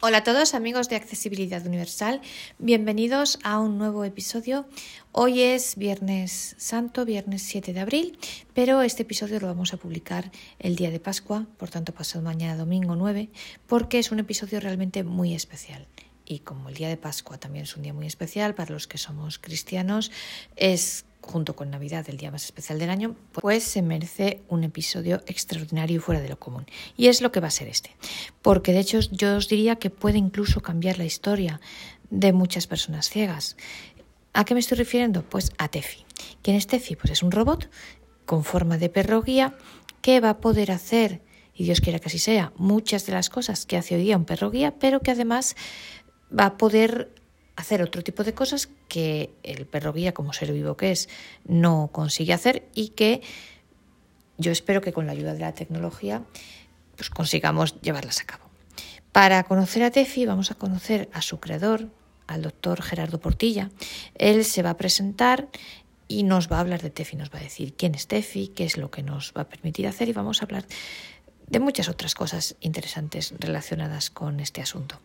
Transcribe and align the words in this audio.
Hola 0.00 0.18
a 0.18 0.22
todos 0.22 0.54
amigos 0.54 0.88
de 0.88 0.94
Accesibilidad 0.94 1.66
Universal, 1.66 2.20
bienvenidos 2.60 3.40
a 3.42 3.58
un 3.58 3.78
nuevo 3.78 4.04
episodio. 4.04 4.64
Hoy 5.10 5.42
es 5.42 5.74
Viernes 5.74 6.54
Santo, 6.56 7.04
viernes 7.04 7.42
7 7.42 7.72
de 7.72 7.80
abril, 7.80 8.16
pero 8.54 8.82
este 8.82 9.02
episodio 9.02 9.40
lo 9.40 9.48
vamos 9.48 9.74
a 9.74 9.76
publicar 9.76 10.30
el 10.60 10.76
día 10.76 10.92
de 10.92 11.00
Pascua, 11.00 11.48
por 11.56 11.70
tanto 11.70 11.92
pasado 11.92 12.22
mañana 12.22 12.56
domingo 12.56 12.94
9, 12.94 13.28
porque 13.66 13.98
es 13.98 14.12
un 14.12 14.20
episodio 14.20 14.60
realmente 14.60 15.02
muy 15.02 15.34
especial. 15.34 15.88
Y 16.30 16.40
como 16.40 16.68
el 16.68 16.74
día 16.74 16.88
de 16.88 16.98
Pascua 16.98 17.38
también 17.38 17.62
es 17.62 17.74
un 17.74 17.82
día 17.82 17.94
muy 17.94 18.06
especial 18.06 18.54
para 18.54 18.70
los 18.70 18.86
que 18.86 18.98
somos 18.98 19.38
cristianos, 19.38 20.12
es 20.56 21.06
junto 21.22 21.56
con 21.56 21.70
Navidad, 21.70 22.04
el 22.08 22.18
día 22.18 22.30
más 22.30 22.44
especial 22.44 22.78
del 22.78 22.90
año, 22.90 23.16
pues 23.32 23.64
se 23.64 23.80
merece 23.80 24.42
un 24.48 24.62
episodio 24.62 25.22
extraordinario 25.26 25.96
y 25.96 26.00
fuera 26.00 26.20
de 26.20 26.28
lo 26.28 26.38
común. 26.38 26.66
Y 26.98 27.06
es 27.06 27.22
lo 27.22 27.32
que 27.32 27.40
va 27.40 27.48
a 27.48 27.50
ser 27.50 27.68
este. 27.68 27.96
Porque 28.42 28.72
de 28.72 28.80
hecho 28.80 29.00
yo 29.10 29.36
os 29.36 29.48
diría 29.48 29.76
que 29.76 29.88
puede 29.88 30.18
incluso 30.18 30.60
cambiar 30.60 30.98
la 30.98 31.06
historia 31.06 31.62
de 32.10 32.34
muchas 32.34 32.66
personas 32.66 33.08
ciegas. 33.08 33.56
¿A 34.34 34.44
qué 34.44 34.52
me 34.52 34.60
estoy 34.60 34.76
refiriendo? 34.76 35.22
Pues 35.22 35.52
a 35.56 35.68
Tefi. 35.68 36.04
¿Quién 36.42 36.56
es 36.56 36.66
Tefi? 36.66 36.94
Pues 36.94 37.10
es 37.10 37.22
un 37.22 37.30
robot 37.30 37.70
con 38.26 38.44
forma 38.44 38.76
de 38.76 38.90
perro 38.90 39.22
guía 39.22 39.56
que 40.02 40.20
va 40.20 40.30
a 40.30 40.38
poder 40.38 40.72
hacer, 40.72 41.22
y 41.54 41.64
Dios 41.64 41.80
quiera 41.80 41.98
que 41.98 42.08
así 42.08 42.18
sea, 42.18 42.52
muchas 42.56 43.06
de 43.06 43.12
las 43.12 43.30
cosas 43.30 43.64
que 43.64 43.78
hace 43.78 43.96
hoy 43.96 44.02
día 44.02 44.16
un 44.16 44.26
perro 44.26 44.50
guía, 44.50 44.74
pero 44.78 45.00
que 45.00 45.10
además 45.10 45.56
va 46.36 46.46
a 46.46 46.56
poder 46.56 47.10
hacer 47.56 47.82
otro 47.82 48.02
tipo 48.02 48.22
de 48.22 48.34
cosas 48.34 48.68
que 48.88 49.30
el 49.42 49.66
perro 49.66 49.92
guía, 49.92 50.14
como 50.14 50.32
ser 50.32 50.52
vivo 50.52 50.76
que 50.76 50.92
es, 50.92 51.08
no 51.44 51.90
consigue 51.92 52.32
hacer 52.32 52.68
y 52.74 52.90
que 52.90 53.22
yo 54.36 54.52
espero 54.52 54.80
que 54.80 54.92
con 54.92 55.06
la 55.06 55.12
ayuda 55.12 55.34
de 55.34 55.40
la 55.40 55.52
tecnología 55.52 56.22
pues 56.96 57.10
consigamos 57.10 57.80
llevarlas 57.80 58.20
a 58.20 58.24
cabo. 58.24 58.44
Para 59.12 59.42
conocer 59.42 59.82
a 59.82 59.90
Tefi 59.90 60.26
vamos 60.26 60.50
a 60.50 60.54
conocer 60.54 61.08
a 61.12 61.20
su 61.20 61.40
creador, 61.40 61.88
al 62.28 62.42
doctor 62.42 62.82
Gerardo 62.82 63.18
Portilla. 63.18 63.70
Él 64.14 64.44
se 64.44 64.62
va 64.62 64.70
a 64.70 64.76
presentar 64.76 65.48
y 66.06 66.22
nos 66.22 66.50
va 66.50 66.58
a 66.58 66.60
hablar 66.60 66.80
de 66.80 66.90
Tefi, 66.90 67.16
nos 67.16 67.32
va 67.32 67.38
a 67.38 67.42
decir 67.42 67.74
quién 67.74 67.94
es 67.94 68.06
Tefi, 68.06 68.48
qué 68.48 68.64
es 68.64 68.76
lo 68.76 68.90
que 68.90 69.02
nos 69.02 69.32
va 69.36 69.42
a 69.42 69.48
permitir 69.48 69.88
hacer 69.88 70.08
y 70.08 70.12
vamos 70.12 70.40
a 70.40 70.44
hablar 70.44 70.64
de 71.50 71.60
muchas 71.60 71.88
otras 71.88 72.14
cosas 72.14 72.56
interesantes 72.60 73.34
relacionadas 73.38 74.10
con 74.10 74.40
este 74.40 74.60
asunto. 74.60 75.00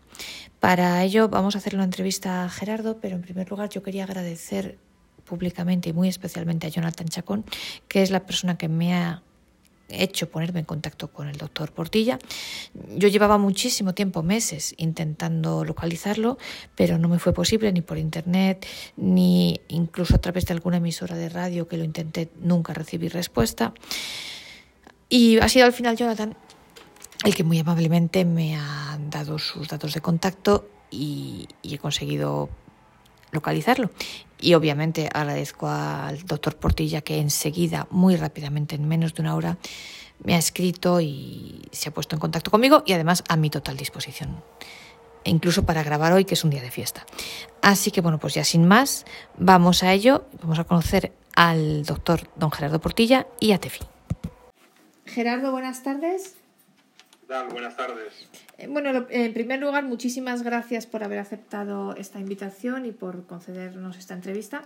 Para 0.60 1.04
ello 1.04 1.30
vamos 1.30 1.56
a 1.56 1.60
hacer 1.60 1.76
una 1.76 1.84
entrevista 1.84 2.46
a 2.46 2.50
Gerardo, 2.50 2.98
pero 3.00 3.16
en 3.16 3.22
primer 3.22 3.50
lugar 3.50 3.70
yo 3.70 3.84
quería 3.84 4.04
agradecer 4.04 4.78
públicamente 5.26 5.90
y 5.90 5.94
muy 5.94 6.10
especialmente 6.10 6.68
a 6.68 6.70
Jonathan 6.70 7.08
Chacón, 7.08 7.46
que 7.88 8.02
es 8.02 8.12
la 8.12 8.26
persona 8.26 8.58
que 8.58 8.68
me 8.68 8.94
ha 8.94 9.24
hecho 9.90 10.30
ponerme 10.30 10.60
en 10.60 10.66
contacto 10.66 11.12
con 11.12 11.28
el 11.28 11.38
doctor 11.38 11.72
Portilla. 11.72 12.18
Yo 12.96 13.08
llevaba 13.08 13.38
muchísimo 13.38 13.94
tiempo, 13.94 14.24
meses, 14.24 14.74
intentando 14.78 15.64
localizarlo, 15.64 16.38
pero 16.76 16.98
no 16.98 17.10
me 17.10 17.20
fue 17.20 17.34
posible 17.34 17.72
ni 17.72 17.82
por 17.82 17.98
internet, 17.98 18.66
ni 18.98 19.62
incluso 19.68 20.16
a 20.16 20.20
través 20.20 20.46
de 20.46 20.54
alguna 20.54 20.78
emisora 20.78 21.16
de 21.16 21.30
radio 21.30 21.68
que 21.68 21.78
lo 21.78 21.84
intenté, 21.84 22.30
nunca 22.40 22.74
recibí 22.74 23.08
respuesta. 23.08 23.74
Y 25.14 25.38
ha 25.38 25.48
sido 25.48 25.68
al 25.68 25.74
final 25.74 25.96
Jonathan 25.96 26.36
el 27.24 27.36
que 27.36 27.44
muy 27.44 27.60
amablemente 27.60 28.26
me 28.26 28.56
ha 28.56 28.98
dado 29.12 29.38
sus 29.38 29.68
datos 29.68 29.94
de 29.94 30.02
contacto 30.02 30.68
y, 30.90 31.48
he 31.62 31.78
conseguido 31.78 32.50
localizarlo. 33.30 33.92
Y 34.42 34.56
obviamente 34.56 35.08
agradezco 35.14 35.70
al 35.70 36.24
doctor 36.24 36.56
Portilla 36.56 37.02
que 37.02 37.20
enseguida, 37.20 37.86
muy 37.92 38.16
rápidamente, 38.16 38.74
en 38.74 38.88
menos 38.88 39.14
de 39.14 39.22
una 39.22 39.36
hora, 39.36 39.60
me 40.24 40.34
ha 40.34 40.40
escrito 40.40 41.00
y 41.00 41.62
se 41.72 41.90
ha 41.90 41.94
puesto 41.94 42.16
en 42.16 42.20
contacto 42.20 42.50
conmigo 42.50 42.82
y 42.84 42.94
además 42.94 43.24
a 43.30 43.36
mi 43.36 43.52
total 43.52 43.78
disposición. 43.78 44.42
incluso 45.26 45.64
para 45.64 45.84
grabar 45.84 46.12
hoy, 46.12 46.26
que 46.26 46.34
es 46.34 46.44
un 46.44 46.50
día 46.50 46.64
de 46.64 46.72
fiesta. 46.72 47.06
Así 47.62 47.92
que 47.92 48.02
bueno, 48.02 48.18
pues 48.18 48.34
ya 48.34 48.44
sin 48.44 48.68
más, 48.68 49.06
vamos 49.38 49.84
a 49.84 49.94
ello. 49.94 50.26
Vamos 50.42 50.58
a 50.58 50.64
conocer 50.64 51.14
al 51.36 51.86
doctor 51.86 52.28
don 52.36 52.50
Gerardo 52.50 52.82
Portilla 52.82 53.28
y 53.40 53.52
a 53.52 53.60
Tefi. 53.60 53.93
Gerardo, 55.06 55.52
buenas 55.52 55.84
tardes. 55.84 56.36
¿Qué 57.22 57.28
tal? 57.28 57.48
Buenas 57.50 57.76
tardes. 57.76 58.28
Eh, 58.58 58.68
bueno, 58.68 59.06
en 59.10 59.34
primer 59.34 59.60
lugar, 59.60 59.84
muchísimas 59.84 60.44
gracias 60.44 60.86
por 60.86 61.04
haber 61.04 61.20
aceptado 61.20 61.96
esta 61.96 62.20
invitación 62.20 62.86
y 62.86 62.92
por 62.92 63.26
concedernos 63.26 63.98
esta 63.98 64.14
entrevista. 64.14 64.64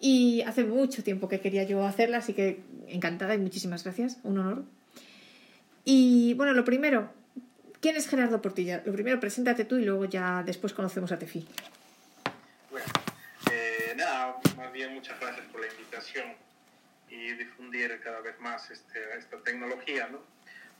Y 0.00 0.42
hace 0.42 0.64
mucho 0.64 1.04
tiempo 1.04 1.28
que 1.28 1.40
quería 1.40 1.64
yo 1.64 1.84
hacerla, 1.86 2.18
así 2.18 2.34
que 2.34 2.60
encantada 2.88 3.34
y 3.34 3.38
muchísimas 3.38 3.84
gracias. 3.84 4.18
Un 4.24 4.38
honor. 4.38 4.64
Y 5.84 6.34
bueno, 6.34 6.52
lo 6.52 6.64
primero, 6.64 7.10
¿quién 7.80 7.96
es 7.96 8.08
Gerardo 8.08 8.42
Portilla? 8.42 8.82
Lo 8.84 8.92
primero, 8.92 9.20
preséntate 9.20 9.64
tú 9.64 9.76
y 9.76 9.84
luego 9.84 10.04
ya 10.04 10.42
después 10.44 10.72
conocemos 10.72 11.12
a 11.12 11.18
Tefi. 11.18 11.46
Bueno, 12.70 12.86
eh, 13.52 13.94
nada, 13.96 14.36
más 14.56 14.72
bien 14.72 14.94
muchas 14.94 15.18
gracias 15.20 15.46
por 15.46 15.60
la 15.60 15.66
invitación 15.68 16.24
y 17.12 17.34
difundir 17.34 18.00
cada 18.00 18.20
vez 18.20 18.38
más 18.40 18.70
este, 18.70 19.18
esta 19.18 19.36
tecnología, 19.42 20.08
¿no? 20.08 20.20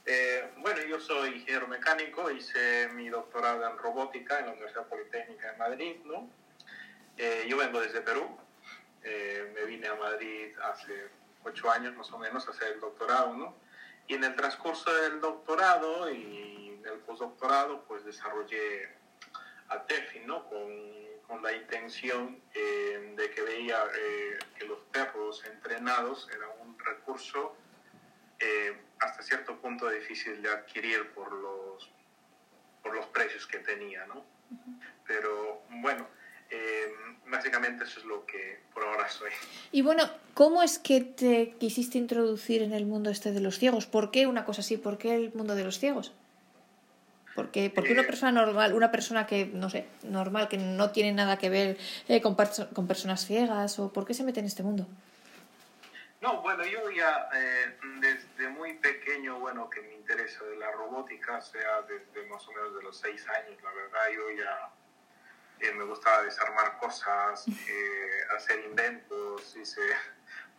Eh, 0.05 0.49
bueno, 0.57 0.81
yo 0.81 0.99
soy 0.99 1.35
ingeniero 1.35 1.67
mecánico, 1.67 2.29
hice 2.31 2.89
mi 2.95 3.07
doctorado 3.07 3.69
en 3.69 3.77
robótica 3.77 4.39
en 4.39 4.47
la 4.47 4.51
Universidad 4.53 4.87
Politécnica 4.87 5.51
de 5.51 5.57
Madrid, 5.57 5.95
¿no? 6.05 6.27
Eh, 7.17 7.45
yo 7.47 7.57
vengo 7.57 7.79
desde 7.79 8.01
Perú, 8.01 8.35
eh, 9.03 9.51
me 9.53 9.65
vine 9.65 9.87
a 9.87 9.95
Madrid 9.95 10.57
hace 10.63 11.07
ocho 11.43 11.69
años 11.69 11.95
más 11.95 12.11
o 12.11 12.17
menos 12.17 12.47
a 12.47 12.51
hacer 12.51 12.73
el 12.73 12.79
doctorado, 12.79 13.35
¿no? 13.35 13.55
Y 14.07 14.15
en 14.15 14.23
el 14.23 14.35
transcurso 14.35 14.91
del 14.91 15.21
doctorado 15.21 16.09
y 16.09 16.79
del 16.83 16.97
postdoctorado, 16.99 17.83
pues 17.83 18.03
desarrollé 18.05 18.89
a 19.69 19.83
TEFI, 19.85 20.21
¿no? 20.21 20.49
Con 20.49 21.02
con 21.27 21.41
la 21.41 21.53
intención 21.53 22.39
eh, 22.53 23.13
de 23.15 23.31
que 23.31 23.41
veía 23.41 23.77
eh, 23.95 24.39
que 24.57 24.65
los 24.65 24.79
perros 24.91 25.43
entrenados 25.45 26.29
eran 26.35 26.49
un 26.61 26.77
recurso 26.77 27.55
eh, 28.39 28.77
hasta 28.99 29.23
cierto 29.23 29.57
punto 29.59 29.89
difícil 29.89 30.41
de 30.41 30.49
adquirir 30.49 31.11
por 31.11 31.31
los, 31.31 31.89
por 32.81 32.95
los 32.95 33.05
precios 33.07 33.47
que 33.47 33.59
tenía, 33.59 34.05
¿no? 34.07 34.25
Pero 35.07 35.63
bueno, 35.69 36.07
básicamente 37.25 37.85
eso 37.85 37.99
es 37.99 38.05
lo 38.05 38.25
que 38.25 38.59
por 38.73 38.83
ahora 38.83 39.09
soy. 39.09 39.31
Y 39.71 39.81
bueno, 39.81 40.03
¿cómo 40.33 40.61
es 40.61 40.77
que 40.77 41.01
te 41.01 41.55
quisiste 41.59 41.97
introducir 41.97 42.61
en 42.61 42.73
el 42.73 42.85
mundo 42.85 43.09
este 43.09 43.31
de 43.31 43.39
los 43.39 43.57
ciegos? 43.57 43.87
¿Por 43.87 44.11
qué 44.11 44.27
una 44.27 44.45
cosa 44.45 44.61
así? 44.61 44.77
¿Por 44.77 44.97
qué 44.97 45.15
el 45.15 45.33
mundo 45.33 45.55
de 45.55 45.63
los 45.63 45.79
ciegos? 45.79 46.13
Porque, 47.35 47.71
porque 47.73 47.93
una 47.93 48.03
eh, 48.03 48.05
persona 48.05 48.31
normal, 48.31 48.73
una 48.73 48.91
persona 48.91 49.25
que, 49.25 49.45
no 49.45 49.69
sé, 49.69 49.87
normal, 50.03 50.47
que 50.47 50.57
no 50.57 50.91
tiene 50.91 51.11
nada 51.11 51.37
que 51.37 51.49
ver 51.49 51.77
eh, 52.07 52.21
con, 52.21 52.35
con, 52.35 52.87
personas 52.87 53.25
ciegas, 53.25 53.79
o 53.79 53.91
por 53.91 54.05
qué 54.05 54.13
se 54.13 54.23
mete 54.23 54.39
en 54.39 54.45
este 54.45 54.61
mundo? 54.61 54.87
No, 56.21 56.41
bueno, 56.41 56.63
yo 56.63 56.89
ya 56.91 57.27
eh, 57.35 57.75
desde 57.99 58.49
muy 58.49 58.73
pequeño, 58.75 59.39
bueno, 59.39 59.69
que 59.69 59.81
me 59.81 59.93
interesa 59.93 60.43
de 60.45 60.57
la 60.57 60.71
robótica, 60.71 61.41
sea 61.41 61.81
desde 61.81 62.27
más 62.29 62.47
o 62.47 62.51
menos 62.53 62.75
de 62.75 62.83
los 62.83 62.97
seis 62.97 63.25
años, 63.27 63.61
la 63.63 63.71
verdad, 63.71 64.01
yo 64.13 64.29
ya 64.31 65.73
me 65.73 65.83
gustaba 65.85 66.23
desarmar 66.23 66.77
cosas, 66.77 67.45
hacer 68.37 68.59
inventos, 68.65 69.55
hice 69.55 69.81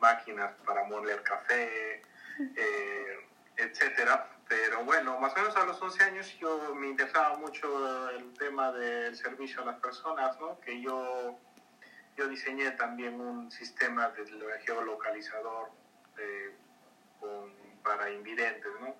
máquinas 0.01 0.53
para 0.67 0.85
moler 0.85 1.23
café, 1.23 2.03
etcétera 3.57 4.34
pero 4.55 4.85
bueno, 4.85 5.19
más 5.19 5.33
o 5.33 5.37
menos 5.37 5.57
a 5.57 5.65
los 5.65 5.83
11 5.83 6.05
años 6.05 6.39
yo 6.39 6.75
me 6.77 6.89
interesaba 6.89 7.37
mucho 7.39 8.09
el 8.11 8.33
tema 8.35 8.71
del 8.71 9.17
servicio 9.17 9.63
a 9.63 9.65
las 9.65 9.81
personas, 9.81 10.39
¿no? 10.39 10.61
Que 10.61 10.81
yo, 10.81 11.37
yo 12.17 12.29
diseñé 12.29 12.71
también 12.73 13.21
un 13.21 13.51
sistema 13.51 14.11
de 14.11 14.25
geolocalizador 14.65 15.71
eh, 16.19 16.55
para 17.83 18.11
invidentes, 18.11 18.71
¿no? 18.81 18.95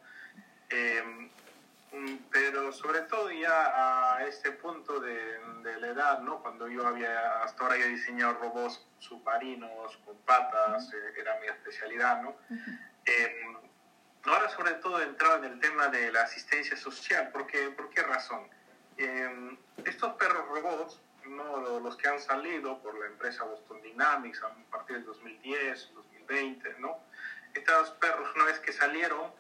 Em, 0.71 1.31
pero 2.33 2.73
sobre 2.73 3.03
todo 3.03 3.31
ya 3.31 4.17
a 4.17 4.25
este 4.25 4.51
punto 4.51 4.99
de, 4.99 5.39
de, 5.63 5.81
la 5.81 5.87
edad, 5.87 6.19
¿no? 6.21 6.43
Cuando 6.43 6.67
yo 6.67 6.85
había, 6.85 7.45
hasta 7.45 7.63
ahora 7.63 7.77
yo 7.77 7.85
he 7.85 7.91
diseñado 7.91 8.35
robots 8.41 8.85
submarinos 8.99 9.97
con 9.99 10.17
patas, 10.23 10.93
eh, 10.93 11.13
era 11.17 11.39
mi 11.39 11.47
especialidad, 11.47 12.23
¿no? 12.23 12.35
Ahora 14.27 14.49
sobre 14.49 14.73
todo 14.75 15.01
he 15.01 15.05
entrado 15.05 15.45
en 15.45 15.53
el 15.53 15.61
tema 15.61 15.89
de 15.89 16.11
la 16.11 16.23
asistencia 16.23 16.77
social. 16.77 17.31
¿Por 17.31 17.47
qué, 17.47 17.71
¿Por 17.71 17.91
qué 17.91 18.03
razón? 18.03 18.49
Em, 18.97 19.57
estos 19.85 20.15
perros 20.15 20.49
robots, 20.49 21.01
¿no? 21.27 21.81
los 21.81 21.97
que 21.97 22.09
han 22.09 22.21
salido 22.21 22.81
por 22.81 22.99
la 22.99 23.07
empresa 23.07 23.45
Boston 23.45 23.83
Dynamics 23.83 24.43
a 24.43 24.55
partir 24.71 24.97
del 24.97 25.05
2010, 25.07 25.91
2020, 25.95 26.77
¿no? 26.79 26.99
estos 27.55 27.91
perros 27.93 28.29
una 28.35 28.45
vez 28.47 28.59
que 28.61 28.73
salieron, 28.73 29.31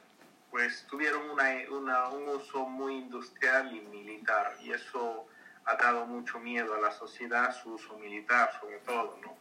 pues 0.50 0.86
tuvieron 0.86 1.30
una, 1.30 2.08
un 2.08 2.28
uso 2.28 2.64
muy 2.66 2.94
industrial 2.94 3.74
y 3.74 3.80
militar 3.80 4.56
y 4.60 4.72
eso 4.72 5.26
ha 5.64 5.76
dado 5.76 6.06
mucho 6.06 6.38
miedo 6.38 6.74
a 6.74 6.80
la 6.80 6.92
sociedad, 6.92 7.54
su 7.62 7.74
uso 7.74 7.98
militar 7.98 8.50
sobre 8.60 8.78
todo, 8.78 9.18
¿no? 9.22 9.36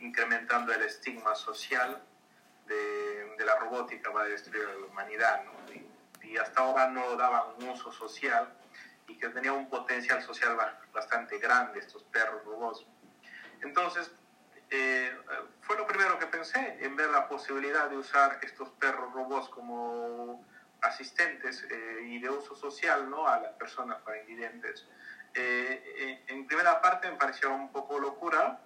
incrementando 0.00 0.72
el 0.72 0.82
estigma 0.82 1.34
social 1.34 2.02
de, 2.66 3.15
la 3.44 3.56
robótica 3.56 4.10
va 4.10 4.22
a 4.22 4.26
destruir 4.26 4.64
a 4.66 4.74
la 4.74 4.86
humanidad, 4.86 5.42
y, 6.22 6.36
hasta 6.36 6.60
ahora 6.60 6.88
no 6.88 7.16
daban 7.16 7.42
un 7.58 7.68
uso 7.68 7.92
social 7.92 8.52
y 9.06 9.16
que 9.16 9.28
tenía 9.28 9.52
un 9.52 9.70
potencial 9.70 10.20
social 10.22 10.56
bastante 10.92 11.38
grande, 11.38 11.78
estos 11.78 12.02
perros 12.04 12.44
robots. 12.44 12.84
Entonces, 13.62 14.10
eh, 14.70 15.16
fue 15.60 15.76
lo 15.76 15.86
primero 15.86 16.18
que 16.18 16.26
pensé 16.26 16.78
en 16.80 16.96
ver 16.96 17.10
la 17.10 17.28
posibilidad 17.28 17.88
de 17.88 17.96
usar 17.96 18.40
estos 18.42 18.68
perros 18.70 19.12
robots 19.12 19.48
como 19.50 20.44
asistentes 20.82 21.64
eh, 21.70 22.00
y 22.04 22.18
de 22.18 22.28
uso 22.28 22.56
social 22.56 23.08
¿no? 23.08 23.28
a 23.28 23.40
las 23.40 23.52
personas 23.52 24.00
para 24.02 24.20
invidentes. 24.20 24.86
Eh, 25.34 26.24
en 26.26 26.46
primera 26.46 26.80
parte 26.80 27.10
me 27.10 27.16
pareció 27.16 27.54
un 27.54 27.70
poco 27.70 27.98
locura, 27.98 28.65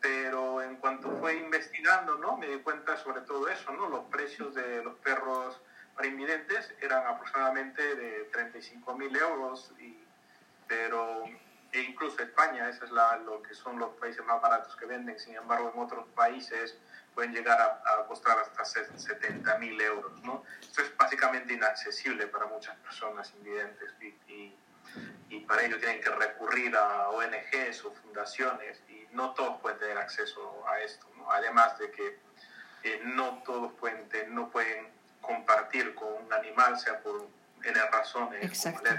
pero 0.00 0.62
en 0.62 0.76
cuanto 0.76 1.10
fue 1.18 1.36
investigando, 1.36 2.16
¿no? 2.16 2.36
Me 2.36 2.46
di 2.46 2.58
cuenta 2.58 2.96
sobre 2.96 3.20
todo 3.22 3.48
eso, 3.48 3.72
¿no? 3.72 3.88
Los 3.88 4.04
precios 4.04 4.54
de 4.54 4.82
los 4.82 4.94
perros 4.96 5.60
para 5.94 6.08
invidentes 6.08 6.72
eran 6.80 7.06
aproximadamente 7.06 7.96
de 7.96 8.24
35 8.32 8.96
mil 8.96 9.14
euros, 9.14 9.72
y, 9.78 9.98
pero 10.66 11.24
e 11.72 11.82
incluso 11.82 12.22
España, 12.22 12.68
ese 12.68 12.84
es 12.84 12.90
la, 12.90 13.16
lo 13.18 13.42
que 13.42 13.54
son 13.54 13.78
los 13.78 13.90
países 13.96 14.24
más 14.24 14.40
baratos 14.40 14.74
que 14.76 14.86
venden, 14.86 15.18
sin 15.18 15.36
embargo 15.36 15.70
en 15.72 15.80
otros 15.80 16.08
países 16.14 16.76
pueden 17.14 17.32
llegar 17.32 17.60
a, 17.60 18.06
costar 18.06 18.38
hasta 18.38 18.64
70 18.64 19.58
mil 19.58 19.80
euros, 19.80 20.20
¿no? 20.22 20.42
Esto 20.60 20.82
es 20.82 20.96
básicamente 20.96 21.52
inaccesible 21.52 22.26
para 22.26 22.46
muchas 22.46 22.76
personas 22.78 23.32
invidentes 23.36 23.94
y, 24.00 24.06
y, 24.32 24.56
y 25.28 25.40
para 25.40 25.62
ello 25.62 25.78
tienen 25.78 26.00
que 26.00 26.10
recurrir 26.10 26.74
a 26.76 27.10
ONGs 27.10 27.84
o 27.84 27.92
fundaciones 27.92 28.82
no 29.12 29.30
todos 29.34 29.60
pueden 29.60 29.78
tener 29.78 29.98
acceso 29.98 30.64
a 30.68 30.80
esto, 30.80 31.06
¿no? 31.16 31.30
además 31.30 31.78
de 31.78 31.90
que 31.90 32.18
eh, 32.82 33.00
no 33.04 33.42
todos 33.44 33.72
pueden, 33.74 34.06
no 34.30 34.50
pueden 34.50 34.86
compartir 35.20 35.94
con 35.94 36.08
un 36.24 36.32
animal, 36.32 36.78
sea 36.78 37.00
por 37.00 37.28
N 37.62 37.78
razones. 37.92 38.44
Exacto. 38.44 38.90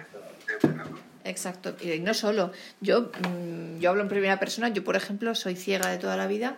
Exacto. 1.24 1.76
Y 1.80 2.00
no 2.00 2.14
solo. 2.14 2.52
Yo, 2.80 3.12
mm, 3.28 3.80
yo 3.80 3.90
hablo 3.90 4.04
en 4.04 4.10
primera 4.10 4.40
persona. 4.40 4.70
Yo, 4.70 4.84
por 4.84 4.96
ejemplo, 4.96 5.34
soy 5.36 5.56
ciega 5.56 5.90
de 5.90 5.98
toda 5.98 6.18
la 6.18 6.28
vida, 6.28 6.58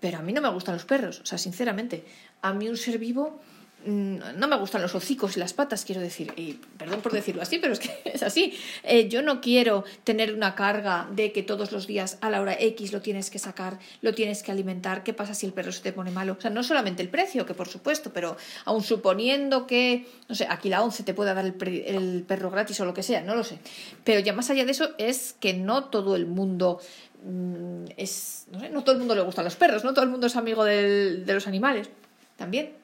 pero 0.00 0.18
a 0.18 0.22
mí 0.22 0.32
no 0.32 0.40
me 0.40 0.48
gustan 0.50 0.74
los 0.74 0.84
perros. 0.84 1.20
O 1.20 1.26
sea, 1.26 1.38
sinceramente, 1.38 2.04
a 2.42 2.52
mí 2.52 2.68
un 2.68 2.76
ser 2.76 2.98
vivo 2.98 3.40
no 3.86 4.48
me 4.48 4.56
gustan 4.56 4.82
los 4.82 4.94
hocicos 4.94 5.36
y 5.36 5.40
las 5.40 5.54
patas, 5.54 5.84
quiero 5.84 6.00
decir, 6.00 6.32
y 6.36 6.54
perdón 6.76 7.00
por 7.00 7.12
decirlo 7.12 7.42
así, 7.42 7.58
pero 7.58 7.72
es 7.72 7.78
que 7.78 7.90
es 8.04 8.22
así. 8.22 8.54
Eh, 8.82 9.08
yo 9.08 9.22
no 9.22 9.40
quiero 9.40 9.84
tener 10.04 10.34
una 10.34 10.54
carga 10.54 11.08
de 11.12 11.32
que 11.32 11.42
todos 11.42 11.72
los 11.72 11.86
días 11.86 12.18
a 12.20 12.30
la 12.30 12.40
hora 12.40 12.54
X 12.58 12.92
lo 12.92 13.00
tienes 13.00 13.30
que 13.30 13.38
sacar, 13.38 13.78
lo 14.02 14.14
tienes 14.14 14.42
que 14.42 14.52
alimentar, 14.52 15.02
qué 15.02 15.14
pasa 15.14 15.34
si 15.34 15.46
el 15.46 15.52
perro 15.52 15.72
se 15.72 15.82
te 15.82 15.92
pone 15.92 16.10
malo. 16.10 16.36
O 16.38 16.40
sea, 16.40 16.50
no 16.50 16.62
solamente 16.62 17.02
el 17.02 17.08
precio, 17.08 17.46
que 17.46 17.54
por 17.54 17.68
supuesto, 17.68 18.12
pero 18.12 18.36
aun 18.64 18.82
suponiendo 18.82 19.66
que, 19.66 20.06
no 20.28 20.34
sé, 20.34 20.46
aquí 20.48 20.68
la 20.68 20.82
11 20.82 21.02
te 21.02 21.14
pueda 21.14 21.32
dar 21.32 21.46
el, 21.46 22.24
perro 22.26 22.50
gratis 22.50 22.80
o 22.80 22.84
lo 22.84 22.94
que 22.94 23.02
sea, 23.02 23.22
no 23.22 23.34
lo 23.34 23.44
sé. 23.44 23.58
Pero 24.04 24.20
ya 24.20 24.32
más 24.32 24.50
allá 24.50 24.64
de 24.64 24.72
eso 24.72 24.90
es 24.98 25.34
que 25.40 25.54
no 25.54 25.84
todo 25.84 26.16
el 26.16 26.26
mundo 26.26 26.80
mm, 27.24 27.84
es, 27.96 28.46
no 28.50 28.60
sé, 28.60 28.68
no 28.68 28.82
todo 28.82 28.92
el 28.92 28.98
mundo 28.98 29.14
le 29.14 29.22
gustan 29.22 29.44
los 29.44 29.56
perros, 29.56 29.84
no 29.84 29.94
todo 29.94 30.04
el 30.04 30.10
mundo 30.10 30.26
es 30.26 30.36
amigo 30.36 30.64
de 30.64 31.24
los 31.26 31.46
animales, 31.46 31.88
también. 32.36 32.79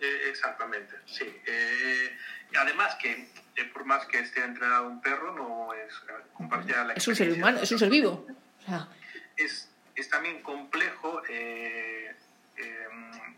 Eh, 0.00 0.30
exactamente, 0.30 0.96
sí. 1.04 1.24
Eh, 1.46 2.16
además 2.56 2.94
que 2.94 3.28
eh, 3.56 3.64
por 3.72 3.84
más 3.84 4.06
que 4.06 4.20
esté 4.20 4.42
entrenado 4.42 4.88
un 4.88 5.00
perro, 5.02 5.34
no 5.34 5.74
es 5.74 5.94
compartir 6.32 6.74
la 6.76 6.94
Es 6.94 7.06
un 7.06 7.14
ser 7.14 7.30
humano, 7.32 7.60
es 7.60 7.70
un 7.70 7.78
ser 7.78 7.90
vivo. 7.90 8.26
es, 9.36 9.68
es, 9.94 10.08
también 10.08 10.42
complejo 10.42 11.22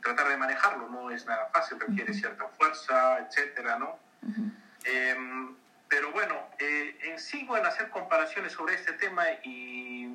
tratar 0.02 0.28
de 0.28 0.36
manejarlo, 0.36 0.88
no 0.88 1.10
es 1.10 1.26
nada 1.26 1.48
fácil, 1.52 1.78
requiere 1.78 2.12
cierta 2.12 2.48
fuerza, 2.48 3.18
etcétera, 3.20 3.78
¿no? 3.78 3.98
pero 5.88 6.10
bueno, 6.10 6.48
en 6.58 7.18
sí, 7.18 7.44
bueno, 7.44 7.68
hacer 7.68 7.90
comparaciones 7.90 8.52
sobre 8.52 8.74
este 8.74 8.94
tema 8.94 9.24
y, 9.44 10.08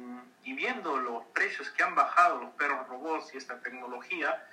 y 0.44 0.54
viendo 0.54 0.98
los 0.98 1.24
precios 1.28 1.70
que 1.70 1.84
han 1.84 1.94
bajado 1.94 2.42
los 2.42 2.50
perros 2.56 2.88
robots 2.88 3.34
y 3.34 3.38
esta 3.38 3.60
tecnología, 3.60 4.44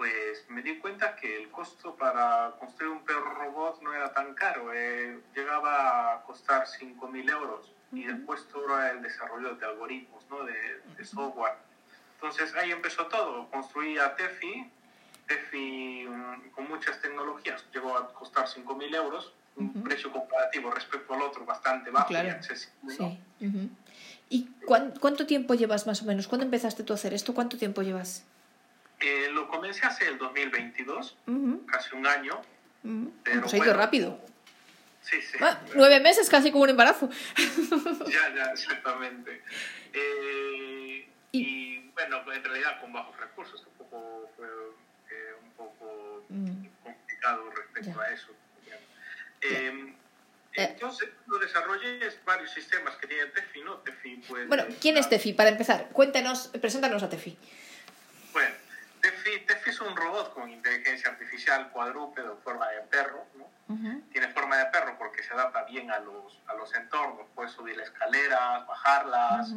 pues 0.00 0.46
me 0.48 0.62
di 0.62 0.78
cuenta 0.78 1.14
que 1.14 1.36
el 1.36 1.50
costo 1.50 1.94
para 1.94 2.54
construir 2.58 2.90
un 2.90 3.04
perro 3.04 3.34
robot 3.34 3.82
no 3.82 3.92
era 3.92 4.10
tan 4.14 4.32
caro, 4.32 4.72
eh, 4.72 5.20
llegaba 5.36 6.14
a 6.14 6.22
costar 6.22 6.66
5.000 6.66 7.30
euros 7.30 7.70
y 7.92 8.04
después 8.04 8.48
todo 8.48 8.82
el 8.82 9.02
desarrollo 9.02 9.56
de 9.56 9.66
algoritmos, 9.66 10.24
¿no? 10.30 10.42
de, 10.44 11.04
software. 11.04 11.52
Entonces 12.14 12.54
ahí 12.54 12.70
empezó 12.70 13.08
todo, 13.08 13.50
construí 13.50 13.98
a 13.98 14.16
Tefi, 14.16 14.70
Tefi 15.28 16.06
mm, 16.08 16.48
con 16.52 16.66
muchas 16.70 16.98
tecnologías, 17.02 17.62
llegó 17.70 17.94
a 17.94 18.10
costar 18.14 18.46
5.000 18.46 18.96
euros, 18.96 19.34
un 19.56 19.82
precio 19.82 20.10
comparativo 20.10 20.70
respecto 20.70 21.12
al 21.12 21.20
otro 21.20 21.44
bastante 21.44 21.90
bajo 21.90 22.10
y 22.10 22.16
accesible. 22.16 23.18
¿Y 24.30 24.48
cuánto 24.98 25.26
tiempo 25.26 25.52
llevas 25.52 25.86
más 25.86 26.00
o 26.00 26.06
menos? 26.06 26.26
¿Cuándo 26.26 26.46
empezaste 26.46 26.84
tú 26.84 26.94
a 26.94 26.96
hacer 26.96 27.12
esto? 27.12 27.34
¿Cuánto 27.34 27.58
tiempo 27.58 27.82
llevas? 27.82 28.24
Eh, 29.00 29.28
lo 29.32 29.48
comencé 29.48 29.86
hace 29.86 30.06
el 30.06 30.18
2022, 30.18 31.16
casi 31.66 31.96
un 31.96 32.06
año. 32.06 32.40
pero 33.24 33.48
Se 33.48 33.56
ha 33.56 33.64
ido 33.64 33.74
rápido. 33.74 34.20
Sí, 35.02 35.20
sí. 35.22 35.38
Ah, 35.40 35.58
nueve 35.74 36.00
meses, 36.00 36.28
casi 36.28 36.50
como 36.52 36.64
un 36.64 36.70
embarazo. 36.70 37.08
ya, 38.06 38.34
ya, 38.34 38.52
exactamente. 38.52 39.42
Eh, 39.94 41.08
¿Y? 41.32 41.78
bueno, 41.94 42.20
en 42.32 42.44
realidad 42.44 42.80
con 42.80 42.92
bajos 42.92 43.18
recursos, 43.18 43.62
tampoco 43.64 44.30
fue 44.36 44.46
eh, 44.46 45.34
un 45.42 45.50
poco 45.52 46.24
complicado 46.82 47.50
respecto 47.50 48.00
a 48.00 48.12
eso. 48.12 48.28
Em, 49.42 49.94
entonces, 50.52 51.08
lo 51.26 51.38
desarrollé 51.38 52.06
es 52.06 52.22
varios 52.24 52.50
sistemas 52.50 52.94
que 52.96 53.06
tiene 53.06 53.26
Tefi, 53.26 53.62
¿no? 53.62 53.76
Tefi 53.78 54.16
puede, 54.28 54.46
bueno, 54.46 54.64
¿quién 54.80 54.98
es 54.98 55.08
Tefi? 55.08 55.32
Para 55.32 55.50
empezar, 55.50 55.88
cuéntanos, 55.92 56.48
preséntanos 56.60 57.02
a 57.02 57.08
Tefi. 57.08 57.38
Es 59.80 59.88
un 59.88 59.96
robot 59.96 60.34
con 60.34 60.50
inteligencia 60.50 61.10
artificial 61.10 61.70
cuadrúpedo, 61.70 62.38
forma 62.44 62.68
de 62.68 62.82
perro, 62.82 63.26
¿no? 63.34 63.46
Tiene 64.12 64.28
forma 64.28 64.58
de 64.58 64.66
perro 64.66 64.96
porque 64.98 65.22
se 65.22 65.32
adapta 65.32 65.62
bien 65.64 65.90
a 65.90 66.00
los, 66.00 66.38
a 66.48 66.54
los 66.54 66.74
entornos, 66.74 67.26
puede 67.34 67.48
subir 67.48 67.80
escaleras, 67.80 68.66
bajarlas, 68.66 69.52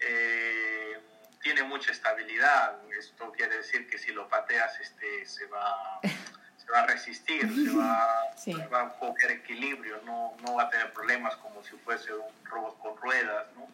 eh, 0.00 1.00
tiene 1.40 1.64
mucha 1.64 1.90
estabilidad, 1.90 2.76
esto 2.98 3.32
quiere 3.32 3.56
decir 3.56 3.88
que 3.88 3.98
si 3.98 4.12
lo 4.12 4.28
pateas 4.28 4.78
este, 4.80 5.26
se, 5.26 5.46
va, 5.46 6.00
se 6.02 6.70
va 6.70 6.80
a 6.80 6.86
resistir, 6.86 7.42
se 7.52 7.70
va, 7.76 8.26
va 8.72 8.82
a 8.82 8.98
coger 8.98 9.30
equilibrio, 9.32 10.00
no, 10.04 10.36
no 10.44 10.54
va 10.54 10.64
a 10.64 10.70
tener 10.70 10.92
problemas 10.92 11.34
como 11.36 11.64
si 11.64 11.72
fuese 11.78 12.12
un 12.12 12.44
robot 12.44 12.78
con 12.78 12.96
ruedas, 12.98 13.46
¿no? 13.56 13.66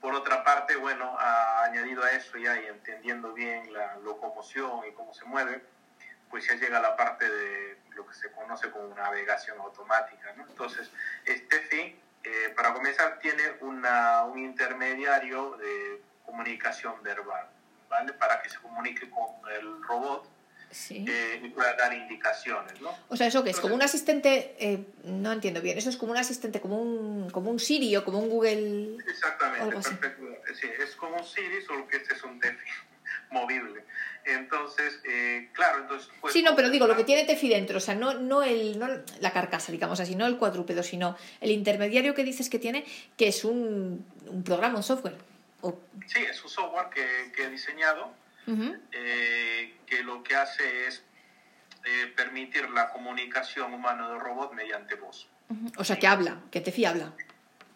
Por 0.00 0.14
otra 0.14 0.44
parte, 0.44 0.76
bueno, 0.76 1.16
ha 1.18 1.64
añadido 1.64 2.02
a 2.02 2.10
eso 2.10 2.36
ya 2.38 2.60
y 2.60 2.66
entendiendo 2.66 3.32
bien 3.32 3.72
la 3.72 3.96
locomoción 3.96 4.86
y 4.88 4.92
cómo 4.92 5.12
se 5.14 5.24
mueve, 5.24 5.62
pues 6.30 6.46
ya 6.46 6.54
llega 6.54 6.80
la 6.80 6.96
parte 6.96 7.28
de 7.28 7.78
lo 7.94 8.06
que 8.06 8.14
se 8.14 8.30
conoce 8.32 8.70
como 8.70 8.94
navegación 8.94 9.58
automática. 9.60 10.34
Entonces, 10.36 10.90
este 11.24 11.60
fin, 11.60 12.00
eh, 12.22 12.52
para 12.56 12.72
comenzar, 12.72 13.18
tiene 13.18 13.42
una, 13.60 14.24
un 14.24 14.38
intermediario 14.38 15.56
de 15.56 16.02
comunicación 16.24 17.02
verbal, 17.02 17.48
¿vale? 17.88 18.12
Para 18.12 18.42
que 18.42 18.50
se 18.50 18.58
comunique 18.58 19.08
con 19.10 19.26
el 19.50 19.82
robot 19.82 20.28
sí. 20.70 21.04
eh, 21.08 21.40
y 21.42 21.48
pueda 21.50 21.74
dar 21.74 21.92
indicaciones, 21.92 22.80
¿no? 22.80 22.96
O 23.08 23.16
sea, 23.16 23.26
¿eso 23.26 23.42
qué 23.44 23.50
es? 23.50 23.60
¿Como 23.60 23.74
un 23.74 23.82
asistente? 23.82 24.56
Eh, 24.58 24.84
no 25.04 25.32
entiendo 25.32 25.60
bien. 25.60 25.78
¿Eso 25.78 25.90
es 25.90 25.96
como 25.96 26.12
un 26.12 26.18
asistente, 26.18 26.60
como 26.60 26.80
un, 26.80 27.30
como 27.30 27.50
un 27.50 27.58
Siri 27.58 27.96
o 27.96 28.04
como 28.04 28.18
un 28.18 28.28
Google? 28.28 28.96
Exactamente, 29.06 29.74
perfecto. 29.74 30.24
Sí, 30.60 30.68
es 30.82 30.94
como 30.96 31.16
un 31.16 31.24
Siri, 31.24 31.62
solo 31.66 31.86
que 31.86 31.96
este 31.98 32.14
es 32.14 32.22
un 32.24 32.38
Tefi 32.40 32.66
movible. 33.30 33.84
Entonces, 34.24 35.00
eh, 35.08 35.48
claro, 35.52 35.80
entonces... 35.82 36.10
Pues, 36.20 36.34
sí, 36.34 36.42
no, 36.42 36.54
pero 36.54 36.68
digo, 36.68 36.86
lo 36.86 36.96
que 36.96 37.04
tiene 37.04 37.24
Tefi 37.24 37.48
dentro, 37.48 37.78
o 37.78 37.80
sea, 37.80 37.94
no, 37.94 38.14
no, 38.14 38.42
el, 38.42 38.78
no 38.78 38.88
la 39.20 39.32
carcasa, 39.32 39.72
digamos 39.72 40.00
así, 40.00 40.16
no 40.16 40.26
el 40.26 40.36
cuadrúpedo, 40.36 40.82
sino 40.82 41.16
el 41.40 41.50
intermediario 41.50 42.14
que 42.14 42.24
dices 42.24 42.50
que 42.50 42.58
tiene, 42.58 42.84
que 43.16 43.28
es 43.28 43.44
un, 43.44 44.04
un 44.26 44.44
programa, 44.44 44.76
un 44.76 44.82
software. 44.82 45.16
O... 45.62 45.78
Sí, 46.06 46.20
es 46.30 46.42
un 46.44 46.50
software 46.50 46.88
que, 46.90 47.32
que 47.32 47.44
he 47.44 47.50
diseñado 47.50 48.12
eh, 48.92 49.76
que 49.86 50.02
lo 50.02 50.22
que 50.22 50.34
hace 50.34 50.86
es 50.86 51.02
eh, 51.84 52.12
permitir 52.16 52.68
la 52.70 52.90
comunicación 52.90 53.72
humano 53.72 54.10
de 54.10 54.18
robot 54.18 54.52
mediante 54.52 54.94
voz. 54.94 55.28
O 55.76 55.84
sea, 55.84 55.98
que 55.98 56.06
habla, 56.06 56.40
que 56.50 56.60
te 56.60 56.86
habla. 56.86 57.12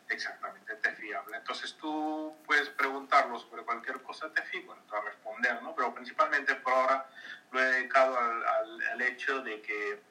Exactamente, 0.09 0.75
Tefi 0.77 1.13
habla. 1.13 1.39
Entonces 1.39 1.75
tú 1.81 2.35
puedes 2.45 2.69
preguntarlo 2.69 3.39
sobre 3.39 3.63
cualquier 3.63 4.03
cosa 4.03 4.33
Tefi, 4.33 4.61
bueno, 4.61 4.83
te 4.83 4.93
va 4.93 4.99
a 4.99 5.05
responder, 5.05 5.63
¿no? 5.63 5.75
Pero 5.75 5.95
principalmente 5.95 6.55
por 6.57 6.75
ahora 6.75 7.07
lo 7.51 7.61
he 7.61 7.65
dedicado 7.65 8.19
al, 8.19 8.83
al, 8.83 9.03
hecho 9.03 9.43
de 9.43 9.63
que 9.63 10.03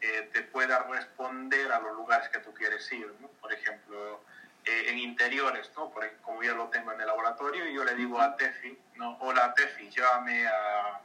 eh, 0.00 0.30
te 0.32 0.42
pueda 0.42 0.82
responder 0.84 1.70
a 1.70 1.78
los 1.80 1.94
lugares 1.94 2.28
que 2.30 2.40
tú 2.40 2.52
quieres 2.52 2.90
ir, 2.90 3.06
¿no? 3.20 3.28
Por 3.40 3.52
ejemplo, 3.52 4.24
eh, 4.66 4.86
en 4.90 4.98
interiores, 4.98 5.70
¿no? 5.76 5.90
Porque 5.90 6.12
como 6.22 6.42
ya 6.42 6.52
lo 6.52 6.66
tengo 6.68 6.92
en 6.92 7.00
el 7.00 7.06
laboratorio, 7.06 7.64
yo 7.66 7.84
le 7.84 7.94
digo 7.94 8.20
a 8.20 8.36
Tefi, 8.36 8.76
¿no? 8.96 9.16
Hola 9.20 9.54
Tefi, 9.54 9.88
llévame 9.90 10.46
a, 10.46 11.00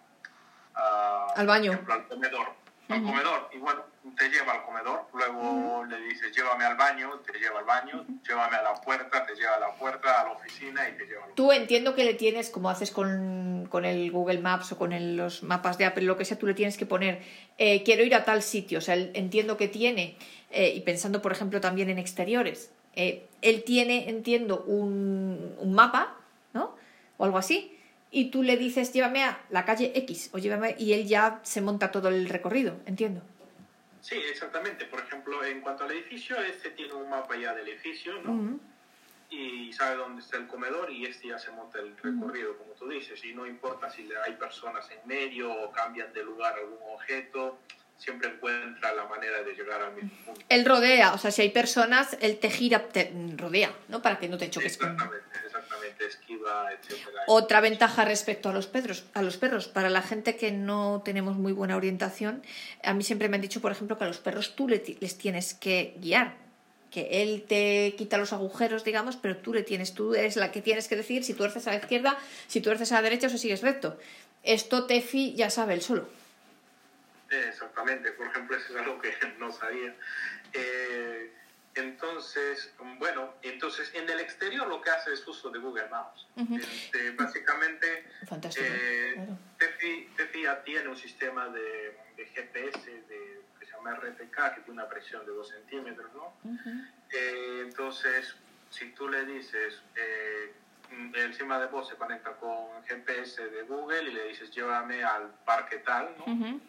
al 1.36 1.48
baño. 1.48 1.72
al 1.90 2.08
comedor. 2.08 2.62
Al 2.90 3.04
comedor. 3.04 3.50
Y 3.54 3.58
bueno, 3.58 3.84
te 4.18 4.28
lleva 4.30 4.52
al 4.54 4.64
comedor, 4.64 5.08
luego 5.14 5.86
le 5.86 5.98
dices, 6.02 6.36
llévame 6.36 6.66
al 6.66 6.76
baño, 6.76 7.20
te 7.26 7.40
lleva 7.40 7.60
al 7.60 7.66
baño, 7.66 8.06
llévame 8.28 8.58
a 8.58 8.64
la 8.64 8.74
puerta, 8.82 9.26
te 9.26 9.34
lleva 9.36 9.56
a 9.56 9.60
la 9.60 9.72
puerta, 9.76 10.20
a 10.20 10.26
la 10.26 10.32
oficina 10.32 10.90
y 10.90 10.98
te 10.98 11.06
lleva 11.06 11.24
a 11.24 11.28
la 11.30 11.36
Tú 11.36 11.54
entiendo 11.54 11.96
que 11.96 12.04
le 12.04 12.16
tienes, 12.16 12.50
como 12.50 12.70
haces 12.70 12.92
con, 12.92 13.66
con 13.70 13.86
el 13.86 14.12
Google 14.12 14.40
Maps 14.40 14.74
o 14.74 14.78
con 14.78 14.92
el- 14.92 15.16
los 15.16 15.42
mapas 15.44 15.78
de 15.78 15.86
Apple, 15.86 16.04
lo 16.04 16.18
que 16.18 16.26
sea, 16.26 16.38
tú 16.38 16.48
le 16.48 16.54
tienes 16.54 16.78
que 16.78 16.86
poner, 16.86 17.22
eh, 17.58 17.84
quiero 17.84 18.04
ir 18.04 18.14
a 18.14 18.26
tal 18.26 18.42
sitio. 18.42 18.80
O 18.80 18.82
sea, 18.82 18.96
entiendo 18.96 19.56
que 19.56 19.70
tiene, 19.70 20.18
eh, 20.50 20.74
y 20.76 20.82
pensando, 20.82 21.22
por 21.22 21.32
ejemplo, 21.32 21.62
también 21.62 21.90
en 21.90 21.98
exteriores, 22.00 22.72
eh, 22.96 23.28
él 23.42 23.64
tiene, 23.64 24.10
entiendo, 24.10 24.64
un, 24.68 25.56
un 25.60 25.74
mapa, 25.74 26.16
¿no? 26.54 26.76
O 27.18 27.26
algo 27.26 27.38
así. 27.38 27.78
Y 28.12 28.30
tú 28.30 28.44
le 28.44 28.58
dices, 28.58 28.92
llévame 28.92 29.24
a 29.24 29.40
la 29.50 29.64
calle 29.64 29.94
X, 29.96 30.32
o 30.34 30.38
llévame, 30.38 30.76
y 30.78 30.94
él 30.94 31.08
ya 31.08 31.40
se 31.44 31.62
monta 31.62 31.92
todo 31.92 32.10
el 32.10 32.28
recorrido, 32.28 32.76
entiendo. 32.86 33.22
Sí, 34.02 34.16
exactamente. 34.16 34.86
Por 34.86 35.00
ejemplo, 35.00 35.44
en 35.46 35.62
cuanto 35.62 35.86
al 35.86 35.92
edificio, 35.92 36.36
este 36.42 36.72
tiene 36.72 36.94
un 36.94 37.10
mapa 37.10 37.38
ya 37.38 37.54
del 37.54 37.68
edificio, 37.70 38.22
¿no? 38.22 38.60
Y 39.30 39.72
sabe 39.72 39.96
dónde 39.96 40.22
está 40.22 40.36
el 40.38 40.48
comedor 40.48 40.92
y 40.92 41.06
este 41.06 41.30
ya 41.30 41.40
se 41.40 41.52
monta 41.52 41.80
el 41.80 41.96
recorrido, 41.96 42.58
como 42.58 42.74
tú 42.74 42.90
dices. 42.90 43.24
Y 43.24 43.34
no 43.34 43.48
importa 43.48 43.90
si 43.90 44.10
hay 44.26 44.34
personas 44.34 44.90
en 44.92 45.08
medio 45.08 45.54
o 45.54 45.72
cambian 45.72 46.12
de 46.12 46.24
lugar 46.24 46.56
algún 46.56 46.80
objeto, 46.94 47.60
siempre 48.02 48.30
encuentra 48.30 48.94
la 48.94 49.06
manera 49.06 49.44
de 49.44 49.54
llegar 49.54 49.80
al 49.80 49.94
mismo 49.94 50.10
punto. 50.26 50.42
Él 50.50 50.66
rodea, 50.66 51.14
o 51.14 51.20
sea, 51.20 51.30
si 51.30 51.44
hay 51.44 51.50
personas, 51.50 52.18
él 52.20 52.40
te 52.40 52.50
gira, 52.50 52.88
te 52.88 53.14
rodea, 53.38 53.72
¿no? 53.90 54.02
Para 54.02 54.18
que 54.18 54.28
no 54.28 54.40
te 54.40 54.50
choques 54.50 54.78
con... 54.78 54.92
Exactamente, 54.94 55.38
exactamente, 55.46 56.06
esquiva, 56.08 56.72
etcétera. 56.74 57.24
Otra 57.28 57.62
ventaja 57.62 58.04
respecto 58.04 58.50
a 58.50 58.54
los 58.54 58.66
perros, 58.66 59.06
a 59.14 59.22
los 59.22 59.38
perros, 59.38 59.68
para 59.68 59.92
la 59.92 60.02
gente 60.02 60.36
que 60.36 60.52
no 60.52 61.04
tenemos 61.06 61.36
muy 61.36 61.54
buena 61.54 61.76
orientación, 61.78 62.42
a 62.84 62.96
mí 62.96 63.04
siempre 63.04 63.30
me 63.30 63.36
han 63.36 63.42
dicho, 63.42 63.62
por 63.62 63.72
ejemplo, 63.72 64.00
que 64.00 64.04
a 64.04 64.08
los 64.08 64.18
perros 64.18 64.56
tú 64.56 64.68
les 64.68 65.18
tienes 65.20 65.54
que 65.54 65.96
guiar, 66.00 66.34
que 66.90 67.22
él 67.22 67.46
te 67.48 67.94
quita 68.00 68.18
los 68.18 68.34
agujeros, 68.34 68.84
digamos, 68.84 69.16
pero 69.16 69.38
tú 69.38 69.54
le 69.54 69.62
tienes, 69.62 69.94
tú 69.94 70.16
eres 70.16 70.38
la 70.38 70.52
que 70.52 70.62
tienes 70.62 70.88
que 70.88 70.96
decidir 70.96 71.24
si 71.24 71.36
tú 71.36 71.44
eres 71.44 71.68
a 71.68 71.70
la 71.70 71.78
izquierda, 71.78 72.18
si 72.48 72.62
tú 72.62 72.72
eres 72.72 72.92
a 72.92 72.96
la 72.96 73.04
derecha 73.04 73.28
o 73.28 73.30
si 73.30 73.38
sigues 73.38 73.62
recto. 73.62 74.00
Esto 74.42 74.88
Tefi 74.88 75.36
ya 75.36 75.52
sabe 75.52 75.76
él 75.76 75.84
solo. 75.84 76.10
Exactamente, 77.32 78.12
por 78.12 78.28
ejemplo, 78.28 78.58
eso 78.58 78.74
es 78.74 78.82
algo 78.82 79.00
que 79.00 79.14
no 79.40 79.52
sabía. 79.52 79.96
Eh, 80.54 81.32
entonces, 81.76 82.74
bueno, 82.98 83.34
entonces 83.42 83.92
en 83.94 84.10
el 84.10 84.20
exterior 84.20 84.68
lo 84.68 84.82
que 84.82 84.90
hace 84.90 85.14
es 85.14 85.26
uso 85.26 85.50
de 85.50 85.60
Google 85.60 85.88
Maps. 85.90 86.28
Este, 86.36 87.12
básicamente, 87.12 88.06
eh, 88.58 89.12
claro. 89.14 89.38
Tefi, 89.58 90.10
Tefi 90.18 90.44
ya 90.44 90.62
tiene 90.64 90.90
un 90.90 90.98
sistema 90.98 91.48
de, 91.48 91.98
de 92.18 92.26
GPS 92.26 92.92
de, 93.08 93.42
que 93.58 93.66
se 93.66 93.72
llama 93.72 93.96
RTK, 93.96 94.56
que 94.56 94.62
tiene 94.62 94.82
una 94.82 94.90
presión 94.90 95.26
de 95.26 95.32
2 95.32 95.48
centímetros, 95.48 96.12
¿no? 96.14 96.34
Eh, 97.10 97.62
entonces, 97.66 98.36
si 98.70 98.92
tú 98.92 99.08
le 99.08 99.26
dices, 99.26 99.82
eh, 99.96 100.54
encima 101.16 101.58
de 101.58 101.68
vos 101.68 101.88
se 101.88 101.96
conecta 101.96 102.34
con 102.34 102.84
GPS 102.84 103.48
de 103.50 103.64
Google 103.64 104.10
y 104.10 104.14
le 104.14 104.28
dices, 104.28 104.52
llévame 104.52 105.04
al 105.06 105.34
parque 105.46 105.78
tal, 105.78 106.14
¿no? 106.18 106.60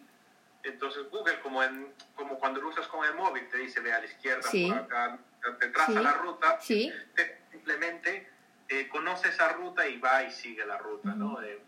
Entonces 0.64 1.09
Google, 1.11 1.40
como, 1.40 1.62
en, 1.62 1.92
como 2.14 2.38
cuando 2.38 2.61
lo 2.61 2.69
usas 2.69 2.87
con 2.88 3.04
el 3.04 3.14
móvil, 3.14 3.49
te 3.49 3.59
dice 3.59 3.81
ve 3.81 3.92
a 3.92 3.99
la 3.99 4.04
izquierda, 4.07 4.42
Sí. 4.49 4.69
por 4.69 4.78
acá, 4.78 5.19
te 5.59 5.69
traza 5.69 5.92
Sí. 5.92 5.99
la 5.99 6.12
ruta, 6.14 6.59
Sí. 6.61 6.92
te- 7.16 7.38
simplemente 7.50 8.28
eh, 8.69 8.88
conoce 8.88 9.28
esa 9.28 9.49
ruta 9.52 9.87
y 9.87 9.99
va 9.99 10.23
y 10.23 10.31
sigue 10.31 10.64
la 10.64 10.78
ruta, 10.78 11.11
¿no? 11.14 11.42
Eh, 11.42 11.61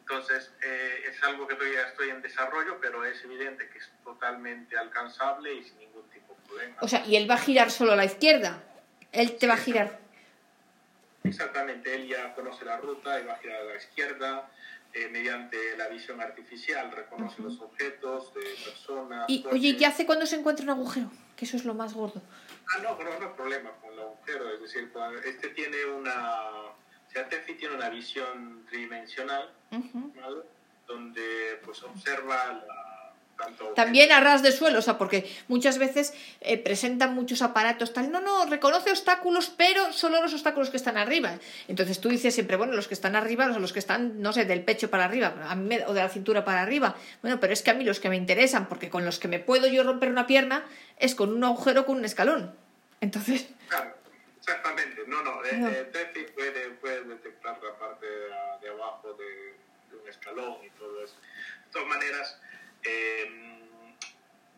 entonces 0.00 0.52
eh, 0.62 1.04
es 1.08 1.22
algo 1.22 1.46
que 1.46 1.54
todavía 1.54 1.82
estoy 1.86 2.10
en 2.10 2.20
desarrollo, 2.22 2.78
pero 2.80 3.04
es 3.04 3.22
evidente 3.24 3.68
que 3.68 3.78
es 3.78 3.88
totalmente 4.02 4.76
alcanzable 4.76 5.54
y 5.54 5.62
sin 5.62 5.78
ningún 5.78 6.08
tipo 6.10 6.34
de 6.34 6.40
problema. 6.48 6.76
O 6.80 6.88
sea, 6.88 7.04
y 7.06 7.14
él 7.16 7.30
va 7.30 7.34
a 7.34 7.38
girar 7.38 7.70
solo 7.70 7.92
a 7.92 7.96
la 7.96 8.04
izquierda. 8.06 8.62
Él 9.12 9.36
te 9.38 9.46
va 9.46 9.54
a 9.54 9.58
girar. 9.58 10.00
Exactamente, 11.22 11.94
él 11.94 12.08
ya 12.08 12.34
conoce 12.34 12.64
la 12.64 12.78
ruta 12.78 13.20
y 13.20 13.24
va 13.26 13.34
a 13.34 13.38
girar 13.38 13.60
a 13.60 13.64
la 13.64 13.76
izquierda. 13.76 14.50
Eh, 14.92 15.08
mediante 15.10 15.76
la 15.76 15.88
visión 15.88 16.20
artificial 16.20 16.90
reconoce 16.90 17.42
los 17.42 17.60
objetos 17.60 18.34
de 18.34 18.40
personas. 18.64 19.24
Y, 19.28 19.42
coches. 19.42 19.58
oye, 19.58 19.68
¿y 19.68 19.76
qué 19.76 19.86
hace 19.86 20.06
cuando 20.06 20.26
se 20.26 20.36
encuentra 20.36 20.64
un 20.64 20.70
agujero? 20.70 21.10
Que 21.36 21.44
eso 21.44 21.56
es 21.56 21.64
lo 21.64 21.74
más 21.74 21.94
gordo. 21.94 22.20
Ah, 22.72 22.80
no, 22.82 22.96
pero 22.98 23.18
no 23.18 23.26
hay 23.28 23.32
problema 23.34 23.70
con 23.80 23.92
el 23.92 24.00
agujero. 24.00 24.52
Es 24.54 24.60
decir, 24.62 24.90
cuando- 24.92 25.18
este 25.20 25.48
tiene 25.50 25.84
una. 25.86 26.40
O 26.50 27.12
sea, 27.12 27.28
Tefi 27.28 27.54
tiene 27.54 27.74
una 27.74 27.88
visión 27.88 28.64
tridimensional. 28.68 29.50
Donde 30.86 31.60
pues 31.64 31.82
observa 31.84 32.34
la, 32.66 32.89
tanto. 33.40 33.64
También 33.74 34.12
a 34.12 34.20
ras 34.20 34.42
de 34.42 34.52
suelo, 34.52 34.78
o 34.78 34.82
sea, 34.82 34.98
porque 34.98 35.30
muchas 35.48 35.78
veces 35.78 36.12
eh, 36.40 36.58
presentan 36.58 37.14
muchos 37.14 37.42
aparatos 37.42 37.92
tal, 37.92 38.10
no, 38.12 38.20
no, 38.20 38.46
reconoce 38.46 38.90
obstáculos, 38.90 39.52
pero 39.56 39.92
solo 39.92 40.20
los 40.22 40.32
obstáculos 40.34 40.70
que 40.70 40.76
están 40.76 40.96
arriba. 40.96 41.38
Entonces 41.68 42.00
tú 42.00 42.08
dices 42.08 42.34
siempre, 42.34 42.56
bueno, 42.56 42.74
los 42.74 42.88
que 42.88 42.94
están 42.94 43.16
arriba, 43.16 43.46
los, 43.46 43.58
los 43.60 43.72
que 43.72 43.78
están, 43.78 44.20
no 44.22 44.32
sé, 44.32 44.44
del 44.44 44.62
pecho 44.64 44.90
para 44.90 45.04
arriba, 45.04 45.34
a 45.48 45.54
mí 45.56 45.66
me- 45.68 45.84
o 45.86 45.94
de 45.94 46.00
la 46.02 46.08
cintura 46.08 46.44
para 46.44 46.62
arriba. 46.62 46.94
Bueno, 47.22 47.40
pero 47.40 47.52
es 47.52 47.62
que 47.62 47.70
a 47.70 47.74
mí 47.74 47.84
los 47.84 48.00
que 48.00 48.08
me 48.08 48.16
interesan, 48.16 48.68
porque 48.68 48.90
con 48.90 49.04
los 49.04 49.18
que 49.18 49.28
me 49.28 49.38
puedo 49.40 49.66
yo 49.66 49.82
romper 49.82 50.10
una 50.10 50.26
pierna, 50.26 50.64
es 50.98 51.14
con 51.14 51.32
un 51.34 51.42
agujero 51.44 51.86
con 51.86 51.96
un 51.96 52.04
escalón. 52.04 52.54
Entonces, 53.00 53.48
Claro, 53.68 53.94
exactamente. 54.38 55.02
No, 55.06 55.22
no. 55.22 55.44
eh, 55.44 55.56
No. 55.56 55.68
eh, 55.68 55.90
puede, 56.34 56.70
puede 56.80 57.04
detectar 57.04 57.58
la 57.62 57.78
parte 57.78 58.06
de, 58.06 58.28
de 58.62 58.68
abajo 58.68 59.12
de, 59.18 59.54
de 59.90 60.02
un 60.02 60.08
escalón 60.08 60.56
y 60.64 60.70
todo 60.78 61.02
eso. 61.04 61.14
De 61.66 61.72
todas 61.72 61.88
maneras. 61.88 62.38
Eh, 62.84 63.64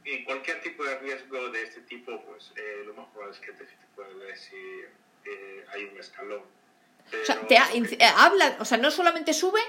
en 0.04 0.24
cualquier 0.24 0.60
tipo 0.62 0.84
de 0.84 0.98
riesgo 0.98 1.48
de 1.50 1.62
este 1.62 1.80
tipo, 1.82 2.20
pues 2.24 2.52
eh, 2.56 2.82
lo 2.86 2.94
más 2.94 3.06
probable 3.10 3.34
es 3.34 3.40
que 3.40 3.52
Tefi 3.52 3.74
te 3.76 3.86
pueda 3.94 4.08
decir 4.26 4.88
eh, 5.24 5.64
hay 5.72 5.84
un 5.84 5.98
escalón. 5.98 6.40
o 6.42 7.24
sea, 7.24 7.36
Pero- 7.36 7.46
te 7.46 7.58
ha- 7.58 7.72
eh, 7.72 7.98
habla, 8.16 8.56
o 8.60 8.64
sea, 8.64 8.78
no 8.78 8.90
solamente 8.90 9.32
sube, 9.32 9.60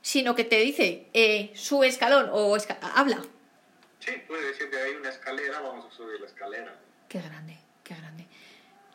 sino 0.00 0.34
que 0.34 0.44
te 0.44 0.56
dice, 0.60 1.08
eh, 1.12 1.50
sube 1.54 1.88
escalón 1.88 2.28
o 2.32 2.56
esca- 2.56 2.78
habla. 2.94 3.22
Sí, 3.98 4.12
puede 4.26 4.46
decir 4.48 4.68
que 4.70 4.76
hay 4.76 4.94
una 4.94 5.10
escalera, 5.10 5.60
vamos 5.60 5.86
a 5.86 5.96
subir 5.96 6.20
la 6.20 6.26
escalera. 6.26 6.76
Qué 7.08 7.20
grande, 7.20 7.56
qué 7.84 7.94
grande. 7.94 8.26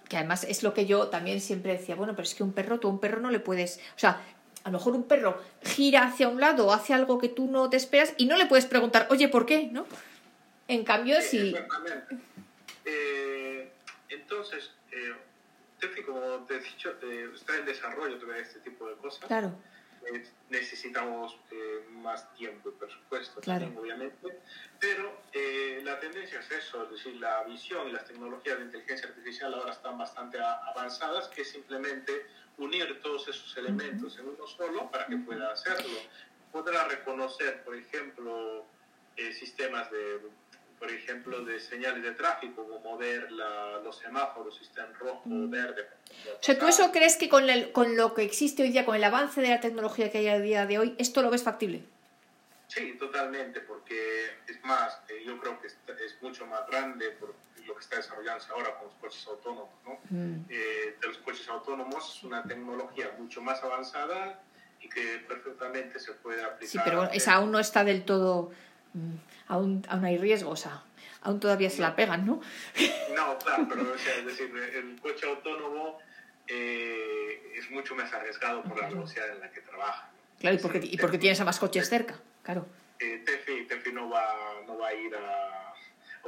Que 0.10 0.18
además 0.18 0.44
es 0.46 0.64
lo 0.64 0.74
que 0.74 0.86
yo 0.86 1.08
también 1.10 1.40
siempre 1.42 1.74
decía, 1.74 1.96
bueno, 1.96 2.14
pero 2.16 2.24
es 2.24 2.34
que 2.36 2.44
un 2.44 2.54
perro, 2.54 2.80
tú 2.80 2.88
a 2.88 2.92
un 2.92 3.00
perro 3.00 3.20
no 3.22 3.30
le 3.32 3.40
puedes, 3.40 3.78
o 3.96 4.00
sea, 4.00 4.22
a 4.68 4.70
lo 4.70 4.80
mejor 4.80 4.96
un 4.96 5.04
perro 5.08 5.42
gira 5.64 6.04
hacia 6.04 6.28
un 6.28 6.42
lado 6.42 6.68
o 6.68 6.74
hace 6.74 6.94
algo 6.94 7.18
que 7.20 7.30
tú 7.30 7.50
no 7.50 7.70
te 7.70 7.78
esperas 7.78 8.14
y 8.18 8.26
no 8.26 8.36
le 8.36 8.48
puedes 8.48 8.66
preguntar, 8.66 9.08
oye, 9.10 9.30
¿por 9.30 9.46
qué? 9.46 9.70
¿No? 9.72 9.86
En 10.68 10.84
cambio, 10.84 11.22
Sí, 11.22 11.28
si... 11.40 11.50
Exactamente. 11.50 12.18
Eh, 12.84 13.72
entonces, 14.10 14.72
eh, 14.92 15.14
como 16.06 16.20
te 16.48 16.56
he 16.58 16.60
dicho, 16.60 16.94
eh, 17.02 17.30
está 17.34 17.56
en 17.56 17.66
desarrollo 17.66 18.18
todavía 18.18 18.42
este 18.44 18.60
tipo 18.60 18.88
de 18.90 18.96
cosas. 18.96 19.26
Claro, 19.28 19.52
Eh, 20.14 20.26
necesitamos 20.50 21.36
eh, 21.52 21.86
más 21.92 22.34
tiempo 22.36 22.70
y 22.70 22.72
presupuesto 22.74 23.40
Claro. 23.42 23.66
también, 23.66 23.82
obviamente. 23.84 24.40
Pero 24.80 25.12
la 25.84 26.00
tendencia 26.02 26.40
es 26.42 26.52
eso, 26.52 26.84
es 26.84 26.92
decir, 26.92 27.16
la 27.22 27.44
visión 27.44 27.88
y 27.88 27.92
las 27.94 28.06
tecnologías 28.06 28.58
de 28.60 28.66
inteligencia 28.66 29.08
artificial 29.08 29.54
ahora 29.54 29.72
están 29.72 29.98
bastante 29.98 30.38
avanzadas, 30.40 31.30
que 31.30 31.44
simplemente 31.46 32.12
unir 32.58 33.00
todos 33.02 33.28
esos 33.28 33.56
elementos 33.58 34.18
en 34.18 34.28
uno 34.28 34.48
solo 34.48 34.90
para 34.90 35.06
que 35.08 35.18
pueda 35.18 35.52
hacerlo. 35.52 35.98
Podrá 36.52 36.86
reconocer, 36.88 37.64
por 37.64 37.76
ejemplo, 37.76 38.66
eh, 39.16 39.34
sistemas 39.34 39.90
de, 39.92 40.20
por 40.80 40.92
ejemplo, 40.92 41.44
de 41.44 41.60
señales 41.60 42.04
de 42.04 42.12
tráfico, 42.12 42.68
como 42.68 42.98
ver 42.98 43.32
la- 43.32 43.80
los 43.84 43.98
semáforos 43.98 44.56
si 44.58 44.64
están 44.64 44.94
rojo 44.96 45.24
o 45.26 45.48
verde. 45.48 45.88
o 46.40 46.44
sea, 46.44 46.58
¿tú 46.58 46.68
eso 46.68 46.92
crees 46.92 47.16
que 47.18 47.30
con, 47.30 47.50
el- 47.50 47.72
con 47.72 47.96
lo 47.96 48.14
que 48.14 48.24
existe 48.24 48.64
hoy 48.64 48.70
día, 48.72 48.86
con 48.86 48.96
el 48.96 49.04
avance 49.04 49.42
de 49.42 49.50
la 49.50 49.60
tecnología 49.60 50.12
que 50.12 50.20
hay 50.20 50.28
a 50.30 50.40
día 50.40 50.66
de 50.66 50.80
hoy, 50.80 50.96
esto 50.98 51.22
lo 51.22 51.30
ves 51.30 51.44
factible? 51.44 51.84
Sí, 52.68 52.96
totalmente, 53.00 53.62
porque 53.62 54.26
es 54.48 54.64
más, 54.64 55.00
eh, 55.10 55.24
yo 55.26 55.40
creo 55.40 55.60
que 55.62 55.68
es, 55.68 55.78
mucho 56.22 56.46
más 56.48 56.68
grande 56.68 57.12
lo 57.68 57.76
que 57.76 57.82
está 57.82 57.98
desarrollándose 57.98 58.52
ahora 58.52 58.76
con 58.76 58.88
los 58.88 58.96
coches 58.96 59.28
autónomos, 59.28 59.70
¿no? 59.86 60.00
Mm. 60.10 60.46
Eh, 60.50 60.96
de 61.00 61.08
los 61.08 61.18
coches 61.18 61.48
autónomos 61.50 62.16
es 62.18 62.24
una 62.24 62.44
tecnología 62.44 63.14
mucho 63.18 63.42
más 63.42 63.62
avanzada 63.64 64.40
y 64.80 64.90
que 64.90 65.20
perfectamente 65.28 66.00
se 66.00 66.14
puede 66.14 66.44
aplicar. 66.44 66.70
Sí, 66.70 66.80
pero 66.84 67.04
esa 67.12 67.34
aún 67.36 67.52
no 67.52 67.60
está 67.60 67.84
del 67.84 68.06
todo... 68.06 68.52
mm, 68.94 69.16
Aún, 69.50 69.86
aún 69.88 70.04
hay 70.04 70.18
riesgo, 70.18 70.52
o 70.52 70.56
sea, 70.58 70.84
aún 71.22 71.40
todavía 71.40 71.70
se 71.70 71.82
la 71.82 71.96
pegan, 71.96 72.26
¿no? 72.26 72.42
No, 73.16 73.38
claro, 73.38 73.66
pero 73.70 73.82
o 73.96 73.98
sea, 73.98 74.16
es 74.18 74.26
decir, 74.26 74.54
el 74.76 75.00
coche 75.00 75.26
autónomo 75.26 76.00
eh, 76.48 77.54
es 77.56 77.72
mucho 77.72 77.96
más 77.96 78.12
arriesgado 78.12 78.62
por 78.64 78.78
la 78.78 78.90
velocidad 78.90 79.30
en 79.30 79.40
la 79.40 79.50
que 79.50 79.62
trabaja. 79.62 80.10
¿no? 80.12 80.40
Claro, 80.40 80.56
y 80.58 80.60
porque, 80.60 80.80
y 80.84 80.98
porque 80.98 81.18
tienes 81.18 81.40
a 81.40 81.46
más 81.46 81.60
coches 81.60 81.88
cerca, 81.88 82.20
claro. 82.44 82.66
Eh, 83.00 83.24
Tefi, 83.26 83.66
Tefi 83.68 83.94
no, 83.94 84.10
va, 84.10 84.26
no 84.66 84.78
va 84.78 84.90
a 84.90 84.94
ir 84.94 85.16
a, 85.16 85.47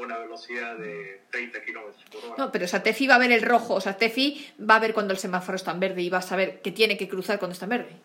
a 0.01 0.05
una 0.05 0.17
velocidad 0.17 0.77
de 0.77 1.21
30 1.31 1.63
kilómetros 1.63 2.03
por 2.11 2.25
hora. 2.25 2.35
No, 2.37 2.51
pero 2.51 2.65
o 2.65 2.67
sea, 2.67 2.83
Tefi 2.83 3.07
va 3.07 3.15
a 3.15 3.19
ver 3.19 3.31
el 3.31 3.41
rojo, 3.41 3.75
o 3.75 3.81
sea, 3.81 3.97
Tefi 3.97 4.53
va 4.59 4.75
a 4.75 4.79
ver 4.79 4.93
cuando 4.93 5.13
el 5.13 5.19
semáforo 5.19 5.55
está 5.55 5.71
en 5.71 5.79
verde 5.79 6.01
y 6.01 6.09
va 6.09 6.19
a 6.19 6.21
saber 6.21 6.61
que 6.61 6.71
tiene 6.71 6.97
que 6.97 7.07
cruzar 7.07 7.39
cuando 7.39 7.53
está 7.53 7.65
en 7.65 7.69
verde. 7.69 7.95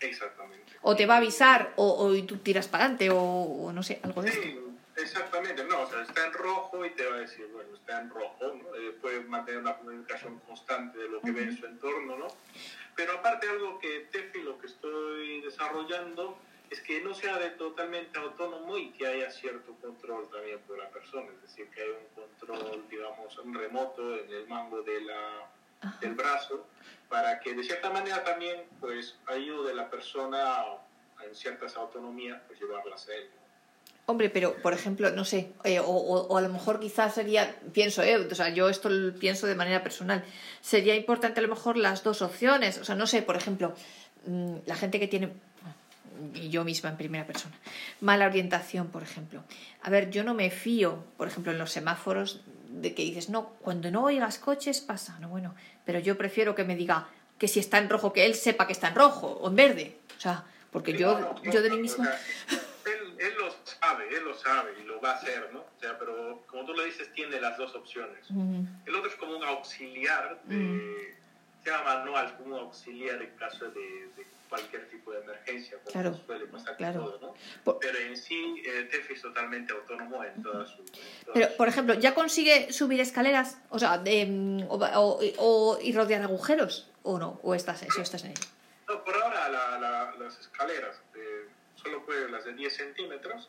Exactamente. 0.00 0.72
O 0.82 0.94
te 0.94 1.06
va 1.06 1.14
a 1.14 1.18
avisar, 1.18 1.72
o, 1.76 1.92
o 1.92 2.14
y 2.14 2.22
tú 2.22 2.38
tiras 2.38 2.68
para 2.68 2.84
adelante, 2.84 3.10
o, 3.10 3.18
o 3.18 3.72
no 3.72 3.82
sé, 3.82 4.00
algo 4.02 4.22
de. 4.22 4.32
Sí, 4.32 4.58
exactamente, 4.96 5.64
no, 5.64 5.82
o 5.82 5.90
sea, 5.90 6.02
está 6.02 6.26
en 6.26 6.32
rojo 6.32 6.84
y 6.84 6.90
te 6.90 7.06
va 7.06 7.16
a 7.16 7.20
decir, 7.20 7.46
bueno, 7.52 7.74
está 7.74 8.00
en 8.00 8.10
rojo, 8.10 8.36
¿no? 8.40 8.74
Eh, 8.76 8.96
puede 9.00 9.20
mantener 9.20 9.60
una 9.60 9.76
comunicación 9.76 10.38
constante 10.40 10.98
de 10.98 11.08
lo 11.08 11.20
que 11.20 11.32
ve 11.32 11.42
en 11.42 11.56
su 11.56 11.66
entorno, 11.66 12.16
¿no? 12.16 12.28
Pero 12.94 13.12
aparte 13.12 13.48
algo 13.48 13.78
que 13.78 14.08
Tefi, 14.10 14.42
lo 14.42 14.58
que 14.58 14.68
estoy 14.68 15.40
desarrollando, 15.42 16.38
es 16.70 16.80
que 16.80 17.00
no 17.00 17.14
sea 17.14 17.38
de 17.38 17.50
totalmente 17.50 18.18
autónomo 18.18 18.76
y 18.76 18.90
que 18.90 19.06
haya 19.06 19.30
cierto 19.30 19.74
control 19.80 20.28
también 20.30 20.58
por 20.60 20.78
la 20.78 20.88
persona, 20.90 21.26
es 21.34 21.42
decir, 21.42 21.68
que 21.70 21.82
haya 21.82 21.92
un 21.92 22.24
control, 22.24 22.84
digamos, 22.90 23.36
remoto 23.52 24.18
en 24.18 24.30
el 24.32 24.46
mango 24.48 24.82
de 24.82 25.00
la, 25.02 25.50
del 26.00 26.14
brazo, 26.14 26.66
para 27.08 27.38
que 27.40 27.54
de 27.54 27.62
cierta 27.62 27.90
manera 27.90 28.24
también, 28.24 28.62
pues, 28.80 29.16
ayude 29.26 29.72
a 29.72 29.74
la 29.74 29.90
persona 29.90 30.64
en 31.24 31.34
ciertas 31.34 31.76
autonomías, 31.76 32.40
pues 32.46 32.60
llevarlas 32.60 33.08
a 33.08 33.14
él. 33.14 33.28
Hombre, 34.08 34.30
pero 34.30 34.54
por 34.62 34.72
ejemplo, 34.72 35.10
no 35.10 35.24
sé, 35.24 35.52
eh, 35.64 35.80
o, 35.84 36.36
a 36.36 36.40
lo 36.40 36.48
mejor 36.48 36.78
quizás 36.78 37.14
sería, 37.14 37.56
pienso, 37.72 38.04
eh, 38.04 38.16
o 38.16 38.34
sea, 38.36 38.50
yo 38.50 38.68
esto 38.68 38.88
lo 38.88 39.18
pienso 39.18 39.48
de 39.48 39.56
manera 39.56 39.82
personal, 39.82 40.24
sería 40.60 40.94
importante 40.94 41.40
a 41.40 41.42
lo 41.42 41.48
mejor 41.48 41.76
las 41.76 42.04
dos 42.04 42.22
opciones, 42.22 42.78
o 42.78 42.84
sea, 42.84 42.94
no 42.94 43.08
sé, 43.08 43.22
por 43.22 43.34
ejemplo, 43.34 43.74
mm, 44.26 44.58
la 44.64 44.76
gente 44.76 45.00
que 45.00 45.08
tiene, 45.08 45.32
y 46.34 46.48
yo 46.48 46.64
misma 46.64 46.90
en 46.90 46.96
primera 46.96 47.26
persona, 47.26 47.56
mala 48.00 48.26
orientación, 48.26 48.88
por 48.88 49.02
ejemplo. 49.02 49.44
A 49.82 49.90
ver, 49.90 50.10
yo 50.10 50.24
no 50.24 50.34
me 50.34 50.50
fío, 50.50 51.04
por 51.16 51.28
ejemplo, 51.28 51.52
en 51.52 51.58
los 51.58 51.70
semáforos 51.72 52.42
de 52.68 52.94
que 52.94 53.02
dices, 53.02 53.28
no, 53.28 53.50
cuando 53.60 53.90
no 53.90 54.04
oigas 54.04 54.38
coches 54.38 54.80
pasa, 54.80 55.18
no, 55.20 55.28
bueno, 55.28 55.54
pero 55.84 55.98
yo 55.98 56.16
prefiero 56.16 56.54
que 56.54 56.64
me 56.64 56.76
diga 56.76 57.08
que 57.38 57.48
si 57.48 57.60
está 57.60 57.78
en 57.78 57.88
rojo, 57.88 58.12
que 58.12 58.26
él 58.26 58.34
sepa 58.34 58.66
que 58.66 58.72
está 58.72 58.88
en 58.88 58.94
rojo 58.94 59.28
o 59.28 59.48
en 59.48 59.56
verde, 59.56 59.98
o 60.16 60.20
sea, 60.20 60.44
porque 60.70 60.92
yo, 60.92 61.34
yo 61.44 61.62
de 61.62 61.70
mí 61.70 61.78
misma 61.78 62.10
él 63.18 63.34
lo 63.38 63.50
sabe, 63.64 64.08
él 64.14 64.24
lo 64.24 64.34
sabe 64.34 64.72
y 64.80 64.84
lo 64.84 65.00
va 65.00 65.12
a 65.12 65.14
hacer, 65.14 65.50
¿no? 65.52 65.60
O 65.60 65.80
sea, 65.80 65.98
pero 65.98 66.44
como 66.46 66.64
tú 66.64 66.74
lo 66.74 66.84
dices, 66.84 67.12
tiene 67.12 67.40
las 67.40 67.56
dos 67.56 67.74
opciones. 67.74 68.28
El 68.86 68.94
otro 68.94 69.10
es 69.10 69.16
como 69.16 69.36
un 69.36 69.44
auxiliar, 69.44 70.40
de, 70.44 71.16
llama 71.70 71.96
manual, 71.96 72.36
como 72.36 72.56
un 72.56 72.60
auxiliar 72.62 73.20
en 73.22 73.30
caso 73.36 73.70
de, 73.70 74.10
cualquier 74.48 74.88
tipo 74.88 75.10
de 75.10 75.20
emergencia, 75.22 75.76
como 75.78 75.90
claro, 75.90 76.20
suele 76.24 76.46
pasar 76.46 76.76
todo, 76.76 77.18
¿no? 77.20 77.78
Pero 77.80 77.98
en 77.98 78.16
sí, 78.16 78.62
el 78.64 78.88
TEF 78.88 79.10
es 79.10 79.22
totalmente 79.22 79.72
autónomo 79.72 80.22
en 80.22 80.40
todas 80.40 80.70
sus... 80.70 80.88
Pero, 81.34 81.48
por 81.56 81.66
ejemplo, 81.66 81.94
¿ya 81.94 82.14
consigue 82.14 82.72
subir 82.72 83.00
escaleras? 83.00 83.58
O 83.70 83.80
sea, 83.80 83.98
de, 83.98 84.64
o, 84.68 85.20
o, 85.38 85.78
y 85.82 85.92
rodear 85.92 86.22
agujeros, 86.22 86.88
¿o 87.02 87.18
no? 87.18 87.40
¿O 87.42 87.56
estás, 87.56 87.82
eso 87.82 88.02
estás 88.02 88.22
en 88.22 88.30
ello? 88.30 88.46
No, 88.88 89.02
por 89.02 89.16
ahora 89.16 89.48
las 90.16 90.38
escaleras 90.38 91.00
solo 91.86 92.04
puede 92.04 92.28
las 92.28 92.44
de 92.44 92.52
10 92.54 92.76
centímetros. 92.76 93.48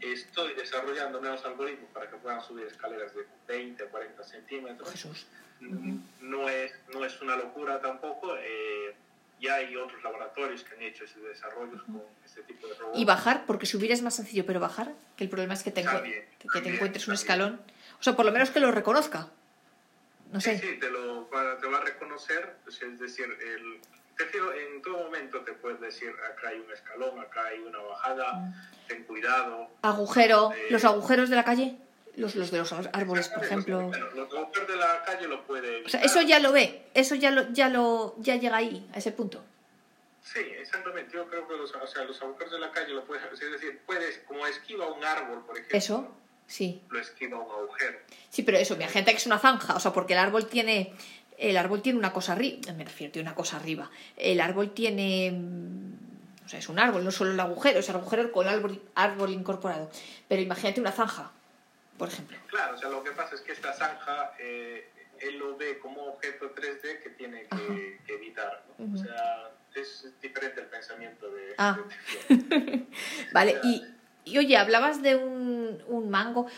Estoy 0.00 0.54
desarrollando 0.54 1.20
nuevos 1.20 1.44
algoritmos 1.44 1.90
para 1.92 2.10
que 2.10 2.16
puedan 2.16 2.42
subir 2.42 2.66
escaleras 2.66 3.14
de 3.14 3.26
20 3.46 3.84
a 3.84 3.88
40 3.88 4.24
centímetros. 4.24 4.90
Jesús. 4.90 5.26
No, 5.60 6.48
es, 6.48 6.72
no 6.92 7.04
es 7.04 7.20
una 7.20 7.36
locura 7.36 7.80
tampoco. 7.80 8.36
Eh, 8.36 8.94
ya 9.40 9.56
hay 9.56 9.76
otros 9.76 10.02
laboratorios 10.02 10.64
que 10.64 10.74
han 10.74 10.82
hecho 10.82 11.04
ese 11.04 11.20
desarrollo 11.20 11.84
con 11.84 12.02
este 12.24 12.42
tipo 12.42 12.66
de 12.66 12.74
robots. 12.74 12.98
¿Y 12.98 13.04
bajar? 13.04 13.44
Porque 13.46 13.66
subir 13.66 13.92
es 13.92 14.02
más 14.02 14.16
sencillo, 14.16 14.46
pero 14.46 14.60
bajar, 14.60 14.92
que 15.16 15.24
el 15.24 15.30
problema 15.30 15.54
es 15.54 15.62
que 15.62 15.70
te, 15.70 15.84
que, 15.84 16.60
te 16.60 16.68
encuentres 16.74 17.06
un 17.08 17.14
escalón. 17.14 17.60
O 18.00 18.02
sea, 18.02 18.16
por 18.16 18.24
lo 18.24 18.32
menos 18.32 18.50
que 18.50 18.60
lo 18.60 18.70
reconozca. 18.72 19.28
No 20.32 20.40
sé. 20.40 20.58
Sí, 20.58 20.78
te, 20.80 20.90
lo, 20.90 21.24
te 21.24 21.66
va 21.68 21.78
a 21.78 21.84
reconocer, 21.84 22.56
es 22.66 22.98
decir, 22.98 23.26
el, 23.40 23.80
en 24.18 24.82
todo 24.82 25.04
momento 25.04 25.40
te 25.40 25.52
puedes 25.52 25.80
decir, 25.80 26.10
acá 26.30 26.48
hay 26.48 26.58
un 26.58 26.72
escalón, 26.72 27.20
acá 27.20 27.46
hay 27.46 27.60
una 27.60 27.78
bajada, 27.78 28.32
mm. 28.32 28.54
ten 28.88 29.04
cuidado. 29.04 29.68
Agujero, 29.82 30.52
eh, 30.52 30.68
los 30.70 30.84
agujeros 30.84 31.28
de 31.28 31.36
la 31.36 31.44
calle, 31.44 31.76
los, 32.16 32.34
los 32.34 32.50
de 32.50 32.58
los 32.58 32.72
árboles, 32.72 33.28
por 33.28 33.44
ejemplo. 33.44 33.90
los 34.14 34.68
de 34.68 34.76
la 34.76 35.02
calle 35.04 35.28
lo 35.28 35.46
puede 35.46 35.84
O 35.84 35.88
sea, 35.88 36.00
eso 36.02 36.22
ya 36.22 36.38
lo 36.38 36.52
ve, 36.52 36.86
eso 36.94 37.14
ya 37.14 37.30
lo, 37.30 37.50
ya 37.52 37.68
lo, 37.68 38.14
ya 38.18 38.36
llega 38.36 38.56
ahí, 38.56 38.88
a 38.94 38.98
ese 38.98 39.12
punto. 39.12 39.44
Sí, 40.22 40.40
exactamente. 40.40 41.12
Yo 41.14 41.26
creo 41.28 41.46
que 41.46 41.54
los, 41.54 41.72
o 41.72 41.86
sea, 41.86 42.04
los 42.04 42.20
agujeros 42.20 42.52
de 42.52 42.58
la 42.58 42.72
calle 42.72 42.92
lo 42.92 43.04
puedes, 43.04 43.22
es 43.32 43.52
decir, 43.52 43.80
puedes, 43.86 44.18
como 44.26 44.46
esquiva 44.46 44.88
un 44.88 45.04
árbol, 45.04 45.44
por 45.46 45.56
ejemplo. 45.56 45.78
Eso, 45.78 46.16
sí. 46.46 46.82
Lo 46.90 46.98
esquiva 46.98 47.38
un 47.38 47.50
agujero. 47.50 47.98
Sí, 48.30 48.42
pero 48.42 48.58
eso, 48.58 48.76
mi 48.76 48.84
gente 48.88 49.12
que 49.12 49.18
es 49.18 49.26
una 49.26 49.38
zanja, 49.38 49.76
o 49.76 49.80
sea, 49.80 49.92
porque 49.92 50.14
el 50.14 50.18
árbol 50.18 50.46
tiene 50.46 50.94
el 51.38 51.56
árbol 51.56 51.82
tiene 51.82 51.98
una 51.98 52.12
cosa 52.12 52.32
arriba, 52.32 52.72
me 52.72 52.84
refiero, 52.84 53.12
tiene 53.12 53.28
una 53.28 53.36
cosa 53.36 53.56
arriba. 53.56 53.90
El 54.16 54.40
árbol 54.40 54.70
tiene, 54.70 55.32
mm, 55.32 56.44
o 56.44 56.48
sea, 56.48 56.58
es 56.58 56.68
un 56.68 56.78
árbol, 56.78 57.04
no 57.04 57.10
solo 57.10 57.32
el 57.32 57.40
agujero, 57.40 57.80
es 57.80 57.88
el 57.88 57.96
agujero 57.96 58.32
con 58.32 58.48
árbol, 58.48 58.80
árbol 58.94 59.30
incorporado. 59.32 59.90
Pero 60.28 60.42
imagínate 60.42 60.80
una 60.80 60.92
zanja, 60.92 61.32
por 61.96 62.08
ejemplo. 62.08 62.36
Claro, 62.48 62.74
o 62.74 62.78
sea, 62.78 62.88
lo 62.88 63.02
que 63.02 63.12
pasa 63.12 63.34
es 63.34 63.40
que 63.40 63.52
esta 63.52 63.72
zanja, 63.72 64.32
eh, 64.38 64.90
él 65.20 65.38
lo 65.38 65.56
ve 65.56 65.78
como 65.78 66.02
objeto 66.04 66.54
3D 66.54 67.02
que 67.02 67.10
tiene 67.10 67.46
que, 67.48 68.00
evitar, 68.08 68.64
¿no? 68.78 68.94
O 68.94 68.96
sea, 68.96 69.50
es 69.74 70.12
diferente 70.20 70.60
el 70.60 70.66
pensamiento 70.66 71.30
de... 71.30 71.54
Ah. 71.58 71.78
vale, 73.32 73.60
y... 73.62 73.84
Y 74.28 74.38
oye, 74.38 74.56
hablabas 74.56 75.02
de 75.02 75.14
un, 75.14 75.80
un 75.86 76.10
mango. 76.10 76.50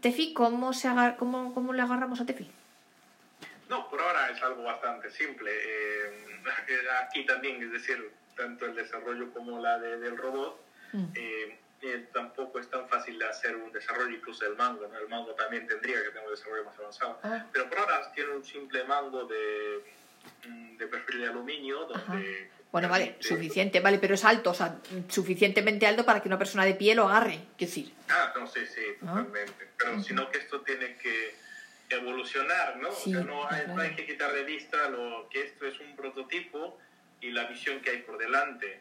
Tefi, 0.00 0.32
¿cómo, 0.32 0.72
se 0.72 0.86
agar 0.86 1.16
cómo, 1.16 1.52
¿cómo 1.54 1.72
le 1.72 1.82
agarramos 1.82 2.20
a 2.20 2.24
Tefi? 2.24 2.48
No, 3.68 3.90
por 3.90 4.00
ahora 4.00 4.30
es 4.30 4.40
algo 4.44 4.62
bastante 4.62 5.10
simple. 5.10 5.50
Eh, 5.52 6.26
aquí 7.02 7.26
también, 7.26 7.60
es 7.62 7.72
decir, 7.72 8.12
tanto 8.36 8.66
el 8.66 8.76
desarrollo 8.76 9.32
como 9.32 9.58
la 9.58 9.78
del 9.78 10.16
robot, 10.16 10.60
mm. 10.92 11.04
eh, 11.14 11.58
eh, 11.82 12.08
tampoco 12.12 12.58
es 12.58 12.68
tan 12.68 12.88
fácil 12.88 13.18
de 13.18 13.26
hacer 13.26 13.54
un 13.54 13.70
desarrollo 13.70 14.14
incluso 14.14 14.44
del 14.44 14.56
mango. 14.56 14.84
El 14.84 15.08
mango 15.08 15.32
también 15.32 15.66
tendría 15.66 16.02
que 16.02 16.08
tener 16.08 16.24
un 16.24 16.30
desarrollo 16.30 16.64
más 16.64 16.78
avanzado. 16.78 17.18
Ah. 17.22 17.46
Pero 17.52 17.68
por 17.68 17.78
ahora 17.78 18.12
tiene 18.12 18.32
un 18.32 18.44
simple 18.44 18.84
mango 18.84 19.24
de, 19.24 19.84
mm, 20.48 20.76
de 20.76 20.86
perfil 20.86 21.20
de 21.20 21.28
aluminio 21.28 21.84
donde... 21.84 22.50
Bueno, 22.72 22.88
vale, 22.88 23.16
suficiente, 23.20 23.80
vale, 23.80 23.98
pero 23.98 24.14
es 24.14 24.24
alto, 24.24 24.50
o 24.50 24.54
sea, 24.54 24.76
suficientemente 25.08 25.86
alto 25.86 26.04
para 26.04 26.20
que 26.20 26.28
una 26.28 26.36
persona 26.36 26.64
de 26.64 26.74
pie 26.74 26.94
lo 26.94 27.08
agarre, 27.08 27.38
quiero 27.56 27.70
decir. 27.70 27.94
Ah, 28.08 28.34
no, 28.36 28.46
sí, 28.46 28.66
sí, 28.66 28.82
ah. 29.02 29.24
totalmente. 29.24 29.68
Pero 29.78 30.02
sino 30.02 30.30
que 30.30 30.38
esto 30.38 30.60
tiene 30.60 30.96
que 30.96 31.36
evolucionar, 31.88 32.76
¿no? 32.78 32.90
o 32.90 32.92
sea, 32.92 33.20
no 33.20 33.48
hay, 33.48 33.94
que 33.94 34.04
quitar 34.04 34.32
de 34.32 34.44
vista 34.44 34.88
lo 34.90 35.28
que 35.30 35.42
esto 35.42 35.66
es 35.66 35.78
un 35.80 35.94
prototipo 35.94 36.78
y 37.20 37.30
la 37.30 37.44
visión 37.44 37.80
que 37.80 37.90
hay 37.90 37.98
por 38.02 38.18
delante. 38.18 38.80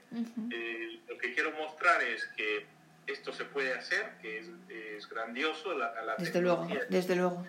Eh, 0.51 0.99
lo 1.08 1.17
que 1.17 1.34
quiero 1.34 1.51
mostrar 1.51 2.01
es 2.01 2.25
que 2.36 2.65
esto 3.07 3.33
se 3.33 3.45
puede 3.45 3.73
hacer, 3.73 4.13
que 4.21 4.39
es, 4.39 4.47
es 4.69 5.09
grandioso. 5.09 5.77
La, 5.77 5.93
la 6.03 6.15
desde 6.17 6.41
luego, 6.41 6.67
desde 6.89 7.15
luego. 7.15 7.45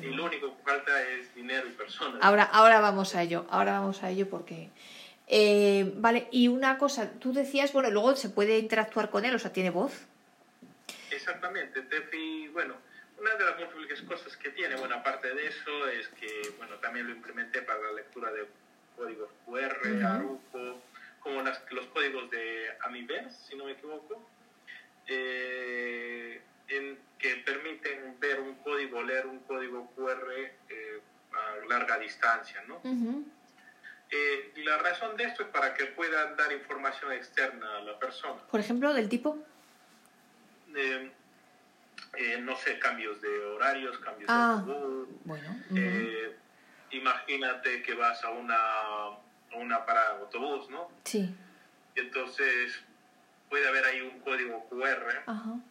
y 0.00 0.06
lo 0.06 0.24
único 0.24 0.56
que 0.56 0.62
falta 0.62 1.02
es 1.08 1.34
dinero 1.34 1.66
y 1.68 1.72
personas. 1.72 2.18
Ahora, 2.22 2.44
ahora 2.44 2.80
vamos 2.80 3.14
a 3.14 3.22
ello, 3.22 3.46
ahora 3.50 3.80
vamos 3.80 4.02
a 4.02 4.10
ello 4.10 4.28
porque... 4.28 4.70
Eh, 5.26 5.90
vale, 5.96 6.28
y 6.30 6.48
una 6.48 6.76
cosa, 6.76 7.10
tú 7.18 7.32
decías, 7.32 7.72
bueno, 7.72 7.90
luego 7.90 8.14
se 8.14 8.28
puede 8.28 8.58
interactuar 8.58 9.08
con 9.08 9.24
él, 9.24 9.34
o 9.34 9.38
sea, 9.38 9.52
tiene 9.52 9.70
voz. 9.70 10.04
Exactamente, 11.10 11.80
Tefi, 11.80 12.48
bueno, 12.48 12.74
una 13.18 13.34
de 13.34 13.44
las 13.44 13.58
múltiples 13.58 14.02
cosas 14.02 14.36
que 14.36 14.50
tiene, 14.50 14.76
bueno, 14.76 14.96
aparte 14.96 15.32
de 15.32 15.46
eso, 15.46 15.88
es 15.88 16.08
que, 16.08 16.52
bueno, 16.58 16.74
también 16.76 17.06
lo 17.06 17.14
implementé 17.14 17.62
para 17.62 17.80
la 17.80 17.92
lectura 17.92 18.30
de 18.32 18.46
códigos 18.96 19.30
QR, 19.46 20.04
Aruco, 20.04 20.82
como 21.20 21.40
los 21.42 21.86
códigos 21.86 22.30
de 22.30 22.68
Amiverse, 22.82 23.48
si 23.48 23.56
no 23.56 23.64
me 23.64 23.72
equivoco, 23.72 24.28
eh, 25.06 26.40
en, 26.68 26.98
que 27.18 27.36
permiten 27.36 28.18
ver 28.20 28.40
un 28.40 28.54
código, 28.56 29.02
leer 29.02 29.26
un 29.26 29.40
código 29.40 29.90
QR 29.94 30.32
eh, 30.68 31.00
a 31.32 31.66
larga 31.68 31.98
distancia, 31.98 32.62
¿no? 32.66 32.80
Eh, 34.10 34.52
la 34.56 34.78
razón 34.78 35.16
de 35.16 35.24
esto 35.24 35.42
es 35.42 35.48
para 35.48 35.74
que 35.74 35.86
puedan 35.86 36.36
dar 36.36 36.52
información 36.52 37.12
externa 37.12 37.78
a 37.78 37.80
la 37.80 37.98
persona. 37.98 38.40
Por 38.50 38.60
ejemplo, 38.60 38.92
del 38.92 39.08
tipo... 39.08 39.38
No 42.42 42.56
sé, 42.56 42.78
cambios 42.78 43.20
de 43.20 43.38
horarios, 43.46 43.98
cambios 43.98 44.28
de 44.28 44.34
ah, 44.34 44.64
Bueno. 45.24 45.56
Imagínate 46.90 47.82
que 47.82 47.94
vas 47.94 48.22
a 48.24 48.30
una, 48.30 48.56
a 48.56 49.18
una 49.56 49.84
parada 49.84 50.14
de 50.14 50.20
autobús, 50.20 50.70
¿no? 50.70 50.90
Sí. 51.04 51.34
entonces 51.96 52.84
puede 53.48 53.68
haber 53.68 53.84
ahí 53.84 54.00
un 54.00 54.20
código 54.20 54.66
QR, 54.68 55.24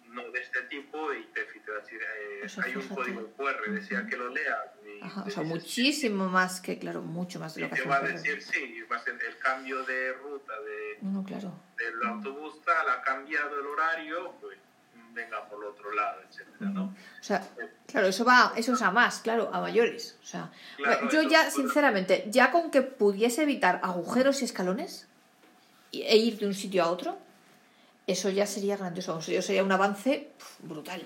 no 0.08 0.30
de 0.32 0.40
este 0.40 0.62
tipo, 0.64 1.14
y 1.14 1.24
te, 1.34 1.44
te 1.44 1.72
va 1.72 1.78
a 1.78 1.82
decir, 1.82 2.00
eh, 2.02 2.48
hay 2.64 2.76
un 2.76 2.88
código 2.88 3.34
QR, 3.36 3.72
decía 3.72 4.06
que 4.08 4.18
lo 4.18 4.30
lea. 4.30 4.74
o 5.26 5.30
sea, 5.30 5.44
muchísimo 5.44 6.30
más 6.30 6.62
que, 6.62 6.78
claro, 6.78 7.02
mucho 7.02 7.40
más 7.40 7.56
de 7.56 7.62
lo 7.62 7.70
que 7.70 7.82
te 7.82 7.88
va 7.88 7.98
a 7.98 8.02
decir, 8.02 8.42
sí, 8.42 8.82
va 8.92 8.98
a 8.98 9.00
ser 9.00 9.20
el 9.28 9.38
cambio 9.38 9.84
de 9.84 10.14
ruta 10.14 10.54
de, 10.62 10.98
no, 11.02 11.24
claro. 11.24 11.54
del 11.78 12.08
autobús 12.08 12.62
tal, 12.64 12.90
ha 12.90 13.02
cambiado 13.02 13.60
el 13.60 13.66
horario, 13.66 14.34
pues 14.40 14.58
venga 15.14 15.48
por 15.48 15.64
el 15.64 15.70
otro 15.70 15.92
lado, 15.94 16.22
etcétera, 16.28 16.70
¿no? 16.72 16.86
O 16.86 17.24
sea, 17.24 17.48
claro, 17.86 18.08
eso 18.08 18.26
va, 18.26 18.54
eso 18.56 18.74
es 18.74 18.82
a 18.82 18.92
más, 18.92 19.20
claro, 19.20 19.50
a 19.54 19.62
mayores. 19.62 20.18
O 20.22 20.26
sea, 20.26 20.52
yo 21.12 21.22
ya, 21.24 21.50
sinceramente, 21.52 22.26
ya 22.30 22.52
con 22.52 22.72
que 22.72 22.82
pudiese 22.82 23.44
evitar 23.44 23.80
agujeros 23.84 24.42
y 24.42 24.46
escalones 24.46 25.08
e 25.92 26.18
ir 26.18 26.40
de 26.40 26.48
un 26.48 26.54
sitio 26.54 26.84
a 26.84 26.90
otro, 26.90 27.20
eso 28.08 28.30
ya 28.30 28.46
sería 28.46 28.78
grandioso, 28.78 29.20
eso 29.20 29.42
sería 29.42 29.64
un 29.64 29.72
avance 29.72 30.30
brutal. 30.60 31.04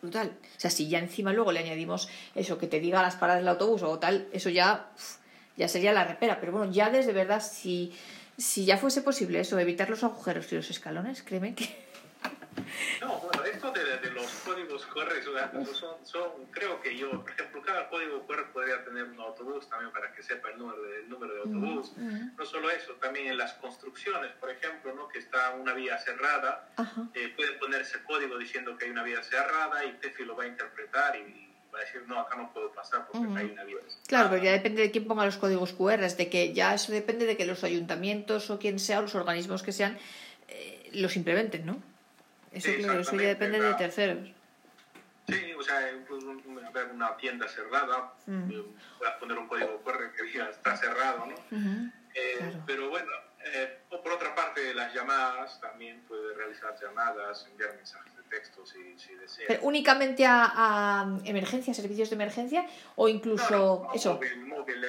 brutal. 0.00 0.32
O 0.56 0.60
sea, 0.60 0.70
si 0.70 0.88
ya 0.88 0.98
encima 0.98 1.32
luego 1.32 1.52
le 1.52 1.60
añadimos 1.60 2.08
eso, 2.34 2.58
que 2.58 2.66
te 2.66 2.80
diga 2.80 3.02
las 3.02 3.16
paradas 3.16 3.42
del 3.42 3.48
autobús 3.48 3.82
o 3.82 3.98
tal, 3.98 4.28
eso 4.32 4.50
ya, 4.50 4.88
ya 5.56 5.68
sería 5.68 5.92
la 5.92 6.04
repera. 6.04 6.40
Pero 6.40 6.52
bueno, 6.52 6.72
ya 6.72 6.90
desde 6.90 7.12
verdad, 7.12 7.42
si, 7.42 7.92
si 8.36 8.64
ya 8.64 8.78
fuese 8.78 9.02
posible 9.02 9.40
eso, 9.40 9.58
evitar 9.58 9.90
los 9.90 10.04
agujeros 10.04 10.52
y 10.52 10.56
los 10.56 10.70
escalones, 10.70 11.22
créeme 11.22 11.54
que 11.54 11.88
no, 13.00 13.18
bueno, 13.18 13.44
esto 13.44 13.72
de, 13.72 14.10
los 14.78 14.86
QR 14.86 15.64
son, 15.74 15.96
son, 16.04 16.30
creo 16.50 16.80
que 16.80 16.96
yo, 16.96 17.10
por 17.10 17.30
ejemplo, 17.30 17.62
cada 17.62 17.88
código 17.88 18.26
QR 18.26 18.52
podría 18.52 18.84
tener 18.84 19.04
un 19.04 19.20
autobús 19.20 19.68
también 19.68 19.92
para 19.92 20.12
que 20.12 20.22
sepa 20.22 20.50
el 20.50 20.58
número 20.58 20.82
de, 20.82 21.02
número 21.04 21.34
de 21.34 21.40
autobús. 21.40 21.92
No 21.96 22.46
solo 22.46 22.70
eso, 22.70 22.92
también 22.94 23.28
en 23.28 23.38
las 23.38 23.54
construcciones, 23.54 24.30
por 24.32 24.50
ejemplo, 24.50 24.94
¿no? 24.94 25.08
que 25.08 25.18
está 25.18 25.54
una 25.54 25.74
vía 25.74 25.98
cerrada, 25.98 26.68
eh, 27.14 27.32
puede 27.36 27.52
ponerse 27.52 28.02
código 28.04 28.38
diciendo 28.38 28.76
que 28.76 28.86
hay 28.86 28.90
una 28.90 29.02
vía 29.02 29.22
cerrada 29.22 29.84
y 29.84 29.92
Tefi 29.94 30.24
lo 30.24 30.36
va 30.36 30.44
a 30.44 30.46
interpretar 30.46 31.16
y 31.16 31.48
va 31.74 31.78
a 31.78 31.82
decir, 31.82 32.02
no, 32.06 32.20
acá 32.20 32.36
no 32.36 32.52
puedo 32.52 32.70
pasar 32.72 33.06
porque 33.10 33.26
hay 33.36 33.46
una 33.46 33.64
vía. 33.64 33.78
Claro, 34.06 34.30
pero 34.30 34.42
ya 34.42 34.52
depende 34.52 34.82
de 34.82 34.90
quién 34.90 35.06
ponga 35.06 35.24
los 35.24 35.36
códigos 35.36 35.72
QR, 35.72 36.08
de 36.08 36.28
que 36.28 36.52
ya 36.54 36.74
eso 36.74 36.92
depende 36.92 37.26
de 37.26 37.36
que 37.36 37.46
los 37.46 37.64
ayuntamientos 37.64 38.50
o 38.50 38.58
quien 38.58 38.78
sea, 38.78 39.00
o 39.00 39.02
los 39.02 39.14
organismos 39.14 39.62
que 39.62 39.72
sean, 39.72 39.98
eh, 40.48 40.90
los 40.94 41.16
implementen, 41.16 41.66
¿no? 41.66 41.82
Eso, 42.52 42.70
claro, 42.78 43.00
eso 43.00 43.16
ya 43.16 43.28
depende 43.28 43.60
de 43.60 43.74
terceros. 43.74 44.37
Sí, 45.28 45.52
o 45.52 45.62
sea, 45.62 45.92
incluso 45.92 46.26
ver 46.72 46.86
una 46.92 47.16
tienda 47.16 47.46
cerrada, 47.48 48.14
mm. 48.26 48.50
Eh, 48.50 48.64
puedas 48.98 49.14
poner 49.16 49.38
un 49.38 49.46
código 49.46 49.82
QR 49.82 50.12
que 50.16 50.22
diga 50.22 50.48
está 50.48 50.76
cerrado, 50.76 51.26
¿no? 51.26 51.34
eh, 52.14 52.52
Pero 52.66 52.88
bueno, 52.88 53.10
eh, 53.44 53.78
o 53.90 54.02
por 54.02 54.12
otra 54.12 54.34
parte, 54.34 54.74
las 54.74 54.92
llamadas, 54.94 55.60
también 55.60 56.00
puede 56.08 56.34
realizar 56.34 56.74
llamadas, 56.80 57.46
enviar 57.50 57.74
mensajes 57.76 58.16
de 58.16 58.22
texto 58.24 58.64
si, 58.66 58.98
si 58.98 59.14
desea. 59.14 59.44
¿Pero 59.48 59.60
únicamente 59.62 60.24
a, 60.26 60.50
a 60.54 61.18
emergencia, 61.24 61.74
servicios 61.74 62.10
de 62.10 62.16
emergencia? 62.16 62.66
¿O 62.96 63.08
incluso 63.08 63.88
eso? 63.94 64.18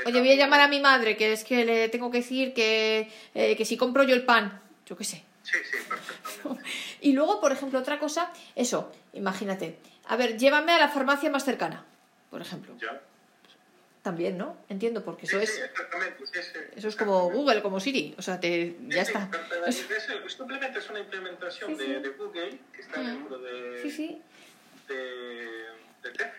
Oye, 0.06 0.20
voy 0.20 0.32
a 0.32 0.36
llamar 0.36 0.62
a 0.62 0.68
mi 0.68 0.80
madre, 0.80 1.18
que 1.18 1.34
es 1.34 1.44
que 1.44 1.66
le 1.66 1.90
tengo 1.90 2.10
que 2.12 2.20
decir 2.20 2.54
que, 2.54 3.12
eh, 3.34 3.56
que 3.58 3.66
si 3.66 3.78
compro 3.78 4.04
yo 4.04 4.16
el 4.16 4.26
pan, 4.26 4.62
yo 4.86 4.96
qué 4.98 5.04
sé. 5.04 5.24
Sí, 5.52 5.58
sí, 5.70 5.78
perfectamente. 5.88 6.70
y 7.02 7.14
luego, 7.14 7.40
por 7.40 7.52
ejemplo, 7.52 7.80
otra 7.80 8.00
cosa, 8.00 8.32
eso, 8.56 8.92
imagínate. 9.14 9.78
A 10.08 10.16
ver, 10.16 10.38
llévame 10.38 10.74
a 10.74 10.80
la 10.80 10.90
farmacia 10.90 11.30
más 11.30 11.46
cercana, 11.46 11.86
por 12.30 12.42
ejemplo. 12.42 12.76
Ya. 12.80 13.02
También, 14.02 14.38
¿no? 14.38 14.56
Entiendo, 14.70 15.04
porque 15.04 15.26
eso 15.26 15.38
sí, 15.38 15.44
es. 15.44 15.56
Sí, 15.56 15.62
exactamente, 15.62 16.26
sí, 16.26 16.60
eso 16.76 16.88
es 16.88 16.96
como 16.96 17.30
Google, 17.30 17.62
como 17.62 17.80
Siri. 17.80 18.16
O 18.18 18.22
sea, 18.22 18.40
te, 18.40 18.78
ya 18.88 19.02
está. 19.02 19.30
Es... 19.68 19.86
Simplemente 20.28 20.80
es 20.80 20.90
una 20.90 21.00
implementación 21.00 21.76
de, 21.78 22.00
de, 22.00 22.10
Google 22.10 22.58
que 22.74 22.82
está 22.82 23.02
dentro 23.02 23.38
de. 23.40 23.82
Sí, 23.82 23.92
sí. 23.92 24.22
De, 24.88 25.69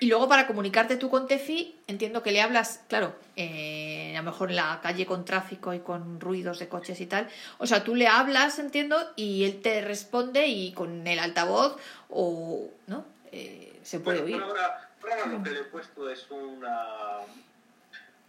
y 0.01 0.07
luego 0.07 0.29
para 0.29 0.47
comunicarte 0.47 0.97
tú 0.97 1.11
con 1.11 1.27
Tefi, 1.27 1.79
entiendo 1.87 2.23
que 2.23 2.33
le 2.33 2.41
hablas, 2.41 2.81
claro, 2.89 3.15
eh, 3.37 4.15
a 4.17 4.21
lo 4.21 4.31
mejor 4.31 4.51
en 4.51 4.57
la 4.57 4.81
calle 4.83 5.07
con 5.07 5.25
tráfico 5.25 5.75
y 5.75 5.81
con 5.81 6.21
ruidos 6.21 6.59
de 6.59 6.69
coches 6.69 7.01
y 7.01 7.07
tal. 7.07 7.29
O 7.59 7.67
sea, 7.67 7.85
tú 7.85 7.95
le 7.95 8.09
hablas, 8.09 8.59
entiendo, 8.59 8.97
y 9.17 9.45
él 9.45 9.61
te 9.61 9.83
responde 9.83 10.47
y 10.47 10.73
con 10.73 11.07
el 11.07 11.19
altavoz 11.19 11.77
o, 12.09 12.71
¿no? 12.87 13.05
Eh, 13.33 13.79
se 13.83 14.01
puede 14.01 14.23
bueno, 14.23 14.37
oír. 14.37 14.43
Ahora, 14.43 14.91
ahora 15.03 15.27
lo 15.27 15.43
que 15.43 15.51
le 15.51 15.61
he 15.61 15.65
puesto 15.65 16.09
es 16.09 16.31
una, 16.31 17.19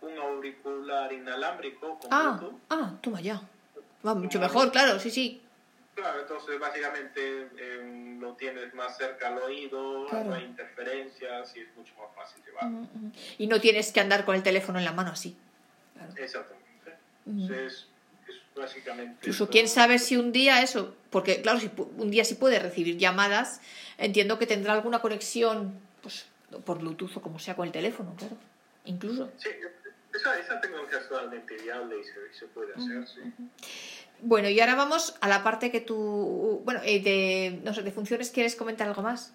un 0.02 0.18
auricular 0.18 1.12
inalámbrico 1.14 2.00
con 2.00 2.10
ah, 2.12 2.38
Bluetooth. 2.40 2.60
Ah, 2.70 2.92
toma 3.02 3.22
ya. 3.22 3.42
Va 4.06 4.14
mucho 4.16 4.40
mejor, 4.40 4.72
claro, 4.72 5.00
sí, 5.00 5.12
sí. 5.12 5.42
Claro, 6.02 6.22
entonces 6.22 6.60
básicamente 6.60 7.48
eh, 7.58 8.18
lo 8.20 8.34
tienes 8.34 8.74
más 8.74 8.98
cerca 8.98 9.28
al 9.28 9.38
oído, 9.38 10.08
claro. 10.08 10.32
no 10.32 10.36
hay 10.36 10.46
interferencias 10.46 11.56
y 11.56 11.60
es 11.60 11.68
mucho 11.76 11.94
más 12.00 12.16
fácil 12.16 12.44
llevar. 12.44 12.66
Uh 12.66 12.86
-huh. 12.86 13.12
Y 13.38 13.46
no 13.46 13.62
tienes 13.62 13.92
que 13.92 14.00
andar 14.00 14.26
con 14.26 14.36
el 14.36 14.42
teléfono 14.42 14.80
en 14.80 14.86
la 14.86 14.94
mano 14.94 15.12
así. 15.12 15.38
Claro. 15.94 16.14
Exactamente. 16.18 16.98
Entonces, 17.28 17.88
es 18.28 18.36
básicamente... 18.56 19.18
Incluso 19.22 19.48
quién 19.50 19.68
sabe 19.68 20.00
si 20.00 20.18
un 20.18 20.32
día 20.32 20.64
eso, 20.64 20.96
porque 21.12 21.44
claro, 21.44 21.60
si 21.60 21.70
un 21.78 22.10
día 22.10 22.26
sí 22.26 22.34
puede 22.34 22.58
recibir 22.58 22.98
llamadas, 22.98 23.62
entiendo 24.00 24.40
que 24.40 24.48
tendrá 24.48 24.74
alguna 24.74 25.02
conexión 25.02 25.80
pues, 26.02 26.26
por 26.66 26.80
Bluetooth 26.80 27.16
o 27.18 27.22
como 27.22 27.38
sea 27.38 27.56
con 27.56 27.68
el 27.68 27.72
teléfono, 27.72 28.16
claro. 28.18 28.38
Incluso. 28.86 29.32
Sí, 29.38 29.50
esa, 30.14 30.40
esa 30.40 30.60
tecnología 30.60 31.00
es 31.00 31.08
totalmente 31.08 31.56
viable 31.56 32.00
y 32.00 32.04
se, 32.04 32.34
se 32.34 32.46
puede 32.48 32.74
hacer, 32.74 32.98
uh 32.98 33.02
-huh. 33.02 33.08
sí. 33.08 33.92
Bueno, 34.24 34.50
y 34.50 34.60
ahora 34.60 34.76
vamos 34.76 35.16
a 35.22 35.28
la 35.28 35.44
parte 35.44 35.72
que 35.72 35.82
tú, 35.82 36.62
bueno, 36.64 36.80
eh, 36.84 37.02
de, 37.02 37.60
no 37.64 37.74
sé, 37.74 37.82
de 37.82 37.92
funciones, 37.92 38.30
¿quieres 38.30 38.56
comentar 38.56 38.88
algo 38.88 39.02
más? 39.02 39.34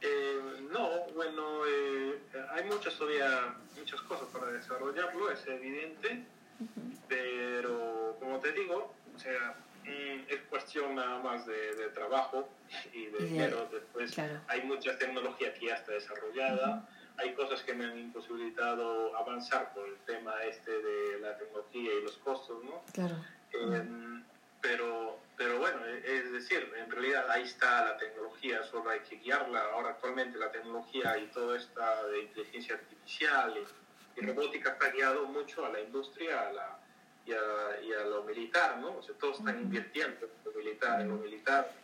Eh, 0.00 0.40
no, 0.72 1.06
bueno, 1.14 1.64
eh, 1.66 2.18
hay 2.50 2.64
muchas 2.64 2.96
todavía, 2.96 3.54
muchas 3.78 4.00
cosas 4.02 4.26
para 4.32 4.46
desarrollarlo, 4.46 5.30
es 5.30 5.46
evidente, 5.46 6.24
uh 6.58 6.64
-huh. 6.64 6.98
pero 7.08 8.16
como 8.18 8.40
te 8.40 8.50
digo, 8.52 8.92
o 9.14 9.18
sea, 9.18 9.54
es 9.84 10.40
cuestión 10.48 10.94
nada 10.94 11.18
más 11.20 11.46
de, 11.46 11.74
de 11.74 11.88
trabajo 11.88 12.48
y 12.92 13.06
de 13.06 13.24
dinero. 13.26 13.68
Después 13.70 14.12
claro. 14.12 14.40
hay 14.48 14.62
mucha 14.62 14.96
tecnología 14.96 15.52
que 15.54 15.66
ya 15.66 15.74
está 15.74 15.92
desarrollada. 15.92 16.68
Uh 16.68 16.80
-huh 16.80 17.01
hay 17.18 17.34
cosas 17.34 17.62
que 17.62 17.74
me 17.74 17.84
han 17.84 17.98
imposibilitado 17.98 19.16
avanzar 19.16 19.72
por 19.74 19.88
el 19.88 19.96
tema 20.06 20.34
este 20.44 20.70
de 20.70 21.20
la 21.20 21.36
tecnología 21.36 21.92
y 21.92 22.02
los 22.02 22.16
costos, 22.18 22.62
¿no? 22.64 22.82
Claro. 22.92 23.16
Eh, 23.52 24.22
pero, 24.60 25.18
pero 25.36 25.58
bueno, 25.58 25.84
es 25.84 26.32
decir, 26.32 26.72
en 26.76 26.90
realidad 26.90 27.28
ahí 27.30 27.42
está 27.42 27.84
la 27.84 27.96
tecnología, 27.96 28.62
solo 28.62 28.90
hay 28.90 29.00
que 29.00 29.16
guiarla. 29.16 29.60
Ahora 29.72 29.90
actualmente 29.90 30.38
la 30.38 30.50
tecnología 30.52 31.18
y 31.18 31.26
todo 31.26 31.56
esta 31.56 32.06
de 32.06 32.22
inteligencia 32.22 32.76
artificial 32.76 33.54
y, 33.58 34.20
y 34.20 34.26
robótica 34.26 34.72
está 34.72 34.90
guiado 34.90 35.26
mucho 35.26 35.66
a 35.66 35.70
la 35.70 35.80
industria 35.80 36.48
a 36.48 36.52
la, 36.52 36.78
y, 37.26 37.32
a, 37.32 37.82
y, 37.82 37.92
a, 37.92 38.04
lo 38.04 38.22
militar, 38.22 38.78
¿no? 38.78 38.98
O 38.98 39.02
sea, 39.02 39.16
todos 39.16 39.40
están 39.40 39.60
invirtiendo 39.60 40.26
en 40.26 40.44
lo 40.44 40.52
militar, 40.52 41.00
en 41.00 41.08
lo 41.08 41.16
militar 41.16 41.81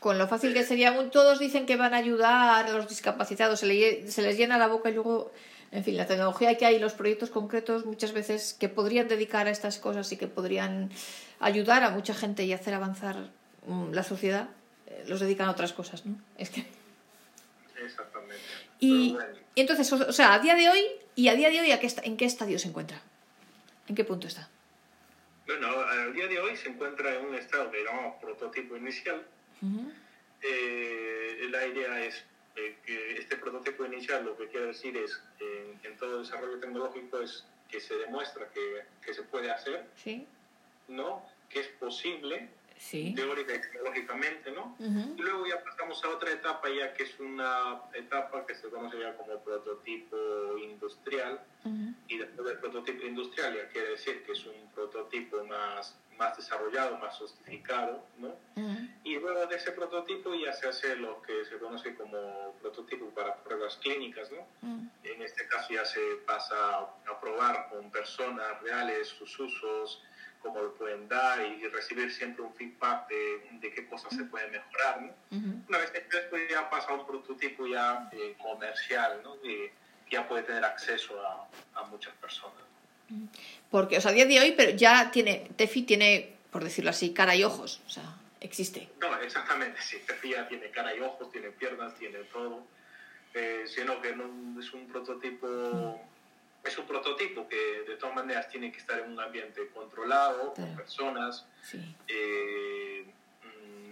con 0.00 0.18
lo 0.18 0.28
fácil 0.28 0.54
que 0.54 0.64
sería, 0.64 1.10
todos 1.10 1.38
dicen 1.38 1.66
que 1.66 1.76
van 1.76 1.94
a 1.94 1.98
ayudar 1.98 2.66
a 2.66 2.72
los 2.72 2.88
discapacitados, 2.88 3.60
se, 3.60 3.66
le, 3.66 4.10
se, 4.10 4.22
les 4.22 4.36
llena 4.36 4.58
la 4.58 4.68
boca 4.68 4.90
y 4.90 4.94
luego, 4.94 5.32
en 5.72 5.82
fin, 5.84 5.96
la 5.96 6.06
tecnología 6.06 6.56
que 6.56 6.66
hay, 6.66 6.78
los 6.78 6.94
proyectos 6.94 7.30
concretos 7.30 7.84
muchas 7.84 8.12
veces 8.12 8.54
que 8.58 8.68
podrían 8.68 9.08
dedicar 9.08 9.46
a 9.46 9.50
estas 9.50 9.78
cosas 9.78 10.10
y 10.12 10.16
que 10.16 10.28
podrían 10.28 10.90
ayudar 11.40 11.82
a 11.82 11.90
mucha 11.90 12.14
gente 12.14 12.44
y 12.44 12.52
hacer 12.52 12.74
avanzar 12.74 13.16
um, 13.66 13.92
la 13.92 14.04
sociedad, 14.04 14.48
eh, 14.86 15.04
los 15.08 15.20
dedican 15.20 15.48
a 15.48 15.52
otras 15.52 15.72
cosas, 15.72 16.06
¿no? 16.06 16.16
Es 16.36 16.50
que... 16.50 16.64
Exactamente. 17.84 18.42
Y, 18.80 19.12
bueno. 19.14 19.34
y, 19.54 19.60
entonces, 19.60 19.92
o 19.92 20.12
sea, 20.12 20.34
a 20.34 20.38
día 20.38 20.54
de 20.54 20.68
hoy, 20.68 20.80
¿y 21.16 21.28
a 21.28 21.34
día 21.34 21.50
de 21.50 21.60
hoy 21.60 21.72
a 21.72 21.80
qué 21.80 21.92
en 22.04 22.16
qué 22.16 22.24
estadio 22.24 22.58
se 22.58 22.68
encuentra? 22.68 23.00
¿En 23.88 23.94
qué 23.94 24.04
punto 24.04 24.28
está? 24.28 24.48
Bueno, 25.46 25.68
al 25.80 26.12
día 26.12 26.26
de 26.26 26.38
hoy 26.40 26.56
se 26.56 26.68
encuentra 26.68 27.14
en 27.14 27.24
un 27.24 27.34
estado 27.34 27.72
llamamos 27.72 28.16
prototipo 28.20 28.76
inicial, 28.76 29.24
Uh 29.62 29.66
-huh. 29.66 29.92
eh, 30.42 31.48
la 31.50 31.66
idea 31.66 32.04
es 32.04 32.24
eh, 32.56 32.76
que 32.84 33.18
este 33.18 33.36
prototipo 33.36 33.84
inicial 33.84 34.24
lo 34.24 34.36
que 34.36 34.48
quiere 34.48 34.66
decir 34.66 34.96
es 34.96 35.20
que 35.38 35.70
en, 35.70 35.80
en 35.84 35.96
todo 35.96 36.20
desarrollo 36.20 36.58
tecnológico 36.58 37.20
es 37.20 37.44
que 37.68 37.80
se 37.80 37.94
demuestra 37.96 38.48
que, 38.50 38.84
que 39.04 39.14
se 39.14 39.22
puede 39.22 39.50
hacer, 39.50 39.84
¿Sí? 39.96 40.26
¿no? 40.88 41.22
que 41.48 41.60
es 41.60 41.68
posible 41.80 42.48
sí. 42.76 43.12
teórica 43.14 43.54
y 43.54 43.60
tecnológicamente, 43.60 44.50
¿no? 44.52 44.76
Uh 44.78 44.84
-huh. 44.86 45.18
Y 45.18 45.22
luego 45.22 45.46
ya 45.46 45.62
pasamos 45.62 46.02
a 46.04 46.08
otra 46.10 46.30
etapa 46.32 46.68
ya 46.68 46.92
que 46.94 47.02
es 47.04 47.18
una 47.20 47.80
etapa 47.94 48.46
que 48.46 48.54
se 48.54 48.68
conoce 48.68 48.98
ya 49.00 49.16
como 49.16 49.38
prototipo 49.42 50.16
industrial 50.58 51.40
uh 51.64 51.68
-huh. 51.68 51.94
y 52.08 52.18
después 52.18 52.46
del 52.48 52.58
prototipo 52.58 53.06
industrial 53.06 53.56
ya 53.56 53.68
quiere 53.68 53.90
decir 53.90 54.22
que 54.24 54.32
es 54.32 54.46
un 54.46 54.70
prototipo 54.74 55.44
más, 55.44 55.96
más 56.18 56.36
desarrollado, 56.36 56.98
más 56.98 57.16
sofisticado, 57.16 58.02
¿no? 58.18 58.28
Uh 58.28 58.60
-huh. 58.60 58.94
Y 59.04 59.16
luego 59.18 59.46
de 59.46 59.56
ese 59.56 59.72
prototipo 59.72 60.34
ya 60.34 60.52
se 60.52 60.68
hace 60.68 60.96
lo 60.96 61.22
que 61.22 61.44
se 61.44 61.58
conoce 61.58 61.94
como 61.94 62.54
prototipo 62.60 63.06
para 63.10 63.36
pruebas 63.36 63.76
clínicas, 63.76 64.30
¿no? 64.32 64.46
En 65.04 65.22
este 65.22 65.46
caso 65.46 65.72
ya 65.72 65.84
se 65.84 66.00
pasa 66.26 66.56
a 66.80 67.20
probar 67.20 67.68
con 67.70 67.90
personas 67.90 68.60
reales 68.62 69.08
sus 69.08 69.38
usos, 69.38 70.02
cómo 70.42 70.60
lo 70.60 70.74
pueden 70.74 71.08
dar 71.08 71.40
y 71.40 71.66
recibir 71.68 72.12
siempre 72.12 72.42
un 72.42 72.54
feedback 72.54 73.08
de, 73.08 73.48
de 73.60 73.72
qué 73.72 73.86
cosas 73.88 74.14
se 74.14 74.24
pueden 74.24 74.52
mejorar. 74.52 75.02
¿no? 75.02 75.08
Uh 75.30 75.40
-huh. 75.40 75.68
Una 75.68 75.78
vez 75.78 75.90
que 75.90 76.00
después 76.00 76.48
ya 76.50 76.68
pasa 76.70 76.90
a 76.90 76.94
un 76.94 77.06
prototipo 77.06 77.66
ya 77.66 78.08
eh, 78.12 78.36
comercial, 78.40 79.20
¿no? 79.24 79.36
ya 80.10 80.26
puede 80.26 80.42
tener 80.44 80.64
acceso 80.64 81.20
a, 81.20 81.48
a, 81.78 81.82
muchas 81.84 82.14
personas. 82.14 82.62
Porque, 83.70 83.98
o 83.98 84.00
sea, 84.00 84.10
a 84.10 84.14
día 84.14 84.26
de 84.26 84.40
hoy, 84.40 84.54
pero 84.56 84.70
ya 84.72 85.10
tiene, 85.10 85.48
Tefi 85.56 85.82
tiene, 85.82 86.34
por 86.50 86.64
decirlo 86.64 86.90
así, 86.90 87.12
cara 87.12 87.34
y 87.36 87.44
ojos, 87.44 87.80
o 87.86 87.90
sea, 87.90 88.16
existe. 88.40 88.88
No, 89.00 89.18
exactamente, 89.20 89.80
sí, 89.82 89.98
Tefi 90.06 90.30
ya 90.30 90.48
tiene 90.48 90.70
cara 90.70 90.94
y 90.94 91.00
ojos, 91.00 91.30
tiene 91.30 91.50
piernas, 91.50 91.94
tiene 91.96 92.18
todo, 92.24 92.64
eh, 93.34 93.64
sino 93.66 94.00
que 94.00 94.14
no 94.14 94.60
es 94.60 94.72
un 94.72 94.86
prototipo... 94.86 96.00
Es 96.64 96.76
un 96.76 96.86
prototipo 96.86 97.48
que 97.48 97.56
de 97.88 97.96
todas 97.96 98.16
maneras 98.16 98.48
tiene 98.48 98.72
que 98.72 98.78
estar 98.78 98.98
en 98.98 99.12
un 99.12 99.20
ambiente 99.20 99.68
controlado, 99.68 100.52
claro. 100.52 100.70
con 100.70 100.76
personas. 100.76 101.46
Sí. 101.62 101.78
Eh, 102.08 103.06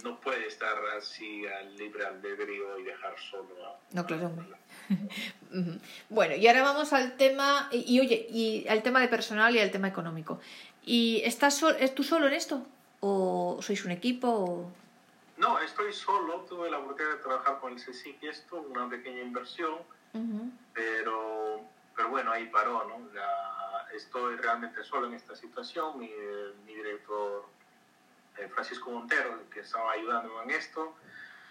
no 0.03 0.19
puede 0.19 0.47
estar 0.47 0.77
así 0.97 1.45
al 1.47 1.75
libre 1.75 2.05
albedrío 2.05 2.77
y 2.79 2.83
dejar 2.83 3.15
solo 3.19 3.65
a... 3.65 3.79
No, 3.91 4.05
claro, 4.05 4.27
hombre. 4.27 4.45
bueno, 6.09 6.35
y 6.35 6.47
ahora 6.47 6.63
vamos 6.63 6.93
al 6.93 7.17
tema, 7.17 7.69
y, 7.71 7.99
oye, 7.99 8.27
y 8.29 8.67
al 8.67 8.83
tema 8.83 8.99
de 9.01 9.07
personal 9.07 9.55
y 9.55 9.59
al 9.59 9.71
tema 9.71 9.87
económico. 9.87 10.39
¿Y 10.85 11.21
estás 11.25 11.57
sol, 11.57 11.75
tú 11.95 12.03
solo 12.03 12.27
en 12.27 12.33
esto? 12.33 12.65
¿O 12.99 13.59
sois 13.61 13.83
un 13.85 13.91
equipo? 13.91 14.71
No, 15.37 15.59
estoy 15.59 15.93
solo. 15.93 16.45
Tuve 16.49 16.71
la 16.71 16.79
oportunidad 16.79 17.17
de 17.17 17.23
trabajar 17.23 17.59
con 17.59 17.73
el 17.73 17.79
CSIC 17.79 18.23
y 18.23 18.27
esto, 18.27 18.61
una 18.61 18.89
pequeña 18.89 19.21
inversión, 19.21 19.75
pero, 20.73 21.61
pero 21.95 22.09
bueno, 22.09 22.31
ahí 22.31 22.47
paró, 22.47 22.85
¿no? 22.85 23.07
estoy 23.95 24.35
realmente 24.37 24.83
solo 24.83 25.07
en 25.07 25.13
esta 25.13 25.35
situación. 25.35 25.99
Mi, 25.99 26.09
mi 26.65 26.75
director 26.75 27.45
eh, 28.37 28.47
Francisco 28.49 28.91
Montero, 28.91 29.49
que 29.49 29.61
estaba 29.61 29.91
ayudando 29.91 30.41
en 30.43 30.51
esto, 30.51 30.95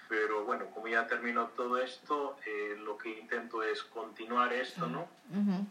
pero 0.09 0.45
bueno, 0.45 0.67
como 0.73 0.87
ya 0.89 1.07
terminó 1.07 1.49
todo 1.49 1.79
esto, 1.79 2.37
eh, 2.47 2.77
lo 2.79 2.97
que 2.97 3.19
intento 3.19 3.63
es 3.63 3.83
continuar 3.83 4.53
esto, 4.53 4.87
¿no? 4.87 5.09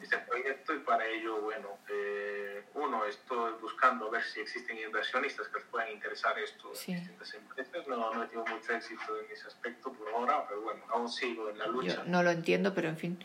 Este 0.02 0.18
proyecto 0.18 0.74
y 0.74 0.80
para 0.80 1.06
ello, 1.06 1.42
bueno, 1.42 1.78
eh, 1.90 2.66
uno, 2.74 3.06
estoy 3.06 3.54
buscando 3.62 4.10
ver 4.10 4.24
si 4.24 4.42
existen 4.42 4.78
inversionistas 4.78 5.48
que 5.48 5.60
les 5.60 5.68
puedan 5.68 5.92
interesar 5.92 6.38
esto 6.40 6.68
en 6.88 6.96
distintas 6.96 7.34
empresas. 7.34 7.88
No, 7.88 8.14
no 8.14 8.24
he 8.24 8.28
tenido 8.28 8.46
mucho 8.46 8.74
éxito 8.74 9.20
en 9.20 9.32
ese 9.32 9.48
aspecto 9.48 9.94
por 9.94 10.10
ahora, 10.10 10.46
pero 10.48 10.62
bueno, 10.62 10.82
aún 10.90 11.10
sigo 11.10 11.50
en 11.50 11.58
la 11.58 11.68
lucha. 11.68 12.04
no 12.06 12.22
lo 12.22 12.32
entiendo, 12.32 12.74
pero 12.74 12.90
en 12.90 12.98
fin, 12.98 13.24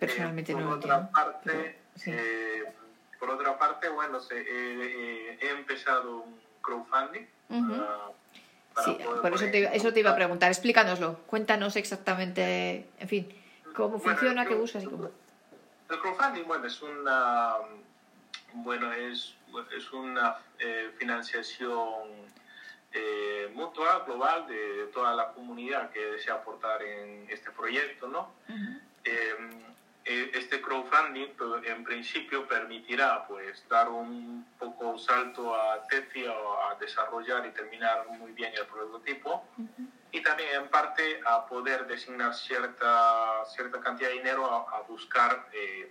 personalmente 0.00 0.52
no 0.54 0.60
lo 0.60 0.74
entiendo. 0.74 1.10
Parte, 1.12 1.78
por 3.20 3.30
otra 3.30 3.56
parte, 3.56 3.88
bueno, 3.88 4.20
se, 4.20 4.40
he 4.40 5.50
empezado 5.50 6.22
un 6.22 6.40
crowdfunding. 6.60 7.26
Sí, 8.84 8.98
por 9.20 9.34
eso 9.34 9.44
te, 9.50 9.76
eso 9.76 9.92
te 9.92 10.00
iba 10.00 10.10
a 10.10 10.16
preguntar. 10.16 10.50
Explícanoslo. 10.50 11.18
Cuéntanos 11.26 11.76
exactamente, 11.76 12.88
en 12.98 13.08
fin, 13.08 13.28
cómo 13.74 13.98
funciona, 13.98 14.46
qué 14.46 14.54
buscas 14.54 14.84
y 14.84 14.86
cómo. 14.86 15.10
El 15.90 15.98
crowdfunding, 16.00 16.44
bueno, 16.44 16.66
es 16.66 16.80
una, 16.82 17.56
bueno, 18.54 18.92
es, 18.92 19.34
es 19.76 19.92
una 19.92 20.36
eh, 20.58 20.90
financiación 20.98 22.24
eh, 22.92 23.50
mutua, 23.54 24.04
global, 24.06 24.46
de 24.46 24.86
toda 24.92 25.14
la 25.14 25.32
comunidad 25.32 25.90
que 25.90 26.00
desea 26.00 26.34
aportar 26.34 26.82
en 26.82 27.26
este 27.28 27.50
proyecto, 27.50 28.08
¿no? 28.08 28.32
Eh, 29.04 29.34
este 30.04 30.60
crowdfunding 30.60 31.28
en 31.64 31.84
principio 31.84 32.46
permitirá 32.46 33.26
pues 33.26 33.66
dar 33.68 33.88
un 33.88 34.46
poco 34.58 34.98
salto 34.98 35.54
a 35.54 35.82
TEFI 35.88 36.26
a 36.26 36.74
desarrollar 36.78 37.46
y 37.46 37.50
terminar 37.50 38.06
muy 38.18 38.32
bien 38.32 38.52
el 38.54 38.66
prototipo 38.66 39.44
y 40.12 40.20
también 40.22 40.62
en 40.62 40.68
parte 40.68 41.20
a 41.24 41.46
poder 41.46 41.86
designar 41.86 42.34
cierta, 42.34 43.44
cierta 43.46 43.80
cantidad 43.80 44.10
de 44.10 44.16
dinero 44.16 44.44
a, 44.68 44.82
buscar 44.82 45.46
eh, 45.52 45.90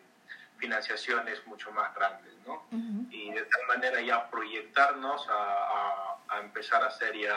financiaciones 0.58 1.46
mucho 1.48 1.72
más 1.72 1.94
grandes 1.96 2.34
¿no? 2.46 2.64
y 3.10 3.32
de 3.32 3.42
tal 3.42 3.68
manera 3.68 4.00
ya 4.02 4.30
proyectarnos 4.30 5.28
a, 5.28 5.34
a, 5.34 6.18
a 6.30 6.40
empezar 6.40 6.84
a 6.84 6.92
ser 6.92 7.18
ya 7.18 7.36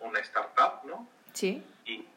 una 0.00 0.18
startup 0.20 0.82
¿no? 0.84 1.06
Sí 1.34 1.62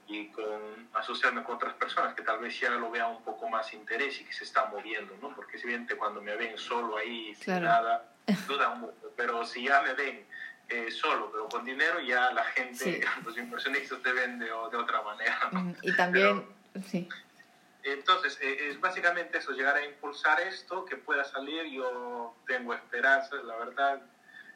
y, 0.08 0.28
con 0.30 0.90
asociarme 0.94 1.44
con 1.44 1.56
otras 1.56 1.74
personas 1.74 2.16
que 2.16 2.22
tal 2.22 2.40
vez 2.40 2.60
ya 2.60 2.70
lo 2.72 2.90
vean 2.90 3.12
un 3.12 3.24
poco 3.24 3.50
más 3.50 3.74
interés 3.74 4.20
y 4.22 4.24
que 4.24 4.34
se 4.34 4.46
están 4.46 4.72
moviendo, 4.72 5.16
¿no? 5.22 5.36
Porque 5.36 5.58
es 5.58 5.64
evidente 5.64 5.96
cuando 5.96 6.22
me 6.22 6.36
ven 6.36 6.58
solo 6.58 6.98
ahí 6.98 7.36
sin 7.36 7.62
nada, 7.62 8.10
dudan 8.48 8.80
mucho, 8.82 9.14
pero 9.16 9.46
si 9.46 9.64
ya 9.64 9.82
me 9.82 9.94
ven 9.94 10.26
eh, 10.70 10.92
solo, 10.92 11.32
pero 11.32 11.48
con 11.50 11.64
dinero, 11.66 12.00
ya 12.00 12.32
la 12.32 12.44
gente, 12.46 13.02
los 13.26 13.38
inversionistas 13.38 14.02
te 14.02 14.12
ven 14.12 14.40
de, 14.40 14.46
de 14.46 14.78
otra 14.78 15.02
manera. 15.02 15.50
¿no? 15.52 15.76
Y 15.82 15.96
también, 15.96 16.46
sí. 16.86 17.08
Entonces, 17.84 18.38
eh, 18.42 18.70
es 18.70 18.80
básicamente 18.82 19.38
eso, 19.38 19.52
llegar 19.52 19.78
a 19.78 19.86
impulsar 19.86 20.42
esto, 20.42 20.84
que 20.84 20.98
pueda 20.98 21.24
salir, 21.24 21.66
yo 21.72 22.36
tengo 22.46 22.74
esperanzas, 22.74 23.44
la 23.46 23.56
verdad, 23.56 24.02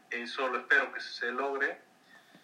eh, 0.09 0.27
solo 0.27 0.59
espero 0.59 0.91
que 0.91 0.99
se 0.99 1.31
logre 1.31 1.79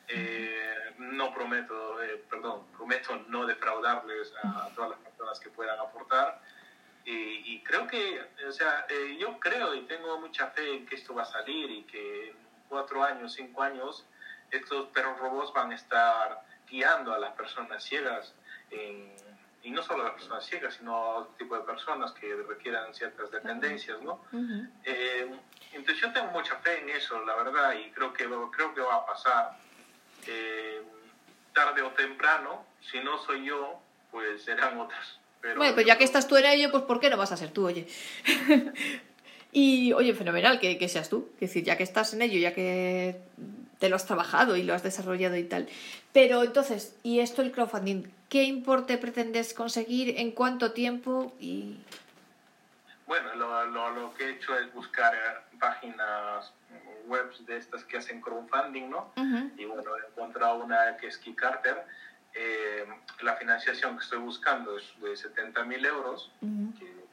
eh, 0.10 0.94
no 1.00 1.34
prometo, 1.34 2.02
eh, 2.02 2.24
perdón, 2.30 2.66
prometo 2.78 3.18
no 3.28 3.46
defraudarles 3.46 4.34
a, 4.44 4.70
todas 4.74 4.92
las 4.92 5.00
personas 5.00 5.40
que 5.40 5.50
puedan 5.50 5.80
aportar. 5.80 6.42
Y, 7.10 7.64
creo 7.64 7.88
que, 7.88 8.22
o 8.46 8.52
sea, 8.52 8.86
eh, 8.90 9.16
yo 9.18 9.40
creo 9.40 9.74
y 9.74 9.84
tengo 9.84 10.20
mucha 10.20 10.48
fe 10.48 10.76
en 10.76 10.86
que 10.86 10.96
esto 10.96 11.16
va 11.16 11.22
a 11.22 11.26
salir 11.26 11.72
y 11.72 11.84
que 11.84 12.32
en 12.32 12.36
cuatro 12.68 13.02
años, 13.02 13.32
cinco 13.32 13.64
años, 13.64 14.06
estos 14.52 14.90
perros 14.90 15.18
robots 15.18 15.54
van 15.54 15.72
a 15.72 15.76
estar 15.76 16.42
guiando 16.70 17.14
a 17.14 17.18
las 17.18 17.32
personas 17.32 17.82
ciegas 17.82 18.36
y 19.64 19.72
no 19.72 19.82
solo 19.84 20.02
a 20.02 20.06
las 20.08 20.14
personas 20.16 20.46
ciegas, 20.46 20.74
sino 20.74 20.94
a 20.94 21.16
otro 21.20 21.34
tipo 21.38 21.58
de 21.58 21.64
personas 21.64 22.12
que 22.12 22.36
requieran 22.46 22.94
ciertas 22.94 23.32
dependencias, 23.32 24.02
¿no? 24.02 24.22
entonces 24.84 26.02
yo 26.02 26.12
tengo 26.12 26.32
mucha 26.32 26.58
fe 26.58 26.82
en 26.82 26.90
eso, 26.90 27.24
la 27.24 27.36
verdad, 27.36 27.74
y 27.74 27.90
creo 27.92 28.12
que, 28.12 28.26
creo 28.52 28.74
que 28.74 28.82
va 28.82 28.96
a 28.96 29.06
pasar 29.06 29.58
tarde 31.54 31.82
o 31.82 31.90
temprano, 31.92 32.66
si 32.92 33.00
no 33.00 33.18
soy 33.24 33.46
yo, 33.46 33.80
pues 34.12 34.44
serán 34.44 34.80
otras. 34.80 35.20
Pero 35.42 35.58
bueno, 35.58 35.74
pues 35.74 35.86
ya 35.86 35.98
que 35.98 36.04
estás 36.04 36.28
tú 36.28 36.38
en 36.38 36.46
ello, 36.46 36.72
pues 36.72 36.84
¿por 36.84 37.00
qué 37.00 37.10
no 37.10 37.18
vas 37.18 37.32
a 37.32 37.38
ser 37.38 37.52
tú, 37.52 37.68
oye? 37.68 37.88
y, 39.52 39.94
oye, 39.94 40.14
fenomenal 40.14 40.60
que, 40.60 40.78
que, 40.78 40.90
seas 40.90 41.10
tú. 41.10 41.30
Es 41.36 41.50
decir, 41.50 41.64
ya 41.64 41.78
que 41.78 41.84
estás 41.84 42.14
en 42.14 42.22
ello, 42.22 42.40
ya 42.40 42.54
que 42.54 43.20
te 43.80 43.90
lo 43.90 43.96
has 43.96 44.06
trabajado 44.06 44.56
y 44.56 44.64
lo 44.64 44.74
has 44.74 44.84
desarrollado 44.84 45.36
y 45.36 45.44
tal. 45.44 45.68
Pero 46.14 46.44
entonces, 46.44 46.96
¿y 47.04 47.20
esto 47.20 47.42
el 47.42 47.52
crowdfunding? 47.52 48.04
¿Qué 48.30 48.44
importe 48.44 48.98
pretendes 48.98 49.54
conseguir? 49.54 50.20
¿En 50.20 50.32
cuánto 50.32 50.74
tiempo? 50.74 51.34
Y... 51.40 51.78
Bueno, 53.06 53.36
lo, 53.36 53.66
lo, 53.66 53.92
lo 53.92 54.14
que 54.16 54.26
he 54.26 54.30
hecho 54.32 54.58
es 54.58 54.74
buscar 54.74 55.16
eh, 55.16 55.58
páginas 55.60 56.52
webs 57.08 57.46
de 57.46 57.58
estas 57.58 57.84
que 57.86 57.98
hacen 57.98 58.22
crowdfunding, 58.22 58.90
¿no? 58.90 59.12
Y 59.58 59.66
bueno, 59.66 59.92
he 59.98 60.08
encontrado 60.10 60.64
una 60.64 60.98
que 60.98 61.08
es 61.08 61.18
Kickstarter. 61.18 61.86
Eh, 62.34 62.86
la 63.22 63.36
financiación 63.36 63.98
que 63.98 64.04
estoy 64.04 64.20
buscando 64.20 64.78
es 64.78 64.84
de 65.02 65.16
70 65.16 65.64
mil 65.64 65.86
euros. 65.86 66.32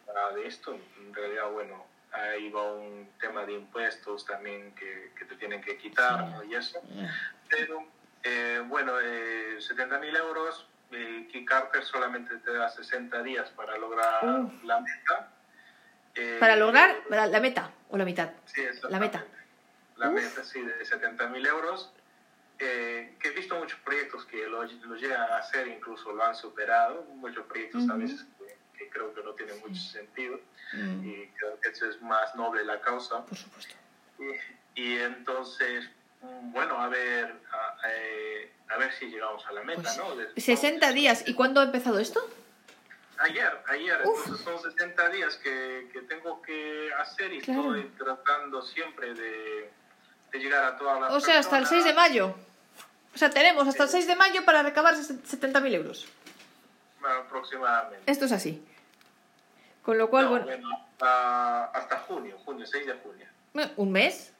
para 0.06 0.32
de 0.32 0.46
esto, 0.46 0.78
en 0.98 1.14
realidad, 1.14 1.50
bueno, 1.50 1.86
ahí 2.12 2.50
va 2.50 2.72
un 2.72 3.08
tema 3.20 3.44
de 3.44 3.54
impuestos 3.54 4.24
también 4.24 4.74
que, 4.74 5.12
que 5.18 5.24
te 5.24 5.34
tienen 5.36 5.60
que 5.60 5.76
quitar 5.76 6.28
¿no? 6.28 6.44
y 6.44 6.54
eso. 6.54 6.80
Pero, 7.48 7.84
eh, 8.22 8.62
bueno, 8.66 8.92
eh, 9.00 9.56
70 9.60 9.98
mil 9.98 10.14
euros, 10.14 10.66
eh, 10.92 11.28
Kickstarter 11.30 11.84
solamente 11.84 12.36
te 12.38 12.52
da 12.52 12.68
60 12.68 13.22
días 13.22 13.50
para 13.50 13.76
lograr 13.78 14.24
la 14.64 14.80
meta. 14.80 15.30
Eh, 16.14 16.36
¿Para 16.38 16.54
lograr 16.54 16.94
la 17.08 17.40
meta 17.40 17.70
o 17.90 17.96
la 17.96 18.04
mitad? 18.04 18.30
Sí, 18.46 18.62
la 18.88 19.00
meta 19.00 19.24
la 19.96 20.10
meta 20.10 20.42
sí, 20.44 20.60
de 20.60 20.84
70 20.84 21.28
mil 21.28 21.46
euros, 21.46 21.90
eh, 22.58 23.16
que 23.20 23.28
he 23.28 23.30
visto 23.32 23.58
muchos 23.58 23.78
proyectos 23.80 24.24
que 24.26 24.46
lo, 24.46 24.62
lo, 24.62 24.96
llegan 24.96 25.20
a 25.20 25.38
hacer, 25.38 25.66
incluso 25.66 26.12
lo 26.12 26.24
han 26.24 26.34
superado, 26.34 27.02
muchos 27.16 27.44
proyectos 27.46 27.88
a 27.88 27.94
veces 27.94 28.24
que, 28.76 28.88
creo 28.90 29.12
que 29.12 29.22
no 29.24 29.32
tienen 29.32 29.58
mucho 29.60 29.80
sentido 29.80 30.38
mm. 30.72 31.08
y 31.08 31.26
creo 31.36 31.58
que 31.60 31.70
eso 31.70 31.86
es 31.86 32.00
más 32.02 32.34
noble 32.36 32.64
la 32.64 32.80
causa. 32.80 33.24
Por 33.24 33.36
supuesto. 33.36 33.74
Y, 34.76 34.80
y 34.80 34.98
entonces, 34.98 35.90
bueno, 36.20 36.78
a 36.78 36.88
ver, 36.88 37.34
a, 37.50 37.76
eh, 37.88 38.52
a, 38.68 38.76
ver 38.76 38.92
si 38.92 39.06
llegamos 39.06 39.44
a 39.46 39.52
la 39.52 39.62
meta, 39.64 39.82
pues, 39.82 39.96
¿no? 39.98 40.40
60 40.40 40.92
días, 40.92 41.24
¿y 41.26 41.34
cuándo 41.34 41.60
ha 41.60 41.64
empezado 41.64 41.98
esto? 41.98 42.20
Ayer, 43.18 43.62
ayer, 43.68 44.00
entonces 44.04 44.40
son 44.44 44.60
60 44.60 45.08
días 45.10 45.36
que, 45.36 45.88
que 45.92 46.02
tengo 46.02 46.42
que 46.42 46.92
hacer 46.98 47.32
y 47.32 47.38
estoy 47.38 47.84
tratando 47.96 48.60
siempre 48.62 49.14
de 49.14 49.70
llegar 50.38 50.64
a 50.64 50.76
todas 50.76 51.00
las 51.00 51.12
O 51.12 51.20
sea, 51.20 51.38
hasta 51.38 51.58
el 51.58 51.66
6 51.66 51.84
de 51.84 51.92
mayo. 51.92 52.34
O 53.14 53.18
sea, 53.18 53.30
tenemos 53.30 53.66
hasta 53.68 53.84
el 53.84 53.88
6 53.88 54.06
de 54.06 54.16
mayo 54.16 54.44
para 54.44 54.62
recabar 54.62 54.94
70.000 54.94 55.74
euros. 55.74 56.08
aproximadamente. 57.02 58.10
Esto 58.10 58.24
es 58.24 58.32
así. 58.32 58.64
Con 59.82 59.98
lo 59.98 60.08
cual, 60.08 60.28
bueno... 60.28 60.46
hasta, 61.00 61.98
junio, 62.08 62.38
junio, 62.44 62.66
6 62.66 62.86
de 62.86 62.94
junio. 62.94 63.26
¿Un 63.76 63.92
mes? 63.92 64.32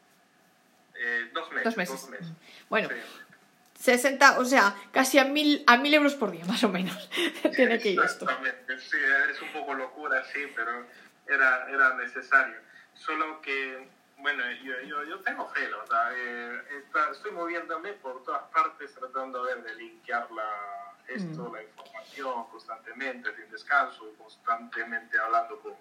Eh, 0.96 1.30
dos 1.32 1.50
meses. 1.52 1.64
Dos 1.64 1.76
meses. 2.08 2.28
Bueno, 2.68 2.88
60, 3.78 4.38
o 4.38 4.44
sea, 4.44 4.74
casi 4.92 5.18
a 5.18 5.24
mil, 5.24 5.62
a 5.66 5.76
mil 5.76 5.92
euros 5.92 6.14
por 6.14 6.30
día, 6.30 6.44
más 6.48 6.64
o 6.64 6.68
menos. 6.68 7.10
Tiene 7.54 7.78
que 7.78 7.90
ir 7.90 8.00
esto. 8.00 8.24
Exactamente, 8.24 8.80
sí, 8.80 8.96
es 9.30 9.42
un 9.42 9.52
poco 9.52 9.74
locura, 9.74 10.24
sí, 10.32 10.40
pero 10.56 10.86
era, 11.28 11.68
era 11.70 11.94
necesario. 11.94 12.56
Solo 12.94 13.42
que 13.42 13.86
bueno, 14.24 14.42
yo, 14.64 14.72
yo, 14.88 15.04
yo 15.04 15.18
tengo 15.20 15.46
fe, 15.50 15.66
¿verdad? 15.66 16.12
Eh, 16.16 16.62
estoy 17.12 17.30
moviéndome 17.32 17.92
por 17.92 18.24
todas 18.24 18.44
partes 18.44 18.94
tratando 18.94 19.44
de, 19.44 19.56
de 19.56 19.74
linkear 19.74 20.30
la, 20.30 20.96
esto, 21.06 21.50
mm. 21.50 21.52
la 21.52 21.62
información 21.62 22.44
constantemente, 22.50 23.36
sin 23.36 23.50
descanso, 23.50 24.14
constantemente 24.16 25.18
hablando 25.18 25.60
con, 25.60 25.74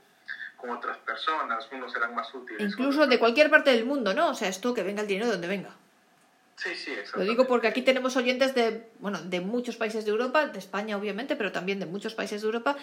con 0.58 0.72
otras 0.72 0.98
personas, 0.98 1.70
unos 1.72 1.94
serán 1.94 2.14
más 2.16 2.36
útiles. 2.36 2.62
Incluso 2.70 3.08
de 3.08 3.18
cualquier 3.18 3.50
parte 3.50 3.72
del 3.72 3.86
mundo, 3.86 4.14
¿no? 4.14 4.32
O 4.32 4.36
sea, 4.36 4.50
esto 4.50 4.74
que 4.74 4.84
venga 4.84 5.04
el 5.04 5.08
dinero 5.08 5.28
de 5.28 5.32
donde 5.32 5.48
venga. 5.48 5.70
Sí, 6.58 6.76
sí, 6.76 6.92
Lo 7.16 7.24
digo 7.24 7.48
porque 7.48 7.70
aquí 7.70 7.82
tenemos 7.82 8.18
oyentes 8.18 8.54
de, 8.54 8.90
bueno, 9.00 9.22
de 9.22 9.40
muchos 9.40 9.78
países 9.78 10.04
de 10.04 10.12
Europa, 10.12 10.48
de 10.48 10.60
España 10.60 10.98
obviamente, 10.98 11.38
pero 11.38 11.54
también 11.54 11.80
de 11.80 11.86
muchos 11.86 12.14
países 12.14 12.42
de 12.42 12.48
Europa 12.48 12.76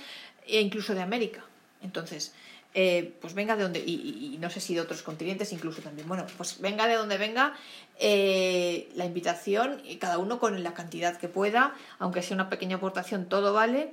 e 0.46 0.58
incluso 0.62 0.94
de 0.94 1.02
América. 1.02 1.44
Entonces, 1.82 2.34
eh, 2.74 3.14
pues 3.20 3.34
venga 3.34 3.56
de 3.56 3.62
donde, 3.62 3.80
y, 3.80 4.36
no 4.40 4.50
sé 4.50 4.60
si 4.60 4.74
de 4.74 4.80
otros 4.80 5.02
continentes 5.02 5.52
incluso 5.52 5.82
también, 5.82 6.06
bueno, 6.06 6.26
pues 6.36 6.60
venga 6.60 6.86
de 6.86 6.94
donde 6.94 7.18
venga 7.18 7.54
eh, 7.98 8.88
la 8.94 9.04
invitación, 9.04 9.82
y 9.84 9.96
cada 9.96 10.18
uno 10.18 10.38
con 10.38 10.62
la 10.62 10.74
cantidad 10.74 11.16
que 11.16 11.28
pueda, 11.28 11.74
aunque 11.98 12.22
sea 12.22 12.34
una 12.34 12.48
pequeña 12.48 12.76
aportación, 12.76 13.26
todo 13.26 13.52
vale, 13.52 13.92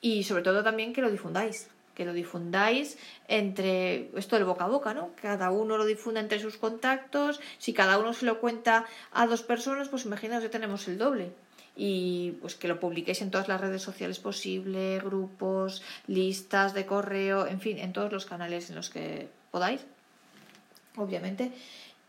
y 0.00 0.24
sobre 0.24 0.42
todo 0.42 0.62
también 0.62 0.92
que 0.92 1.00
lo 1.00 1.10
difundáis 1.10 1.68
que 1.94 2.04
lo 2.04 2.12
difundáis 2.12 2.96
entre 3.26 4.16
esto 4.16 4.36
del 4.36 4.44
boca 4.44 4.66
a 4.66 4.68
boca, 4.68 4.94
¿no? 4.94 5.10
Cada 5.20 5.50
uno 5.50 5.76
lo 5.76 5.84
difunda 5.84 6.20
entre 6.20 6.38
sus 6.38 6.56
contactos, 6.56 7.40
si 7.58 7.72
cada 7.72 7.98
uno 7.98 8.14
se 8.14 8.24
lo 8.24 8.38
cuenta 8.38 8.86
a 9.10 9.26
dos 9.26 9.42
personas, 9.42 9.88
pues 9.88 10.04
imaginaos 10.04 10.44
que 10.44 10.48
tenemos 10.48 10.86
el 10.86 10.96
doble. 10.96 11.32
Y 11.80 12.32
pues 12.40 12.56
que 12.56 12.66
lo 12.66 12.80
publiquéis 12.80 13.22
en 13.22 13.30
todas 13.30 13.46
las 13.46 13.60
redes 13.60 13.82
sociales 13.82 14.18
posibles, 14.18 15.02
grupos, 15.02 15.82
listas 16.08 16.74
de 16.74 16.84
correo, 16.84 17.46
en 17.46 17.60
fin, 17.60 17.78
en 17.78 17.92
todos 17.92 18.12
los 18.12 18.26
canales 18.26 18.68
en 18.68 18.76
los 18.76 18.90
que 18.90 19.28
podáis, 19.52 19.86
obviamente 20.96 21.52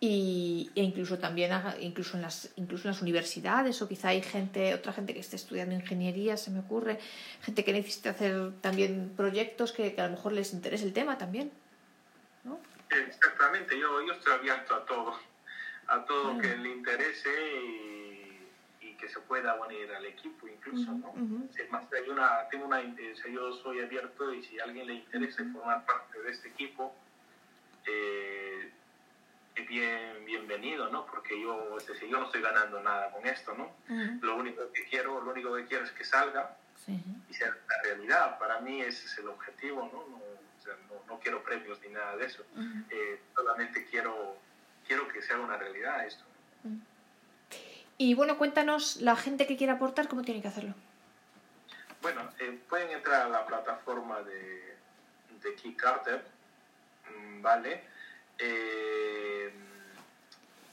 y, 0.02 0.72
e 0.76 0.82
incluso 0.82 1.20
también 1.20 1.52
incluso 1.82 2.16
en 2.16 2.22
las 2.22 2.52
incluso 2.56 2.88
en 2.88 2.94
las 2.94 3.02
universidades 3.02 3.82
o 3.82 3.88
quizá 3.88 4.10
hay 4.10 4.22
gente 4.22 4.74
otra 4.74 4.94
gente 4.94 5.14
que 5.14 5.20
esté 5.20 5.36
estudiando 5.36 5.76
ingeniería 5.76 6.38
se 6.38 6.52
me 6.52 6.60
ocurre 6.60 7.00
gente 7.42 7.66
que 7.66 7.74
necesite 7.74 8.08
hacer 8.08 8.54
también 8.62 9.14
proyectos 9.18 9.74
que, 9.74 9.94
a 9.98 10.06
lo 10.06 10.12
mejor 10.12 10.32
les 10.32 10.54
interese 10.54 10.86
el 10.86 10.94
tema 10.94 11.18
también 11.18 11.52
¿no? 12.46 12.60
exactamente 12.90 13.78
yo, 13.78 14.06
yo 14.08 14.14
estoy 14.14 14.34
abierto 14.34 14.74
a 14.74 14.86
todo 14.86 15.20
a 15.88 16.06
todo 16.06 16.38
que 16.40 16.56
le 16.56 16.70
interese 16.70 17.30
y, 17.30 17.99
que 19.00 19.10
se 19.10 19.20
pueda 19.22 19.56
unir 19.56 19.92
al 19.94 20.06
equipo 20.06 20.48
incluso 20.48 20.92
¿no? 20.92 21.14
más 21.70 21.86
hay 21.94 22.10
una 22.10 22.48
tengo 22.50 22.66
una 22.66 22.82
yo 22.82 23.54
soy 23.54 23.80
abierto 23.80 24.34
y 24.34 24.44
si 24.44 24.60
a 24.60 24.66
alguien 24.66 24.88
le 24.88 24.94
interesa 24.96 25.44
formar 25.54 25.86
parte 25.86 26.22
de 26.22 26.32
este 26.32 26.50
equipo 26.50 26.94
eh, 27.86 28.72
bien 29.70 30.26
bienvenido, 30.26 30.90
¿no? 30.90 31.06
Porque 31.06 31.40
yo, 31.40 31.78
es 31.78 31.86
decir, 31.86 32.10
yo 32.10 32.20
no 32.20 32.26
estoy 32.26 32.42
ganando 32.42 32.82
nada 32.82 33.12
con 33.12 33.26
esto, 33.26 33.54
¿no? 33.54 33.72
Lo 34.22 34.36
único 34.36 34.72
que 34.72 34.84
quiero, 34.86 35.22
lo 35.22 35.32
único 35.32 35.56
que 35.56 35.66
quiero 35.66 35.86
es 35.86 35.92
que 35.92 36.04
salga 36.04 36.58
y 36.88 37.34
sea 37.34 37.50
la 37.50 37.84
realidad. 37.84 38.40
Para 38.40 38.60
mí 38.62 38.82
ese 38.82 39.06
es 39.06 39.18
el 39.20 39.28
objetivo, 39.28 39.90
¿no? 39.94 40.06
No, 40.10 40.20
no, 41.08 41.20
quiero 41.20 41.44
premios 41.44 41.80
ni 41.82 41.90
nada 41.90 42.16
de 42.18 42.26
eso. 42.26 42.44
Eh, 42.90 43.20
solamente 43.36 43.86
quiero, 43.86 44.38
quiero 44.88 45.08
que 45.08 45.22
sea 45.22 45.40
una 45.40 45.58
realidad 45.58 46.06
esto. 46.06 46.24
Y 48.02 48.14
bueno, 48.14 48.38
cuéntanos, 48.38 49.02
la 49.02 49.18
gente 49.18 49.46
que 49.46 49.58
quiera 49.58 49.74
aportar, 49.74 50.08
¿cómo 50.08 50.22
tiene 50.22 50.42
que 50.42 50.48
hacerlo? 50.48 50.74
Bueno, 52.02 52.22
eh, 52.40 52.58
pueden 52.70 52.92
entrar 52.92 53.24
a 53.24 53.28
la 53.28 53.46
plataforma 53.46 54.22
de, 54.22 54.74
de 55.44 55.56
Kickstarter, 55.56 56.24
mm, 57.14 57.42
¿vale? 57.42 57.84
Eh, 58.38 59.52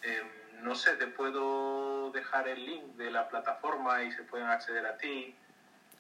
em, 0.02 0.62
no 0.62 0.76
sé, 0.76 0.92
te 0.92 1.08
puedo 1.08 2.12
dejar 2.12 2.46
el 2.46 2.64
link 2.64 2.84
de 2.94 3.10
la 3.10 3.28
plataforma 3.28 4.04
y 4.04 4.12
se 4.12 4.22
pueden 4.22 4.46
acceder 4.46 4.86
a 4.86 4.96
ti. 4.96 5.34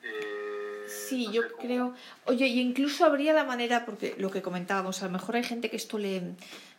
Eh, 0.04 0.84
sí, 0.86 1.28
yo 1.32 1.42
creo. 1.56 1.96
Oye, 2.26 2.46
y 2.46 2.60
incluso 2.60 3.04
habría 3.04 3.32
la 3.32 3.42
manera, 3.42 3.84
porque 3.84 4.14
lo 4.16 4.30
que 4.30 4.42
comentábamos, 4.42 5.02
a 5.02 5.06
lo 5.06 5.10
mejor 5.10 5.34
hay 5.34 5.42
gente 5.42 5.70
que 5.70 5.76
esto 5.76 5.98
le, 5.98 6.36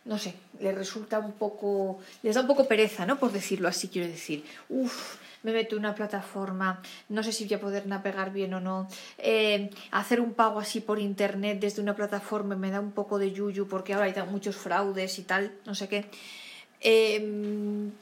no 0.08 0.18
sé, 0.18 0.34
le 0.58 0.72
resulta 0.72 1.18
un 1.18 1.32
poco, 1.32 2.00
les 2.22 2.34
da 2.34 2.40
un 2.40 2.46
poco 2.46 2.66
pereza, 2.66 3.04
¿no? 3.04 3.18
Por 3.18 3.30
decirlo 3.30 3.68
así, 3.68 3.88
quiero 3.88 4.08
decir. 4.08 4.42
Uf, 4.70 5.16
me 5.42 5.52
meto 5.52 5.76
en 5.76 5.80
una 5.80 5.94
plataforma, 5.94 6.80
no 7.10 7.22
sé 7.22 7.30
si 7.30 7.44
voy 7.44 7.54
a 7.54 7.60
poder 7.60 7.86
navegar 7.86 8.32
bien 8.32 8.54
o 8.54 8.60
no, 8.60 8.88
eh, 9.18 9.70
hacer 9.90 10.22
un 10.22 10.32
pago 10.32 10.60
así 10.60 10.80
por 10.80 10.98
internet 10.98 11.60
desde 11.60 11.82
una 11.82 11.94
plataforma 11.94 12.56
me 12.56 12.70
da 12.70 12.80
un 12.80 12.92
poco 12.92 13.18
de 13.18 13.32
yuyu 13.32 13.68
porque 13.68 13.92
ahora 13.92 14.06
hay 14.06 14.14
muchos 14.30 14.56
fraudes 14.56 15.18
y 15.18 15.22
tal, 15.24 15.52
no 15.66 15.74
sé 15.74 15.88
qué. 15.88 16.06
Em, 16.80 17.92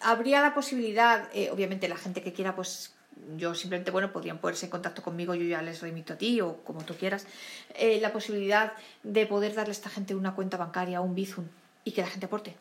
habría 0.00 0.40
la 0.40 0.54
posibilidad, 0.54 1.28
eh, 1.34 1.50
obviamente 1.50 1.88
la 1.88 1.96
gente 1.96 2.22
que 2.22 2.32
quiera, 2.32 2.54
pues 2.54 2.94
yo 3.36 3.54
simplemente, 3.54 3.90
bueno, 3.90 4.12
podrían 4.12 4.38
ponerse 4.38 4.66
en 4.66 4.70
contacto 4.70 5.02
conmigo, 5.02 5.34
yo 5.34 5.44
ya 5.44 5.62
les 5.62 5.80
remito 5.80 6.14
a 6.14 6.16
ti 6.16 6.40
o 6.40 6.58
como 6.64 6.84
tú 6.84 6.94
quieras, 6.94 7.26
eh, 7.74 7.98
la 8.00 8.12
posibilidad 8.12 8.72
de 9.02 9.26
poder 9.26 9.54
darle 9.54 9.70
a 9.70 9.72
esta 9.72 9.90
gente 9.90 10.14
una 10.14 10.34
cuenta 10.34 10.56
bancaria 10.56 11.00
o 11.00 11.04
un 11.04 11.14
Bizum 11.14 11.46
y 11.84 11.92
que 11.92 12.02
la 12.02 12.08
gente 12.08 12.26
aporte. 12.26 12.56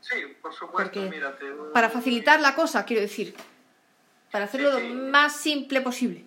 Sí, 0.00 0.14
por 0.40 0.54
supuesto, 0.54 1.00
Para 1.72 1.90
facilitar 1.90 2.40
la 2.40 2.54
cosa, 2.54 2.84
quiero 2.84 3.02
decir. 3.02 3.34
Para 4.30 4.46
hacerlo 4.46 4.80
lo 4.80 4.94
más 4.94 5.36
simple 5.36 5.80
posible. 5.80 6.24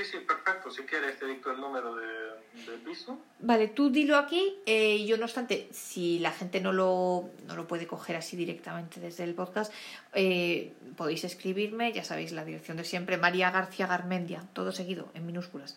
Sí, 0.00 0.12
sí, 0.12 0.18
perfecto. 0.26 0.70
Si 0.70 0.82
quieres, 0.84 1.18
te 1.18 1.26
dicto 1.26 1.50
el 1.50 1.60
número 1.60 1.94
de, 1.94 2.78
piso. 2.84 3.18
Vale, 3.40 3.68
tú 3.68 3.90
dilo 3.90 4.16
aquí. 4.16 4.56
Eh, 4.64 5.04
yo, 5.04 5.18
no 5.18 5.24
obstante, 5.24 5.68
si 5.72 6.18
la 6.20 6.30
gente 6.30 6.58
no 6.60 6.72
lo, 6.72 7.28
no 7.46 7.54
lo 7.54 7.66
puede 7.66 7.86
coger 7.86 8.16
así 8.16 8.34
directamente 8.34 8.98
desde 8.98 9.24
el 9.24 9.34
podcast, 9.34 9.70
eh, 10.14 10.72
podéis 10.96 11.24
escribirme. 11.24 11.92
Ya 11.92 12.02
sabéis 12.02 12.32
la 12.32 12.46
dirección 12.46 12.78
de 12.78 12.84
siempre: 12.84 13.18
María 13.18 13.50
García 13.50 13.86
Garmendia, 13.86 14.42
todo 14.54 14.72
seguido, 14.72 15.10
en 15.12 15.26
minúsculas. 15.26 15.76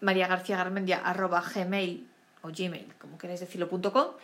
María 0.00 0.26
García 0.26 0.56
Garmendia, 0.56 0.98
arroba 0.98 1.40
gmail 1.40 2.08
o 2.42 2.48
gmail, 2.48 2.92
como 2.98 3.16
queráis 3.16 3.38
decirlo, 3.38 3.68
punto 3.68 3.92
com 3.92 4.14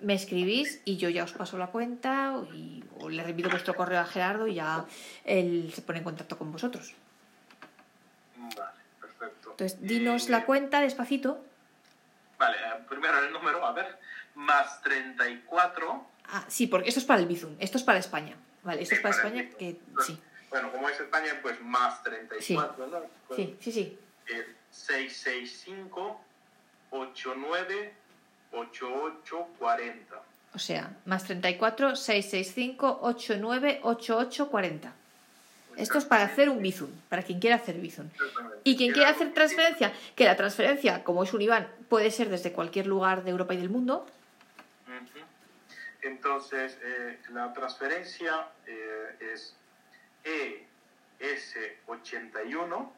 me 0.00 0.14
escribís 0.14 0.80
y 0.84 0.96
yo 0.96 1.08
ya 1.08 1.24
os 1.24 1.32
paso 1.32 1.58
la 1.58 1.68
cuenta 1.68 2.34
y, 2.54 2.82
o 2.98 3.08
le 3.08 3.22
remito 3.22 3.48
vuestro 3.50 3.74
correo 3.74 4.00
a 4.00 4.04
Gerardo 4.04 4.46
y 4.46 4.54
ya 4.54 4.84
él 5.24 5.72
se 5.74 5.82
pone 5.82 5.98
en 5.98 6.04
contacto 6.04 6.38
con 6.38 6.50
vosotros. 6.52 6.94
Vale. 8.36 8.77
Entonces, 9.58 9.80
dinos 9.80 10.28
la 10.28 10.46
cuenta 10.46 10.80
despacito. 10.80 11.44
Vale, 12.38 12.56
eh, 12.58 12.84
primero 12.88 13.18
el 13.18 13.32
número, 13.32 13.66
a 13.66 13.72
ver, 13.72 13.98
más 14.36 14.80
34. 14.82 16.06
Ah, 16.26 16.44
sí, 16.46 16.68
porque 16.68 16.88
esto 16.88 17.00
es 17.00 17.06
para 17.06 17.18
el 17.18 17.26
Bizum, 17.26 17.56
esto 17.58 17.76
es 17.76 17.82
para 17.82 17.98
España. 17.98 18.36
Vale, 18.62 18.82
esto 18.82 18.94
es 18.94 19.00
para, 19.00 19.16
España, 19.16 19.48
que 19.58 19.80
pues, 19.92 20.06
sí. 20.06 20.22
Bueno, 20.50 20.70
como 20.70 20.88
es 20.88 21.00
España, 21.00 21.32
pues 21.42 21.60
más 21.60 22.00
34, 22.04 22.86
¿no? 22.86 23.02
sí, 23.34 23.56
sí, 23.60 23.72
sí. 23.72 23.98
665 24.70 26.20
89 26.90 27.94
8840. 28.52 30.22
O 30.54 30.58
sea, 30.60 30.96
más 31.04 31.24
34 31.24 31.96
665 31.96 33.00
89 33.02 33.80
8840. 33.82 34.92
Esto 35.78 35.98
es 35.98 36.04
para 36.04 36.24
hacer 36.24 36.48
un 36.48 36.60
Bizum, 36.60 36.90
para 37.08 37.22
quien 37.22 37.38
quiera 37.38 37.54
hacer 37.56 37.76
Bizum. 37.76 38.08
Y 38.64 38.76
quien 38.76 38.92
quiera 38.92 39.10
hacer 39.10 39.32
transferencia, 39.32 39.92
que 40.16 40.24
la 40.24 40.34
transferencia, 40.36 41.04
como 41.04 41.22
es 41.22 41.32
un 41.32 41.40
IBAN, 41.40 41.68
puede 41.88 42.10
ser 42.10 42.28
desde 42.28 42.52
cualquier 42.52 42.88
lugar 42.88 43.22
de 43.22 43.30
Europa 43.30 43.54
y 43.54 43.58
del 43.58 43.70
mundo. 43.70 44.04
Entonces, 46.02 46.76
eh, 46.82 47.20
la 47.32 47.52
transferencia 47.52 48.48
eh, 48.66 49.34
es 49.34 49.54
ES81 50.24 52.90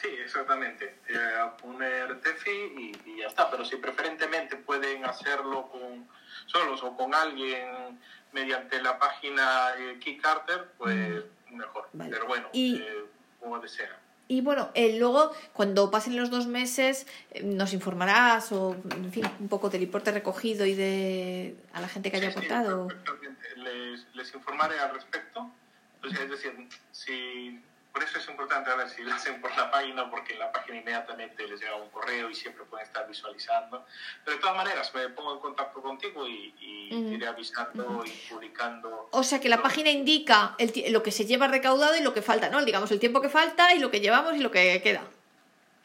Sí, 0.00 0.08
exactamente. 0.24 0.98
Eh, 1.08 1.16
poner 1.60 2.20
TEFI 2.20 2.50
y, 2.50 2.92
y, 3.10 3.18
ya 3.20 3.28
está. 3.28 3.50
Pero 3.50 3.64
si 3.64 3.76
preferentemente 3.76 4.56
pueden 4.56 5.04
hacerlo 5.04 5.68
con 5.70 6.08
solos 6.46 6.82
o 6.82 6.96
con 6.96 7.14
alguien 7.14 8.00
mediante 8.32 8.82
la 8.82 8.98
página 8.98 9.70
eh, 9.78 9.98
Kickstarter, 10.00 10.72
pues 10.76 11.24
mejor. 11.50 11.88
Vale. 11.92 12.10
Pero 12.10 12.26
bueno, 12.26 12.48
Y- 12.52 12.76
eh, 12.76 13.04
como 13.38 13.60
desea. 13.60 13.96
Y 14.28 14.40
bueno, 14.40 14.70
eh, 14.74 14.96
luego, 14.98 15.32
cuando 15.52 15.90
pasen 15.90 16.16
los 16.16 16.30
dos 16.30 16.46
meses, 16.46 17.06
eh, 17.32 17.42
nos 17.42 17.72
informarás 17.74 18.50
o, 18.52 18.74
en 18.94 19.12
fin, 19.12 19.24
un 19.40 19.48
poco 19.48 19.68
del 19.68 19.82
importe 19.82 20.10
recogido 20.10 20.64
y 20.64 20.74
de 20.74 21.56
a 21.72 21.80
la 21.80 21.88
gente 21.88 22.10
que 22.10 22.16
haya 22.16 22.28
Sí, 22.32 22.32
sí, 22.32 22.38
aportado. 22.46 22.86
perfectamente. 22.88 23.42
Les, 23.56 24.06
les 24.14 24.34
informaré 24.34 24.78
al 24.78 24.94
respecto. 24.94 25.50
Entonces, 25.96 26.20
es 26.20 26.30
decir, 26.30 26.68
si, 26.92 27.60
por 27.92 28.02
eso 28.02 28.18
es 28.18 28.28
importante 28.28 28.70
a 28.70 28.74
ver 28.74 28.88
si 28.88 29.02
lo 29.02 29.12
hacen 29.12 29.40
por 29.40 29.54
la 29.54 29.70
página, 29.70 30.10
porque 30.10 30.32
en 30.32 30.38
la 30.38 30.50
página 30.50 30.78
inmediatamente 30.78 31.46
les 31.46 31.60
llega 31.60 31.76
un 31.76 31.90
correo 31.90 32.30
y 32.30 32.34
siempre 32.34 32.64
pueden 32.64 32.86
estar 32.86 33.06
visualizando. 33.06 33.84
Pero 34.24 34.36
de 34.36 34.40
todas 34.40 34.56
maneras, 34.56 34.94
me 34.94 35.10
pongo 35.10 35.34
en 35.34 35.40
contacto 35.40 35.82
contigo 35.82 36.26
y, 36.26 36.54
iré 36.90 37.26
avisando 37.26 38.02
y 38.06 38.10
publicando. 38.30 39.08
O 39.12 39.22
sea 39.22 39.40
que 39.40 39.48
la 39.50 39.62
página 39.62 39.90
indica 39.90 40.54
el 40.58 40.72
lo 40.90 41.02
que 41.02 41.10
se 41.10 41.26
lleva 41.26 41.48
recaudado 41.48 41.94
y 41.96 42.00
lo 42.00 42.14
que 42.14 42.22
falta, 42.22 42.48
¿no? 42.48 42.64
Digamos, 42.64 42.90
el 42.90 43.00
tiempo 43.00 43.20
que 43.20 43.28
falta 43.28 43.74
y 43.74 43.78
lo 43.78 43.90
que 43.90 44.00
llevamos 44.00 44.34
y 44.36 44.38
lo 44.38 44.50
que 44.50 44.80
queda. 44.82 45.02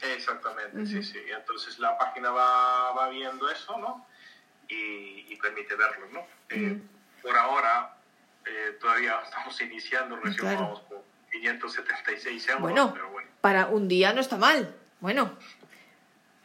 Exactamente, 0.01 0.77
Ujú. 0.77 0.87
sí, 0.87 1.03
sí. 1.03 1.19
Entonces 1.29 1.77
la 1.79 1.97
página 1.97 2.31
va, 2.31 2.93
va 2.93 3.09
viendo 3.09 3.49
eso, 3.49 3.77
¿no? 3.77 4.05
Y, 4.69 5.25
y 5.29 5.37
permite 5.41 5.75
verlo, 5.75 6.07
¿no? 6.11 6.25
Eh, 6.49 6.79
por 7.21 7.35
ahora, 7.35 7.97
eh, 8.45 8.77
todavía 8.79 9.19
estamos 9.23 9.59
iniciando, 9.61 10.15
recién 10.17 10.35
Claro. 10.37 10.59
vamos 10.59 10.81
por 10.81 11.03
576 11.41 12.47
euros, 12.49 12.61
Bueno. 12.61 12.91
pero 12.93 13.09
bueno, 13.11 13.29
Para 13.41 13.67
un 13.67 13.87
día 13.87 14.13
no 14.13 14.21
está 14.21 14.37
mal. 14.37 14.73
Bueno, 14.99 15.31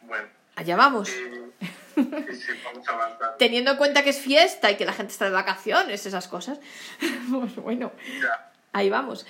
bueno. 0.03 0.27
allá 0.55 0.75
vamos. 0.75 1.09
Eh, 1.09 1.51
sí, 1.95 2.35
sí, 2.35 2.51
vamos 2.63 2.87
a 2.87 2.91
avanzar. 2.93 3.37
Teniendo 3.37 3.71
en 3.71 3.77
cuenta 3.77 4.03
que 4.03 4.09
es 4.11 4.19
fiesta 4.19 4.71
y 4.71 4.77
que 4.77 4.85
la 4.85 4.93
gente 4.93 5.11
está 5.11 5.25
de 5.25 5.31
vacaciones, 5.31 6.05
esas 6.05 6.27
cosas. 6.27 6.59
Pues 7.31 7.55
bueno, 7.55 7.91
Ya. 8.21 8.51
ahí 8.73 8.89
vamos. 8.89 9.25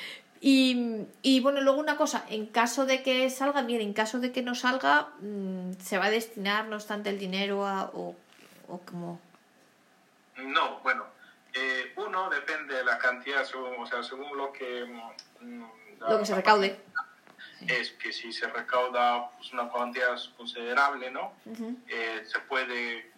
Y, 0.45 1.05
y 1.21 1.39
bueno, 1.39 1.61
luego 1.61 1.79
una 1.79 1.95
cosa, 1.95 2.25
en 2.29 2.47
caso 2.47 2.85
de 2.85 3.01
que 3.01 3.29
salga 3.29 3.61
bien, 3.61 3.79
en 3.79 3.93
caso 3.93 4.19
de 4.19 4.33
que 4.33 4.41
no 4.41 4.55
salga, 4.55 5.07
mm, 5.21 5.71
se 5.81 5.97
va 5.97 6.05
a 6.07 6.09
destinar, 6.09 6.65
no 6.67 6.75
obstante, 6.75 7.09
el 7.09 7.17
dinero 7.17 7.65
a. 7.65 7.85
o, 7.93 8.13
o 8.67 8.79
como. 8.79 9.21
No, 10.35 10.79
bueno, 10.81 11.05
eh, 11.53 11.93
uno 11.97 12.29
depende 12.29 12.75
de 12.75 12.83
la 12.83 12.97
cantidad, 12.97 13.43
según, 13.45 13.75
o 13.79 13.85
sea, 13.85 14.01
según 14.03 14.35
lo 14.37 14.51
que... 14.51 14.85
mm, 15.41 15.63
la- 15.99 16.09
lo 16.09 16.19
que 16.19 16.25
se 16.25 16.35
recaude. 16.35 16.79
Es 17.67 17.91
que 17.91 18.11
si 18.11 18.33
se 18.33 18.47
recauda 18.47 19.29
pues, 19.37 19.53
una 19.53 19.71
cantidad 19.71 20.17
considerable, 20.35 21.09
¿no? 21.11 21.33
Eh, 21.87 22.23
se 22.25 22.39
puede, 22.39 23.11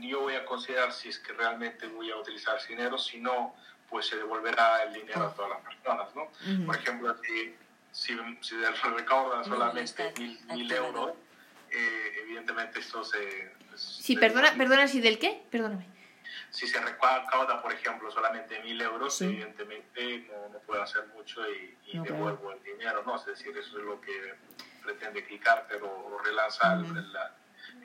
yo 0.00 0.20
voy 0.22 0.34
a 0.34 0.44
considerar 0.44 0.92
si 0.92 1.08
es 1.10 1.18
que 1.20 1.32
realmente 1.32 1.86
voy 1.86 2.10
a 2.10 2.16
utilizar 2.16 2.56
ese 2.56 2.68
dinero, 2.70 2.98
si 2.98 3.20
no, 3.20 3.54
pues 3.88 4.06
se 4.06 4.16
devolverá 4.16 4.82
el 4.82 4.94
dinero 4.94 5.26
a 5.28 5.34
todas 5.34 5.50
las 5.50 5.60
personas, 5.60 6.08
¿no? 6.16 6.28
Por 6.66 6.74
ejemplo, 6.76 7.16
si, 7.22 7.54
si, 7.92 8.16
si 8.40 8.54
se 8.60 8.88
recauda 8.90 9.44
solamente 9.44 10.12
mil, 10.18 10.40
mil 10.54 10.72
euros, 10.72 11.12
eh, 11.70 12.12
evidentemente 12.22 12.80
esto 12.80 13.04
se... 13.04 13.52
Sí, 13.76 14.14
se- 14.14 14.20
perdona, 14.20 14.54
perdona, 14.56 14.88
¿sí 14.88 15.00
del 15.00 15.18
qué? 15.20 15.42
Perdóname. 15.50 15.86
Si 16.50 16.66
se 16.66 16.80
recauda, 16.80 17.60
por 17.62 17.72
ejemplo, 17.72 18.10
solamente 18.10 18.60
mil 18.62 18.80
euros, 18.80 19.14
Sí. 19.16 19.24
evidentemente 19.24 20.26
no, 20.30 20.48
no 20.48 20.58
puedo 20.60 20.82
hacer 20.82 21.06
mucho 21.08 21.40
y, 21.50 21.76
y 21.86 21.92
claro. 21.92 22.04
devuelvo 22.14 22.52
el 22.52 22.62
dinero, 22.62 23.02
¿no? 23.06 23.16
Es 23.16 23.26
decir, 23.26 23.56
eso 23.56 23.78
es 23.78 23.84
lo 23.84 24.00
que 24.00 24.34
pretende 24.82 25.26
Kickstarter 25.26 25.82
o, 25.82 25.88
o 26.06 26.18
relanzar, 26.24 26.78
la- 26.78 27.34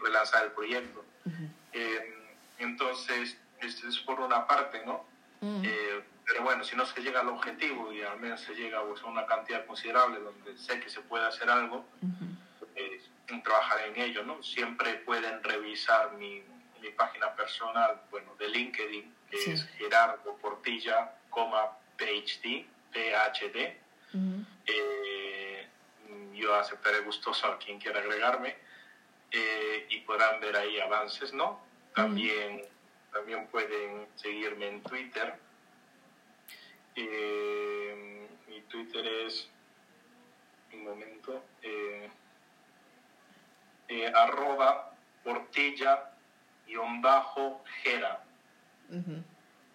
relanzar 0.02 0.46
el 0.46 0.52
proyecto. 0.52 1.04
Ujú. 1.26 1.50
Eh, 1.74 2.36
entonces, 2.60 3.38
esto 3.60 3.88
es 3.88 3.98
por 4.00 4.20
una 4.22 4.48
parte, 4.48 4.84
¿no? 4.86 5.06
Ujú. 5.42 5.62
Eh, 5.66 6.04
pero 6.26 6.44
bueno, 6.44 6.64
si 6.64 6.76
no 6.78 6.86
se 6.86 7.02
llega 7.02 7.20
al 7.20 7.28
objetivo 7.28 7.92
y 7.92 8.02
al 8.02 8.18
menos 8.20 8.40
se 8.40 8.54
llega 8.56 8.82
pues, 8.86 9.02
a 9.02 9.08
una 9.08 9.26
cantidad 9.26 9.66
considerable 9.66 10.20
donde 10.22 10.58
sé 10.58 10.80
que 10.80 10.90
se 10.90 11.02
puede 11.02 11.26
hacer 11.26 11.50
algo, 11.50 11.86
Ujú. 12.02 12.68
eh, 12.76 13.02
trabajaré 13.44 13.88
en 13.88 14.00
ello, 14.00 14.24
¿no? 14.24 14.42
Siempre 14.42 14.94
pueden 15.06 15.44
revisar 15.44 16.14
mi, 16.14 16.42
mi 16.84 16.92
página 16.92 17.34
personal, 17.34 18.02
bueno, 18.12 18.36
de 18.36 18.50
LinkedIn, 18.50 19.16
que 19.32 19.38
Sí. 19.38 19.52
es 19.52 19.66
Gerardo 19.78 20.36
Portilla, 20.38 21.16
coma, 21.30 21.78
PhD, 21.98 22.66
PhD. 22.92 23.78
Eh, 24.68 25.68
yo 26.34 26.54
aceptaré 26.56 27.00
gustoso 27.00 27.48
a 27.48 27.58
quien 27.58 27.80
quiera 27.80 28.00
agregarme 28.00 28.56
eh, 29.32 29.88
y 29.90 30.02
podrán 30.02 30.40
ver 30.40 30.56
ahí 30.58 30.80
avances, 30.80 31.34
¿no? 31.34 31.66
También, 31.96 32.64
también 33.12 33.48
pueden 33.48 34.08
seguirme 34.16 34.68
en 34.68 34.84
Twitter. 34.84 35.34
Eh, 36.96 38.28
mi 38.48 38.62
Twitter 38.64 39.08
es, 39.08 39.50
un 40.74 40.84
momento, 40.84 41.44
arroba 44.16 44.92
portilla 45.24 46.13
guion 46.74 47.02
bajo 47.02 47.64
gera. 47.84 48.24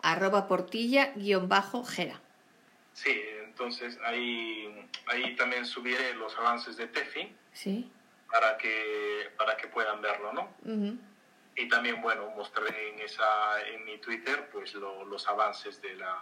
Arroba 0.03 0.47
portilla 0.49 1.13
guion 1.15 1.49
bajo 1.49 1.85
gera. 1.85 2.21
Sí, 2.93 3.15
entonces 3.45 3.99
ahí, 4.05 4.89
ahí 5.07 5.37
también 5.37 5.65
subiré 5.65 6.15
los 6.15 6.37
avances 6.37 6.77
de 6.77 6.87
Tefi. 6.89 7.33
Sí. 7.53 7.91
para 8.31 8.57
que, 8.59 9.31
para 9.39 9.57
que 9.57 9.67
puedan 9.69 10.01
verlo, 10.03 10.33
¿no? 10.33 10.49
Y 11.57 11.67
también, 11.69 12.01
bueno, 12.03 12.31
mostraré 12.37 12.91
en, 12.91 13.01
esa, 13.01 13.25
en 13.73 13.85
mi 13.85 13.99
Twitter 13.99 14.49
pues 14.53 14.75
lo- 14.75 15.05
los 15.07 15.27
avances 15.29 15.81
de, 15.83 15.95
la, 15.97 16.15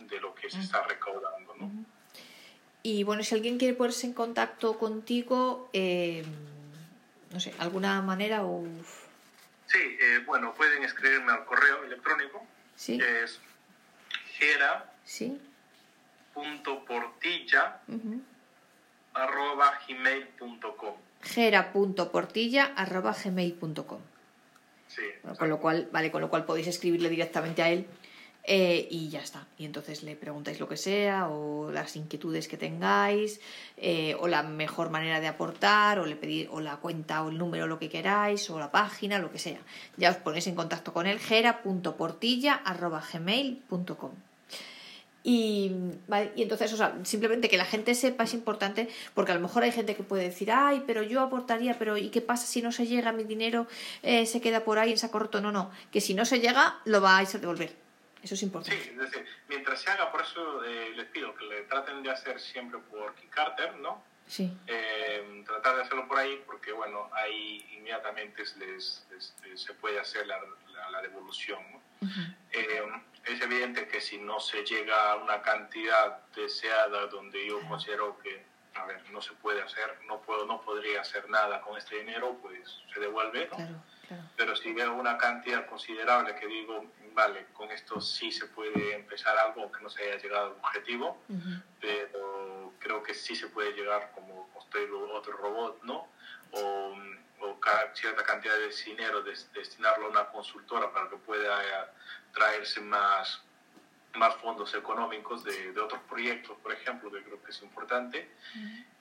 de 0.00 0.20
lo 0.20 0.34
que 0.34 0.50
se 0.50 0.58
está 0.60 0.82
recaudando, 0.82 1.54
¿no? 1.56 1.70
Y 2.82 3.04
bueno, 3.04 3.22
si 3.22 3.34
alguien 3.34 3.58
quiere 3.58 3.74
ponerse 3.74 4.06
en 4.06 4.12
contacto 4.12 4.76
contigo, 4.78 5.70
eh, 5.72 6.24
no 7.32 7.38
sé, 7.40 7.54
alguna 7.58 8.02
manera 8.02 8.44
o... 8.44 8.64
Sí, 9.70 9.78
eh, 10.00 10.22
bueno, 10.26 10.52
pueden 10.54 10.82
escribirme 10.82 11.32
al 11.32 11.44
correo 11.44 11.84
electrónico, 11.84 12.44
Sí, 12.74 12.98
que 12.98 13.22
es 13.24 13.38
sí. 15.04 15.40
gera.portilla.gmail.com 16.34 17.80
ujú. 17.88 18.22
gera.portilla 21.22 22.72
arroba 22.76 23.14
gmail.com 23.24 24.00
Sí, 24.88 25.02
Bueno, 25.22 25.38
con 25.38 25.48
lo 25.48 25.60
cual, 25.60 25.88
vale, 25.92 26.10
con 26.10 26.20
lo 26.20 26.30
cual 26.30 26.44
podéis 26.44 26.66
escribirle 26.66 27.08
directamente 27.08 27.62
a 27.62 27.68
él 27.68 27.86
eh, 28.44 28.86
y 28.90 29.08
ya 29.10 29.20
está. 29.20 29.46
Y 29.58 29.64
entonces 29.64 30.02
le 30.02 30.16
preguntáis 30.16 30.58
lo 30.60 30.68
que 30.68 30.76
sea, 30.76 31.28
o 31.28 31.70
las 31.70 31.96
inquietudes 31.96 32.48
que 32.48 32.56
tengáis, 32.56 33.40
eh, 33.76 34.16
o 34.18 34.28
la 34.28 34.42
mejor 34.42 34.90
manera 34.90 35.20
de 35.20 35.28
aportar, 35.28 35.98
o 35.98 36.06
le 36.06 36.16
pedís, 36.16 36.48
o 36.50 36.60
la 36.60 36.76
cuenta, 36.76 37.22
o 37.22 37.28
el 37.28 37.36
número, 37.38 37.66
lo 37.66 37.78
que 37.78 37.88
queráis, 37.88 38.48
o 38.50 38.58
la 38.58 38.70
página, 38.70 39.18
lo 39.18 39.30
que 39.30 39.38
sea. 39.38 39.60
Ya 39.96 40.10
os 40.10 40.16
ponéis 40.16 40.46
en 40.46 40.54
contacto 40.54 40.92
con 40.92 41.06
él, 41.06 41.18
gera.portilla.gmail.com. 41.18 44.10
Y, 45.22 45.70
vale, 46.08 46.32
y 46.34 46.40
entonces, 46.42 46.72
o 46.72 46.78
sea, 46.78 46.98
simplemente 47.04 47.50
que 47.50 47.58
la 47.58 47.66
gente 47.66 47.94
sepa 47.94 48.24
es 48.24 48.32
importante, 48.32 48.88
porque 49.14 49.32
a 49.32 49.34
lo 49.34 49.42
mejor 49.42 49.64
hay 49.64 49.72
gente 49.72 49.94
que 49.94 50.02
puede 50.02 50.24
decir, 50.24 50.50
ay, 50.50 50.82
pero 50.86 51.02
yo 51.02 51.20
aportaría, 51.20 51.78
pero 51.78 51.98
¿y 51.98 52.08
qué 52.08 52.22
pasa 52.22 52.46
si 52.46 52.62
no 52.62 52.72
se 52.72 52.86
llega? 52.86 53.12
Mi 53.12 53.24
dinero 53.24 53.66
eh, 54.02 54.24
se 54.24 54.40
queda 54.40 54.64
por 54.64 54.78
ahí 54.78 54.92
en 54.92 54.98
saco 54.98 55.18
roto. 55.18 55.42
No, 55.42 55.52
no, 55.52 55.70
que 55.92 56.00
si 56.00 56.14
no 56.14 56.24
se 56.24 56.40
llega, 56.40 56.78
lo 56.86 57.02
vais 57.02 57.34
a 57.34 57.38
devolver. 57.38 57.79
Eso 58.22 58.34
es 58.34 58.40
Sí, 58.40 58.46
importante. 58.46 58.76
es 58.90 58.98
decir, 58.98 59.26
mientras 59.48 59.80
se 59.80 59.90
haga, 59.90 60.10
por 60.12 60.20
eso 60.22 60.64
eh, 60.64 60.92
les 60.94 61.06
pido 61.06 61.34
que 61.34 61.44
le 61.44 61.62
traten 61.62 62.02
de 62.02 62.10
hacer 62.10 62.38
siempre 62.40 62.78
por 62.90 63.14
Kickstarter, 63.14 63.76
¿no? 63.76 64.02
Sí. 64.26 64.56
eh, 64.68 65.42
tratar 65.44 65.74
de 65.74 65.82
hacerlo 65.82 66.06
por 66.06 66.16
ahí 66.16 66.40
porque 66.46 66.70
bueno 66.70 67.10
ahí 67.14 67.66
inmediatamente 67.72 68.44
les, 68.58 69.04
les- 69.10 69.34
les- 69.42 69.60
se 69.60 69.74
puede 69.74 69.98
hacer 69.98 70.24
la, 70.28 70.38
la- 70.72 70.88
la 70.90 71.02
devolución 71.02 71.58
¿no? 71.72 71.78
Ujú. 72.06 72.20
Eh, 72.52 72.82
es 73.24 73.40
evidente 73.40 73.88
que 73.88 74.00
si 74.00 74.18
no 74.18 74.38
se 74.38 74.62
llega 74.64 75.10
a 75.10 75.16
una 75.16 75.42
cantidad 75.42 76.24
deseada 76.36 77.08
donde 77.08 77.44
yo 77.44 77.60
considero 77.68 78.18
que 78.20 78.44
a 78.74 78.84
ver 78.84 79.02
no 79.10 79.20
se 79.20 79.32
puede 79.32 79.62
hacer 79.62 79.98
no 80.06 80.20
puedo 80.20 80.46
no 80.46 80.60
podría 80.62 81.00
hacer 81.00 81.28
nada 81.28 81.60
con 81.62 81.76
este 81.76 81.96
dinero 81.96 82.38
pues 82.40 82.60
se 82.94 83.00
devuelve 83.00 83.48
¿no? 83.50 83.56
Claro, 83.56 83.82
claro. 84.06 84.22
pero 84.36 84.54
si 84.54 84.72
veo 84.72 84.94
una 84.94 85.18
cantidad 85.18 85.66
considerable 85.66 86.36
que 86.36 86.46
digo 86.46 86.86
vale 87.14 87.46
con 87.52 87.70
esto 87.70 88.00
sí 88.00 88.30
se 88.32 88.46
puede 88.46 88.94
empezar 88.94 89.36
algo 89.38 89.62
aunque 89.62 89.82
no 89.82 89.90
se 89.90 90.02
haya 90.02 90.16
llegado 90.22 90.46
al 90.46 90.52
objetivo 90.52 91.18
pero 91.80 92.72
creo 92.80 93.02
que 93.02 93.14
sí 93.14 93.36
se 93.36 93.48
puede 93.48 93.72
llegar 93.72 94.10
como 94.14 94.48
construir 94.52 94.90
otro 95.12 95.36
robot, 95.36 95.82
¿no? 95.84 96.08
O, 96.52 96.94
o 97.40 97.58
cierta 97.94 98.24
cantidad 98.24 98.54
de 98.54 98.70
dinero 98.84 99.22
destinarlo 99.22 100.06
a 100.06 100.10
una 100.10 100.26
consultora 100.26 100.92
para 100.92 101.08
que 101.08 101.16
pueda 101.16 101.62
eh, 101.62 101.86
traerse 102.32 102.80
más, 102.80 103.42
más 104.14 104.34
fondos 104.36 104.74
económicos 104.74 105.44
de, 105.44 105.72
de, 105.72 105.80
otros 105.80 106.00
proyectos, 106.08 106.58
por 106.58 106.72
ejemplo, 106.72 107.10
que 107.10 107.22
creo 107.22 107.42
que 107.42 107.50
es 107.50 107.62
importante, 107.62 108.30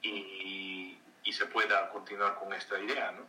y, 0.01 0.97
y, 1.23 1.33
se 1.33 1.45
pueda 1.45 1.89
continuar 1.89 2.39
con 2.39 2.51
esta 2.53 2.79
idea, 2.79 3.11
¿no? 3.11 3.25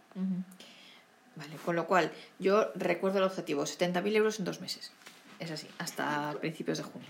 Vale, 1.40 1.56
con 1.64 1.74
lo 1.74 1.86
cual 1.86 2.12
yo 2.38 2.70
recuerdo 2.74 3.16
el 3.16 3.24
objetivo, 3.24 3.62
70.000 3.62 4.14
euros 4.14 4.38
en 4.38 4.44
dos 4.44 4.60
meses. 4.60 4.92
Es 5.38 5.50
así, 5.50 5.66
hasta 5.78 6.34
principios 6.38 6.76
de 6.76 6.84
junio. 6.84 7.08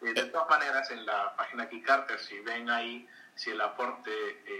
De 0.00 0.24
todas 0.24 0.50
maneras, 0.50 0.90
en 0.90 1.06
la 1.06 1.36
página 1.36 1.68
Kickstarter, 1.68 2.18
si 2.18 2.40
ven 2.40 2.68
ahí, 2.68 3.08
si 3.36 3.50
el 3.50 3.60
aporte 3.60 4.10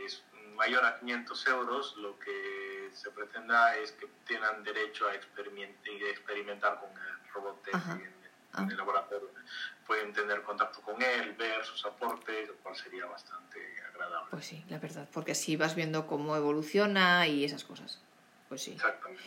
es 0.05 0.23
mayor 0.55 0.85
a 0.85 1.01
500 1.01 1.47
euros, 1.49 1.97
lo 1.97 2.17
que 2.21 2.91
se 2.93 3.11
pretenda 3.11 3.75
es 3.77 3.91
que 3.93 4.07
tengan 4.29 4.63
derecho 4.63 5.09
a 5.09 5.15
experimentar 5.15 6.79
con 6.79 6.91
el 6.91 7.33
robot 7.35 7.69
en, 7.69 7.81
ah. 8.53 8.67
el 8.71 8.77
laboratorio. 8.77 9.29
Pueden 9.89 10.13
tener 10.13 10.43
contacto 10.43 10.81
con 10.83 11.03
él, 11.03 11.33
ver 11.33 11.65
sus 11.65 11.85
aportes, 11.85 12.47
lo 12.47 12.55
cual 12.59 12.77
sería 12.77 13.07
bastante 13.07 13.59
agradable. 13.89 14.29
Pues 14.31 14.47
sí, 14.47 14.65
la 14.69 14.79
verdad, 14.79 15.09
porque 15.13 15.33
así 15.33 15.57
vas 15.57 15.75
viendo 15.75 16.07
cómo 16.07 16.37
evoluciona 16.37 17.27
y 17.27 17.45
esas 17.45 17.65
cosas. 17.65 18.01
Pues 18.49 18.63
sí. 18.63 18.73
Exactamente. 18.73 19.23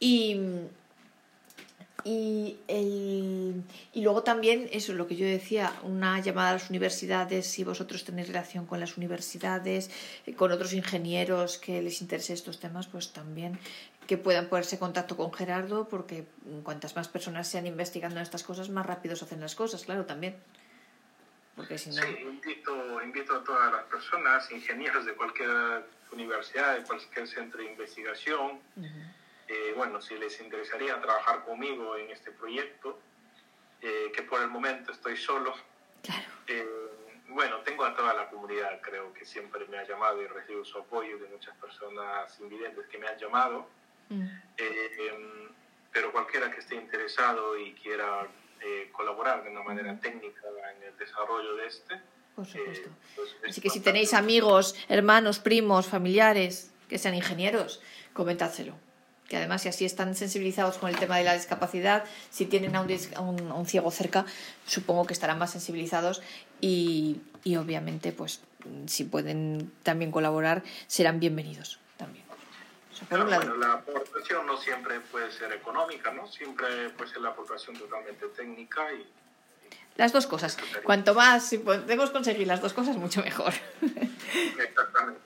Y 0.00 0.68
y, 2.04 2.58
el, 2.66 3.62
y 3.92 4.02
luego 4.02 4.22
también, 4.22 4.68
eso, 4.72 4.92
lo 4.92 5.06
que 5.06 5.14
yo 5.14 5.24
decía, 5.24 5.72
una 5.84 6.18
llamada 6.20 6.50
a 6.50 6.52
las 6.54 6.68
universidades, 6.68 7.46
si 7.46 7.62
vosotros 7.62 8.04
tenéis 8.04 8.28
relación 8.28 8.66
con 8.66 8.80
las 8.80 8.96
universidades, 8.96 9.90
eh, 10.26 10.34
con 10.34 10.50
otros 10.50 10.72
ingenieros 10.72 11.58
que 11.58 11.80
les 11.80 12.00
interese 12.02 12.32
estos 12.32 12.58
temas, 12.58 12.88
pues 12.88 13.12
también 13.12 13.58
que 14.06 14.18
puedan 14.18 14.48
ponerse 14.48 14.76
en 14.76 14.80
contacto 14.80 15.16
con 15.16 15.32
Gerardo, 15.32 15.88
porque 15.88 16.26
cuantas 16.64 16.96
más 16.96 17.06
personas 17.06 17.46
sean 17.46 17.68
investigando 17.68 18.18
estas 18.18 18.42
cosas, 18.42 18.68
más 18.68 18.84
rápido 18.84 19.14
se 19.14 19.24
hacen 19.24 19.40
las 19.40 19.54
cosas, 19.54 19.84
claro, 19.84 20.04
también. 20.04 20.36
Porque 21.54 21.78
si 21.78 21.90
no... 21.90 22.02
Sí, 22.02 22.08
invito, 22.22 23.00
invito 23.00 23.36
a 23.36 23.44
todas 23.44 23.72
las 23.72 23.84
personas, 23.84 24.50
ingenieros 24.50 25.06
de 25.06 25.12
cualquier 25.14 25.84
universidad, 26.14 26.76
de 26.76 26.84
cualquier 26.84 27.26
centro 27.26 27.60
de 27.60 27.70
investigación, 27.70 28.60
eh, 29.48 29.74
bueno, 29.76 30.00
si 30.00 30.16
les 30.16 30.40
interesaría 30.40 31.00
trabajar 31.00 31.44
conmigo 31.44 31.96
en 31.96 32.10
este 32.10 32.30
proyecto, 32.32 32.98
eh, 33.80 34.10
que 34.14 34.22
por 34.22 34.40
el 34.40 34.48
momento 34.48 34.92
estoy 34.92 35.16
solo. 35.16 35.54
Eh, 36.46 36.66
bueno, 37.28 37.58
tengo 37.58 37.84
a 37.84 37.94
toda 37.94 38.14
la 38.14 38.28
comunidad, 38.30 38.80
creo 38.80 39.12
que 39.12 39.24
siempre 39.24 39.66
me 39.66 39.78
ha 39.78 39.86
llamado 39.86 40.22
y 40.22 40.26
recibo 40.26 40.64
su 40.64 40.78
apoyo 40.78 41.18
de 41.18 41.28
muchas 41.28 41.56
personas 41.56 42.38
invidentes 42.40 42.86
que 42.86 42.98
me 42.98 43.08
han 43.08 43.18
llamado. 43.18 43.68
Mm. 44.08 44.28
Em, 44.56 45.48
pero 45.92 46.12
cualquiera 46.12 46.50
que 46.50 46.60
esté 46.60 46.76
interesado 46.76 47.58
y 47.58 47.74
quiera 47.74 48.26
colaborar 48.92 49.42
de 49.42 49.50
una 49.50 49.62
manera 49.64 49.98
técnica 49.98 50.40
en 50.76 50.82
el 50.84 50.96
desarrollo 50.96 51.56
de 51.56 51.66
este. 51.66 52.00
Por 52.36 52.46
supuesto. 52.46 52.88
Pues 53.14 53.28
Así 53.48 53.60
que 53.60 53.70
si 53.70 53.80
tenéis 53.80 54.14
amigos, 54.14 54.74
hermanos, 54.88 55.38
primos, 55.38 55.86
familiares 55.86 56.70
que 56.88 56.98
sean 56.98 57.14
ingenieros, 57.14 57.80
comentádselo 58.12 58.74
que 59.32 59.38
además 59.38 59.62
si 59.62 59.68
así 59.70 59.86
están 59.86 60.14
sensibilizados 60.14 60.76
con 60.76 60.90
el 60.90 60.98
tema 60.98 61.16
de 61.16 61.24
la 61.24 61.32
discapacidad, 61.32 62.04
si 62.28 62.44
tienen 62.44 62.76
a 62.76 62.82
un, 62.82 63.66
ciego 63.66 63.90
cerca, 63.90 64.26
supongo 64.66 65.06
que 65.06 65.14
estarán 65.14 65.38
más 65.38 65.52
sensibilizados 65.52 66.20
y, 66.60 67.22
obviamente 67.58 68.12
pues 68.12 68.42
si 68.86 69.04
pueden 69.04 69.72
también 69.82 70.12
colaborar 70.12 70.62
serán 70.86 71.18
bienvenidos 71.18 71.78
también. 71.96 72.26
la 73.58 73.72
aportación 73.72 74.46
no 74.46 74.58
siempre 74.58 75.00
puede 75.00 75.32
ser 75.32 75.50
económica, 75.52 76.12
¿no? 76.12 76.26
Siempre 76.26 76.90
puede 76.90 77.10
ser 77.10 77.22
la 77.22 77.30
aportación 77.30 77.74
totalmente 77.78 78.26
técnica 78.36 78.92
y... 78.92 79.06
Las 79.96 80.12
dos 80.12 80.26
cosas. 80.26 80.56
Cuanto 80.84 81.14
más, 81.14 81.48
si 81.48 81.58
podemos 81.58 82.10
conseguir 82.10 82.46
las 82.46 82.62
dos 82.62 82.72
cosas, 82.72 82.96
mucho 82.96 83.22
mejor. 83.22 83.52
Exactamente. 84.58 85.20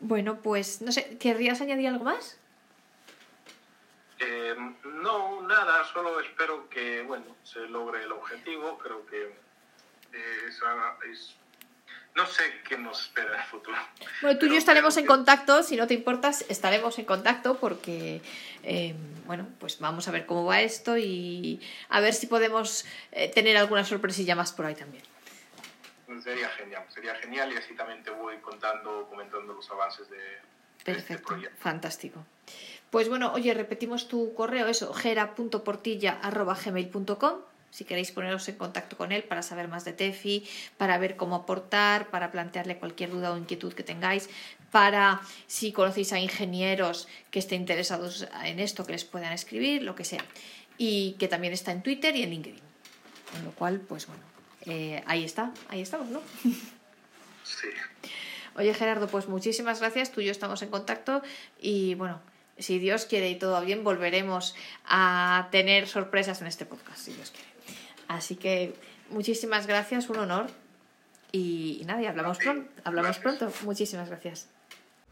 Bueno, 0.00 0.40
pues 0.40 0.80
no 0.80 0.92
sé, 0.92 1.18
¿querrías 1.18 1.60
añadir 1.60 1.88
algo 1.88 2.04
más? 2.04 2.38
Eh, 4.18 4.54
no, 4.84 5.42
nada, 5.42 5.84
solo 5.92 6.20
espero 6.20 6.68
que 6.68 7.02
bueno 7.02 7.36
se 7.42 7.60
logre 7.60 8.02
el 8.04 8.12
objetivo. 8.12 8.78
Creo 8.78 9.04
que 9.06 9.24
eh, 10.12 10.48
es, 11.10 11.36
no 12.20 12.26
sé 12.26 12.42
qué 12.68 12.76
nos 12.76 13.00
espera 13.00 13.36
el 13.36 13.42
futuro. 13.44 13.76
Bueno, 14.22 14.38
tú 14.38 14.46
y 14.46 14.50
yo 14.50 14.56
estaremos 14.56 14.96
en 14.96 15.06
contacto, 15.06 15.62
si 15.62 15.76
no 15.76 15.86
te 15.86 15.94
importas, 15.94 16.44
estaremos 16.48 16.98
en 16.98 17.04
contacto 17.04 17.58
porque, 17.58 18.20
eh, 18.62 18.94
bueno, 19.26 19.46
pues 19.58 19.78
vamos 19.78 20.08
a 20.08 20.10
ver 20.10 20.26
cómo 20.26 20.44
va 20.44 20.60
esto 20.60 20.98
y 20.98 21.60
a 21.88 22.00
ver 22.00 22.14
si 22.14 22.26
podemos 22.26 22.84
tener 23.34 23.56
alguna 23.56 23.84
sorpresilla 23.84 24.34
más 24.34 24.52
por 24.52 24.66
ahí 24.66 24.74
también. 24.74 25.04
Sería 26.22 26.48
genial, 26.50 26.84
sería 26.88 27.14
genial 27.14 27.52
y 27.52 27.56
así 27.56 27.74
también 27.74 28.02
te 28.02 28.10
voy 28.10 28.36
contando, 28.38 29.06
comentando 29.08 29.54
los 29.54 29.70
avances 29.70 30.10
de, 30.10 30.18
este 30.78 30.92
Perfecto, 30.92 31.38
fantástico. 31.58 32.24
Pues 32.90 33.08
bueno, 33.08 33.32
oye, 33.32 33.54
repetimos 33.54 34.08
tu 34.08 34.34
correo, 34.34 34.66
eso, 34.66 34.92
gera.portilla.gmail.com 34.92 37.49
si 37.70 37.84
queréis 37.84 38.10
poneros 38.10 38.48
en 38.48 38.56
contacto 38.56 38.96
con 38.96 39.12
él 39.12 39.22
para 39.24 39.42
saber 39.42 39.68
más 39.68 39.84
de 39.84 39.92
Tefi, 39.92 40.48
para 40.76 40.98
ver 40.98 41.16
cómo 41.16 41.36
aportar, 41.36 42.10
para 42.10 42.30
plantearle 42.30 42.78
cualquier 42.78 43.10
duda 43.10 43.32
o 43.32 43.36
inquietud 43.36 43.72
que 43.72 43.82
tengáis, 43.82 44.28
para 44.70 45.20
si 45.46 45.72
conocéis 45.72 46.12
a 46.12 46.18
ingenieros 46.18 47.08
que 47.30 47.38
estén 47.38 47.62
interesados 47.62 48.26
en 48.44 48.60
esto, 48.60 48.84
que 48.84 48.92
les 48.92 49.04
puedan 49.04 49.32
escribir, 49.32 49.82
lo 49.82 49.94
que 49.94 50.04
sea. 50.04 50.24
Y 50.78 51.16
que 51.18 51.28
también 51.28 51.52
está 51.52 51.72
en 51.72 51.82
Twitter 51.82 52.14
y 52.16 52.22
en 52.22 52.30
LinkedIn. 52.30 52.60
Con 53.32 53.44
lo 53.44 53.50
cual, 53.52 53.80
pues 53.80 54.06
bueno, 54.06 54.22
eh, 54.66 55.02
ahí 55.06 55.24
está, 55.24 55.52
ahí 55.68 55.80
estamos, 55.80 56.08
¿no? 56.08 56.20
Sí. 57.42 57.66
Oye 58.54 58.74
Gerardo, 58.74 59.08
pues 59.08 59.26
muchísimas 59.26 59.80
gracias, 59.80 60.12
tú 60.12 60.20
y 60.20 60.26
yo 60.26 60.30
estamos 60.30 60.62
en 60.62 60.70
contacto 60.70 61.22
y 61.60 61.94
bueno, 61.94 62.20
si 62.58 62.78
Dios 62.78 63.06
quiere 63.06 63.30
y 63.30 63.36
todo 63.36 63.60
bien, 63.64 63.84
volveremos 63.84 64.54
a 64.84 65.48
tener 65.50 65.88
sorpresas 65.88 66.40
en 66.40 66.46
este 66.46 66.66
podcast, 66.66 66.98
si 66.98 67.12
Dios 67.12 67.30
quiere. 67.30 67.49
Así 68.10 68.34
que 68.34 68.74
muchísimas 69.10 69.68
gracias, 69.68 70.10
un 70.10 70.18
honor. 70.18 70.46
Y, 71.30 71.84
nada, 71.86 72.08
hablamos 72.10 72.38
pronto. 72.38 72.68
Hablamos 72.82 73.18
pronto. 73.18 73.52
Muchísimas 73.64 74.08
gracias. 74.08 74.48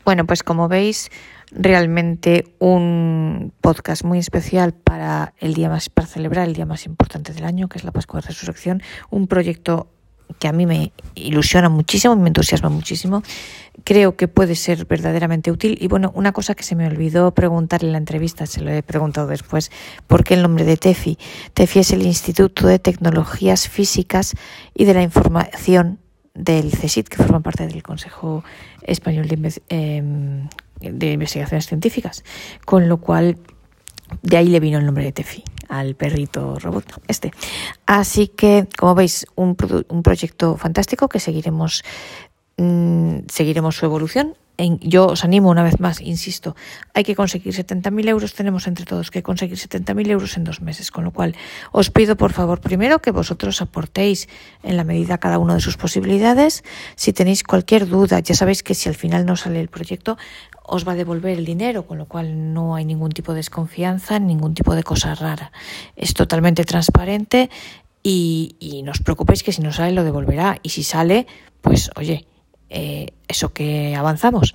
Bueno, 0.05 0.27
pues 0.27 0.43
como 0.43 0.67
veis, 0.67 1.09
realmente 1.53 2.53
un 2.59 3.53
podcast 3.61 4.03
muy 4.03 4.19
especial 4.19 4.73
para 4.75 5.33
el 5.39 5.55
día 5.55 5.69
más, 5.69 5.91
para 5.91 6.09
celebrar 6.09 6.49
el 6.49 6.55
día 6.55 6.67
más 6.67 6.87
importante 6.87 7.33
del 7.33 7.45
año, 7.45 7.69
que 7.69 7.79
es 7.79 7.85
la 7.85 7.93
Pascua 7.93 8.21
de 8.21 8.27
Resurrección, 8.27 8.83
un 9.11 9.29
proyecto 9.29 9.93
que 10.39 10.49
a 10.49 10.53
mí 10.53 10.67
me 10.67 10.93
ilusiona 11.15 11.69
muchísimo, 11.69 12.15
me 12.17 12.29
entusiasma 12.29 12.69
muchísimo. 12.69 13.23
Creo 13.85 14.17
que 14.17 14.29
puede 14.29 14.55
ser 14.55 14.87
verdaderamente 14.87 15.51
útil. 15.51 15.79
Y 15.81 15.89
bueno, 15.89 16.13
una 16.15 16.33
cosa 16.33 16.55
que 16.55 16.63
se 16.63 16.77
me 16.77 16.87
olvidó 16.87 17.33
preguntar 17.33 17.85
en 17.85 17.93
la 17.93 17.99
entrevista, 17.99 18.47
se 18.47 18.61
lo 18.61 18.71
he 18.71 18.83
preguntado 18.83 19.27
después, 19.29 19.71
¿por 20.07 20.25
qué 20.25 20.35
el 20.35 20.43
nombre 20.43 20.65
de 20.65 20.77
TEFI? 20.77 21.19
TEFI 21.55 21.79
es 21.81 21.93
el 21.93 22.03
Instituto 22.03 22.67
de 22.67 22.79
Tecnologías 22.79 23.69
Físicas 23.69 24.35
y 24.75 24.85
de 24.85 24.95
la 24.95 25.03
Información 25.03 25.99
del 26.35 26.71
CSIC, 26.71 27.09
que 27.09 27.23
forma 27.23 27.41
parte 27.41 27.67
del 27.67 27.83
Consejo 27.83 28.45
Español 28.83 29.27
de, 29.29 29.61
em, 29.69 30.49
de 30.81 31.13
Investigaciones 31.13 31.67
Científicas. 31.67 32.25
Con 32.65 32.89
lo 32.89 32.99
cual, 32.99 33.39
de 34.23 34.37
ahí 34.37 34.49
le 34.49 34.61
vino 34.61 34.79
el 34.79 34.87
nombre 34.87 35.05
de 35.05 35.13
TEFI 35.13 35.45
al 35.69 35.95
perrito 35.95 36.59
robot 36.59 37.03
este. 37.09 37.33
Así 37.87 38.29
que, 38.29 38.67
como 38.77 38.95
veis, 38.95 39.27
un, 39.37 39.57
un 39.89 40.03
proyecto 40.03 40.57
fantástico 40.57 41.09
que 41.09 41.21
seguiremos, 41.21 41.83
mm, 42.57 43.21
seguiremos 43.29 43.77
su 43.77 43.87
evolución. 43.87 44.35
yo 44.81 45.07
os 45.07 45.23
animo 45.23 45.51
una 45.51 45.63
vez 45.63 45.79
más, 45.79 46.01
insisto, 46.01 46.57
hay 46.93 47.05
que 47.05 47.15
conseguir 47.15 47.55
70.000 47.55 48.09
euros, 48.09 48.35
tenemos 48.35 48.67
entre 48.67 48.85
todos 48.85 49.13
que 49.13 49.23
conseguir 49.23 49.57
70.000 49.57 50.11
euros 50.11 50.37
en 50.37 50.43
dos 50.43 50.61
meses, 50.61 50.91
con 50.91 51.05
lo 51.05 51.13
cual 51.13 51.37
os 51.71 51.91
pido 51.91 52.17
por 52.17 52.33
favor 52.33 52.61
primero 52.61 52.99
que 52.99 53.13
vosotros 53.13 53.63
aportéis 53.63 54.29
en 54.65 54.77
la 54.77 54.83
medida 54.83 55.19
cada 55.19 55.39
uno 55.39 55.55
de 55.55 55.61
sus 55.61 55.77
posibilidades. 55.77 56.65
Si 56.97 57.13
tenéis 57.13 57.45
cualquier 57.45 57.87
duda, 57.87 58.19
ya 58.19 58.35
sabéis 58.35 58.65
que 58.65 58.75
si 58.75 58.89
al 58.89 58.97
final 58.97 59.27
no 59.27 59.37
sale 59.37 59.61
el 59.61 59.69
proyecto, 59.69 60.19
os 60.69 60.87
va 60.87 60.93
a 60.93 61.01
devolver 61.01 61.37
el 61.39 61.45
dinero, 61.45 61.87
con 61.87 61.99
lo 61.99 62.07
cual 62.07 62.53
no 62.53 62.75
hay 62.75 62.85
ningún 62.85 63.11
tipo 63.11 63.33
de 63.33 63.39
desconfianza, 63.39 64.19
ningún 64.19 64.55
tipo 64.55 64.75
de 64.75 64.83
cosa 64.83 65.15
rara. 65.15 65.51
Es 65.97 66.13
totalmente 66.13 66.65
transparente 66.65 67.49
y, 68.03 68.83
no 68.85 68.93
os 68.93 69.01
preocupéis 69.01 69.43
que 69.43 69.53
si 69.53 69.63
no 69.63 69.73
sale 69.73 69.93
lo 69.93 70.05
devolverá 70.05 70.61
y 70.63 70.69
si 70.69 70.83
sale, 70.83 71.27
pues 71.63 71.91
oye, 71.97 72.27
eh, 72.69 73.09
eso 73.29 73.53
que 73.53 73.95
avanzamos. 73.95 74.55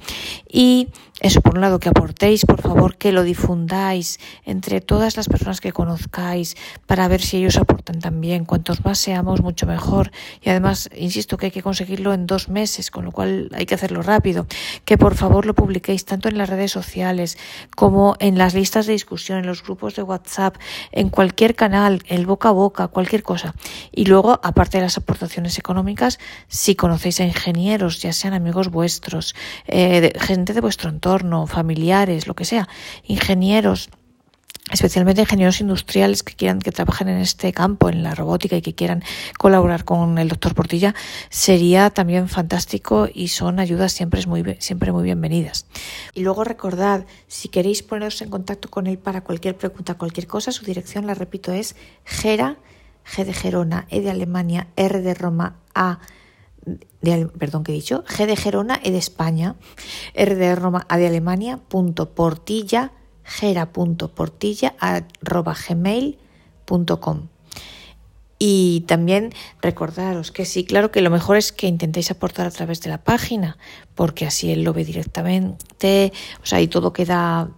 Y 0.49 0.89
eso, 1.19 1.39
por 1.41 1.55
un 1.55 1.61
lado, 1.61 1.79
que 1.79 1.87
aportéis, 1.87 2.45
por 2.45 2.59
favor, 2.59 2.97
que 2.97 3.13
lo 3.13 3.23
difundáis 3.23 4.19
entre 4.45 4.81
todas 4.81 5.15
las 5.15 5.29
personas 5.29 5.61
que 5.61 5.71
conozcáis 5.71 6.57
para 6.85 7.07
ver 7.07 7.21
si 7.21 7.37
ellos 7.37 7.55
aportan 7.55 7.99
también. 7.99 8.43
Cuantos 8.43 8.83
más 8.83 8.99
seamos, 8.99 9.41
mucho 9.41 9.65
mejor. 9.65 10.11
Y 10.41 10.49
además, 10.49 10.89
insisto 10.97 11.37
que 11.37 11.45
hay 11.45 11.51
que 11.51 11.61
conseguirlo 11.61 12.13
en 12.13 12.27
dos 12.27 12.49
meses, 12.49 12.91
con 12.91 13.05
lo 13.05 13.11
cual 13.11 13.49
hay 13.53 13.65
que 13.65 13.75
hacerlo 13.75 14.01
rápido. 14.01 14.47
Que 14.85 14.97
por 14.97 15.15
favor 15.15 15.45
lo 15.45 15.53
publiquéis 15.53 16.03
tanto 16.03 16.27
en 16.27 16.37
las 16.37 16.49
redes 16.49 16.71
sociales 16.71 17.37
como 17.75 18.15
en 18.19 18.37
las 18.37 18.53
listas 18.53 18.85
de 18.87 18.93
discusión, 18.93 19.37
en 19.37 19.45
los 19.45 19.63
grupos 19.63 19.95
de 19.95 20.03
WhatsApp, 20.03 20.57
en 20.91 21.09
cualquier 21.09 21.55
canal, 21.55 22.01
el 22.07 22.25
boca 22.25 22.49
a 22.49 22.51
boca, 22.51 22.87
cualquier 22.87 23.23
cosa. 23.23 23.53
Y 23.91 24.05
luego, 24.05 24.41
aparte 24.43 24.77
de 24.77 24.83
las 24.83 24.97
aportaciones 24.97 25.57
económicas, 25.57 26.19
si 26.47 26.75
conocéis 26.75 27.21
a 27.21 27.23
ingenieros, 27.23 28.01
ya 28.01 28.11
sean 28.11 28.33
amigos 28.33 28.62
vuestros, 28.69 29.35
eh, 29.67 30.13
gente 30.19 30.53
de 30.53 30.61
vuestro 30.61 30.89
entorno, 30.89 31.47
familiares, 31.47 32.27
lo 32.27 32.35
que 32.35 32.45
sea, 32.45 32.67
ingenieros, 33.03 33.89
especialmente 34.71 35.21
ingenieros 35.21 35.59
industriales 35.59 36.23
que 36.23 36.35
quieran 36.35 36.59
que 36.59 36.71
trabajen 36.71 37.09
en 37.09 37.17
este 37.17 37.51
campo, 37.51 37.89
en 37.89 38.01
la 38.01 38.15
robótica 38.15 38.55
y 38.55 38.61
que 38.61 38.73
quieran 38.73 39.03
colaborar 39.37 39.83
con 39.83 40.17
el 40.17 40.29
doctor 40.29 40.55
Portilla, 40.55 40.95
sería 41.29 41.89
también 41.89 42.29
fantástico 42.29 43.07
y 43.13 43.27
son 43.27 43.59
ayudas 43.59 43.91
siempre 43.91 44.25
muy, 44.25 44.55
siempre 44.59 44.91
muy 44.91 45.03
bienvenidas. 45.03 45.65
Y 46.13 46.21
luego 46.21 46.43
recordad, 46.43 47.05
si 47.27 47.49
queréis 47.49 47.83
poneros 47.83 48.21
en 48.21 48.29
contacto 48.29 48.69
con 48.69 48.87
él 48.87 48.97
para 48.97 49.21
cualquier 49.21 49.57
pregunta, 49.57 49.95
cualquier 49.95 50.27
cosa, 50.27 50.51
su 50.51 50.65
dirección, 50.65 51.07
la 51.07 51.13
repito, 51.13 51.51
es 51.51 51.75
Gera, 52.05 52.57
G 53.05 53.25
de 53.25 53.33
Gerona, 53.33 53.85
E 53.89 54.01
de 54.01 54.09
Alemania, 54.09 54.67
R 54.77 55.01
de 55.01 55.13
Roma, 55.13 55.57
A 55.75 55.99
de, 57.01 57.27
perdón, 57.27 57.63
que 57.63 57.71
he 57.71 57.75
dicho, 57.75 58.03
G 58.05 58.25
de 58.25 58.35
Gerona, 58.35 58.79
E 58.83 58.91
de 58.91 58.97
España, 58.97 59.55
R 60.13 60.35
de 60.35 60.55
Roma, 60.55 60.85
A 60.89 60.97
de 60.97 61.07
Alemania, 61.07 61.57
punto 61.57 62.11
portilla, 62.11 62.91
gera.portilla, 63.23 64.75
arroba 64.79 65.55
gmail.com. 65.55 67.32
Y 68.45 68.81
también 68.87 69.33
recordaros 69.61 70.33
que 70.33 70.43
sí, 70.43 70.65
claro 70.65 70.91
que 70.91 70.99
lo 70.99 71.09
mejor 71.09 71.37
es 71.37 71.53
que 71.53 71.65
intentéis 71.65 72.11
aportar 72.11 72.45
a 72.45 72.51
través 72.51 72.81
de 72.81 72.89
la 72.89 73.01
página, 73.01 73.57
porque 73.95 74.25
así 74.25 74.51
él 74.51 74.63
lo 74.63 74.73
ve 74.73 74.83
directamente, 74.83 76.11
o 76.41 76.45
sea, 76.45 76.59
y 76.59 76.67
todo 76.67 76.91
queda 76.91 77.51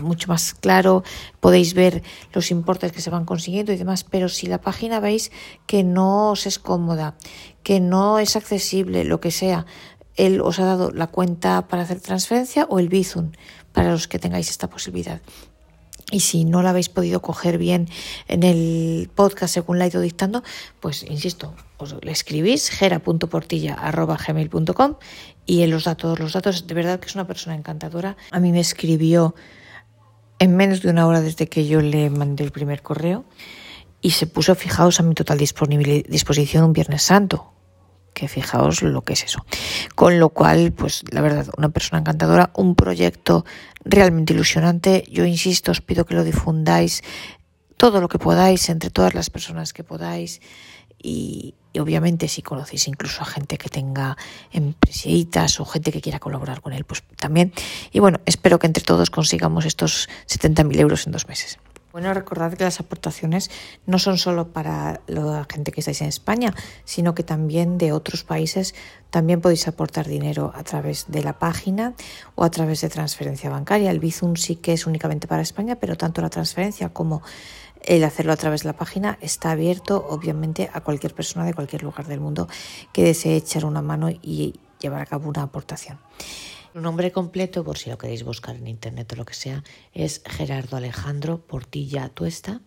mucho 0.00 0.28
más 0.28 0.54
claro, 0.54 1.04
podéis 1.38 1.74
ver 1.74 2.02
los 2.32 2.50
importes 2.50 2.92
que 2.92 3.02
se 3.02 3.10
van 3.10 3.26
consiguiendo 3.26 3.74
y 3.74 3.76
demás, 3.76 4.04
pero 4.04 4.30
si 4.30 4.46
la 4.46 4.62
página 4.62 5.00
veis 5.00 5.32
que 5.66 5.84
no 5.84 6.30
os 6.30 6.46
es 6.46 6.58
cómoda, 6.58 7.18
que 7.62 7.80
no 7.80 8.18
es 8.18 8.36
accesible, 8.36 9.04
lo 9.04 9.20
que 9.20 9.30
sea, 9.30 9.66
él 10.14 10.40
os 10.40 10.58
ha 10.60 10.64
dado 10.64 10.92
la 10.92 11.08
cuenta 11.08 11.68
para 11.68 11.82
hacer 11.82 12.00
transferencia 12.00 12.66
o 12.70 12.78
el 12.78 12.88
Bizum 12.88 13.32
para 13.74 13.90
los 13.90 14.08
que 14.08 14.18
tengáis 14.18 14.48
esta 14.48 14.70
posibilidad. 14.70 15.20
Y 16.12 16.20
si 16.20 16.44
no 16.44 16.62
la 16.62 16.70
habéis 16.70 16.88
podido 16.88 17.20
coger 17.20 17.58
bien 17.58 17.88
en 18.28 18.44
el 18.44 19.10
podcast 19.12 19.52
según 19.52 19.80
la 19.80 19.86
he 19.86 19.88
ido 19.88 20.00
dictando, 20.00 20.44
pues 20.78 21.02
insisto, 21.02 21.52
os 21.78 21.96
le 22.00 22.12
escribís 22.12 22.70
gera.portilla.gmail.com 22.70 24.94
y 25.46 25.62
él 25.62 25.74
os 25.74 25.82
da 25.84 25.96
todos 25.96 26.20
los 26.20 26.32
datos. 26.32 26.68
De 26.68 26.74
verdad 26.74 27.00
que 27.00 27.06
es 27.06 27.16
una 27.16 27.26
persona 27.26 27.56
encantadora. 27.56 28.16
A 28.30 28.38
mí 28.38 28.52
me 28.52 28.60
escribió 28.60 29.34
en 30.38 30.56
menos 30.56 30.80
de 30.82 30.90
una 30.90 31.08
hora 31.08 31.20
desde 31.20 31.48
que 31.48 31.66
yo 31.66 31.80
le 31.80 32.08
mandé 32.10 32.44
el 32.44 32.52
primer 32.52 32.82
correo 32.82 33.24
y 34.00 34.10
se 34.10 34.28
puso, 34.28 34.54
fijaos, 34.54 35.00
a 35.00 35.02
mi 35.02 35.14
total 35.14 35.38
disposición 35.38 36.62
un 36.64 36.72
Viernes 36.72 37.02
Santo, 37.02 37.52
que 38.16 38.28
fijaos 38.28 38.80
lo 38.80 39.02
que 39.02 39.12
es 39.12 39.24
eso. 39.24 39.44
Con 39.94 40.18
lo 40.18 40.30
cual, 40.30 40.72
pues 40.72 41.04
la 41.10 41.20
verdad, 41.20 41.46
una 41.58 41.68
persona 41.68 42.00
encantadora, 42.00 42.50
un 42.54 42.74
proyecto 42.74 43.44
realmente 43.84 44.32
ilusionante. 44.32 45.04
Yo 45.10 45.26
insisto, 45.26 45.70
os 45.70 45.82
pido 45.82 46.06
que 46.06 46.14
lo 46.14 46.24
difundáis 46.24 47.02
todo 47.76 48.00
lo 48.00 48.08
que 48.08 48.18
podáis 48.18 48.70
entre 48.70 48.88
todas 48.88 49.12
las 49.12 49.28
personas 49.28 49.74
que 49.74 49.84
podáis 49.84 50.40
y, 50.98 51.54
obviamente 51.78 52.26
si 52.26 52.40
conocéis 52.40 52.88
incluso 52.88 53.20
a 53.20 53.26
gente 53.26 53.58
que 53.58 53.68
tenga 53.68 54.16
empresitas 54.50 55.60
o 55.60 55.66
gente 55.66 55.92
que 55.92 56.00
quiera 56.00 56.18
colaborar 56.18 56.62
con 56.62 56.72
él, 56.72 56.84
pues 56.84 57.04
también. 57.20 57.52
Y 57.92 58.00
bueno, 58.00 58.20
espero 58.24 58.58
que 58.58 58.66
entre 58.66 58.82
todos 58.82 59.10
consigamos 59.10 59.66
estos 59.66 60.08
70.000 60.26 60.80
euros 60.80 61.06
en 61.06 61.12
dos 61.12 61.28
meses. 61.28 61.58
Bueno, 61.96 62.12
recordad 62.12 62.52
que 62.52 62.62
las 62.62 62.78
aportaciones 62.78 63.50
no 63.86 63.98
son 63.98 64.18
solo 64.18 64.48
para 64.48 65.00
la 65.06 65.46
gente 65.50 65.72
que 65.72 65.80
estáis 65.80 66.02
en 66.02 66.08
España, 66.08 66.52
sino 66.84 67.14
que 67.14 67.22
también 67.22 67.78
de 67.78 67.92
otros 67.92 68.22
países 68.22 68.74
también 69.08 69.40
podéis 69.40 69.66
aportar 69.66 70.06
dinero 70.06 70.52
a 70.54 70.62
través 70.62 71.06
de 71.08 71.22
la 71.22 71.38
página 71.38 71.94
o 72.34 72.44
a 72.44 72.50
través 72.50 72.82
de 72.82 72.90
transferencia 72.90 73.48
bancaria. 73.48 73.90
El 73.90 73.98
Bizum 73.98 74.36
sí 74.36 74.56
que 74.56 74.74
es 74.74 74.86
únicamente 74.86 75.26
para 75.26 75.40
España, 75.40 75.76
pero 75.76 75.96
tanto 75.96 76.20
la 76.20 76.28
transferencia 76.28 76.90
como 76.90 77.22
el 77.82 78.04
hacerlo 78.04 78.34
a 78.34 78.36
través 78.36 78.64
de 78.64 78.66
la 78.66 78.76
página 78.76 79.16
está 79.22 79.52
abierto, 79.52 80.06
obviamente, 80.06 80.68
a 80.74 80.82
cualquier 80.82 81.14
persona 81.14 81.46
de 81.46 81.54
cualquier 81.54 81.82
lugar 81.82 82.06
del 82.06 82.20
mundo 82.20 82.46
que 82.92 83.04
desee 83.04 83.36
echar 83.36 83.64
una 83.64 83.80
mano 83.80 84.10
y 84.10 84.60
llevar 84.80 85.00
a 85.00 85.06
cabo 85.06 85.30
una 85.30 85.44
aportación. 85.44 85.98
Su 86.76 86.82
nombre 86.82 87.10
completo, 87.10 87.64
por 87.64 87.78
si 87.78 87.88
lo 87.88 87.96
queréis 87.96 88.22
buscar 88.22 88.54
en 88.54 88.66
internet 88.66 89.10
o 89.14 89.16
lo 89.16 89.24
que 89.24 89.32
sea, 89.32 89.64
es 89.94 90.20
Gerardo 90.26 90.76
Alejandro 90.76 91.40
Portilla 91.40 92.10
Tuesta. 92.10 92.60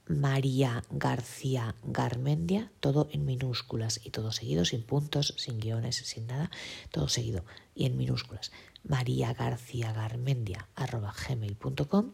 María 0.08 0.84
García 0.90 1.76
Garmendia, 1.84 2.72
todo 2.80 3.08
en 3.12 3.26
minúsculas 3.26 4.02
y 4.04 4.10
todo 4.10 4.32
seguido, 4.32 4.66
sin 4.66 4.84
puntos, 4.84 5.34
sin 5.38 5.60
guiones, 5.60 5.96
sin 5.96 6.28
nada, 6.28 6.52
todo 6.92 7.08
seguido 7.08 7.46
y 7.76 7.86
en 7.86 7.98
minúsculas. 7.98 8.52
María 8.84 9.34
García 9.34 9.94
Garmendia 9.94 10.68
gmail.com. 10.76 12.14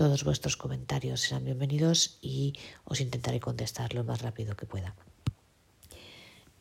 Todos 0.00 0.24
vuestros 0.24 0.56
comentarios 0.56 1.20
serán 1.20 1.44
bienvenidos 1.44 2.16
y 2.22 2.54
os 2.84 3.02
intentaré 3.02 3.38
contestar 3.38 3.92
lo 3.92 4.02
más 4.02 4.22
rápido 4.22 4.56
que 4.56 4.64
pueda. 4.64 4.96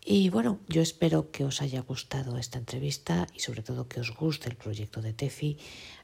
Y 0.03 0.27
bueno, 0.29 0.59
yo 0.67 0.81
espero 0.81 1.31
que 1.31 1.45
os 1.45 1.61
haya 1.61 1.79
gustado 1.79 2.37
esta 2.37 2.57
entrevista 2.59 3.27
y 3.33 3.39
sobre 3.39 3.63
todo 3.63 3.87
que 3.87 4.01
os 4.01 4.13
guste 4.13 4.49
el 4.49 4.57
proyecto 4.57 5.01
de 5.01 5.13
TEFI. 5.13 5.57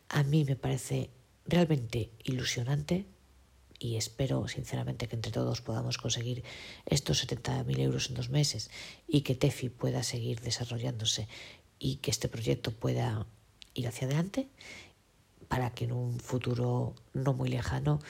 A 0.08 0.24
mí 0.24 0.46
me 0.46 0.56
parece 0.56 1.10
realmente 1.46 2.10
ilusionante 2.24 3.06
y 3.80 3.98
espero 3.98 4.48
sinceramente 4.48 5.10
que 5.10 5.18
entre 5.18 5.34
todos 5.34 5.60
podamos 5.60 5.98
conseguir 5.98 6.42
estos 6.86 7.28
70.000 7.28 7.80
euros 7.80 8.08
en 8.08 8.16
dos 8.16 8.30
meses 8.30 8.72
y 9.10 9.24
que 9.24 9.36
TEFI 9.36 9.68
pueda 9.68 10.04
seguir 10.04 10.40
desarrollándose 10.40 11.28
y 11.80 11.98
que 11.98 12.12
este 12.12 12.30
proyecto 12.30 12.72
pueda 12.72 13.28
ir 13.74 13.90
hacia 13.90 14.08
adelante 14.08 14.48
para 15.56 15.70
que 15.70 15.86
en 15.86 15.94
un 15.94 16.20
futuro 16.20 16.96
no 17.14 17.32
muy 17.32 17.48
lejano 17.48 18.02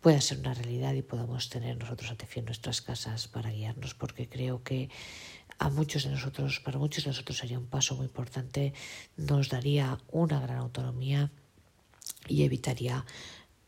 pueda 0.00 0.20
ser 0.20 0.38
una 0.38 0.54
realidad 0.54 0.94
y 0.94 1.02
podamos 1.02 1.48
tener 1.48 1.76
nosotros 1.76 2.12
a 2.12 2.14
TEFI 2.14 2.38
en 2.38 2.44
nuestras 2.44 2.82
casas 2.82 3.26
para 3.26 3.50
guiarnos, 3.50 3.94
porque 3.94 4.28
creo 4.28 4.62
que 4.62 4.90
a 5.58 5.70
muchos 5.70 6.04
de 6.04 6.10
nosotros, 6.10 6.60
para 6.60 6.78
muchos 6.78 7.02
de 7.02 7.10
nosotros 7.10 7.36
sería 7.36 7.58
un 7.58 7.66
paso 7.66 7.96
muy 7.96 8.06
importante, 8.06 8.74
nos 9.16 9.48
daría 9.48 9.98
una 10.12 10.38
gran 10.38 10.58
autonomía 10.58 11.32
y 12.28 12.44
evitaría 12.44 13.04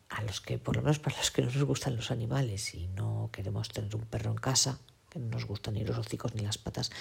a 0.08 0.22
los 0.22 0.40
que, 0.40 0.58
por 0.58 0.76
lo 0.76 0.82
menos 0.82 1.00
para 1.00 1.16
los 1.16 1.32
que 1.32 1.42
no 1.42 1.50
nos 1.50 1.64
gustan 1.64 1.96
los 1.96 2.12
animales 2.12 2.76
y 2.76 2.86
no 2.86 3.30
queremos 3.32 3.70
tener 3.70 3.96
un 3.96 4.02
perro 4.02 4.30
en 4.30 4.36
casa, 4.36 4.78
que 5.10 5.18
no 5.18 5.26
nos 5.30 5.46
gustan 5.46 5.74
ni 5.74 5.84
los 5.84 5.98
hocicos 5.98 6.32
ni 6.36 6.42
las 6.42 6.58
patas, 6.58 6.92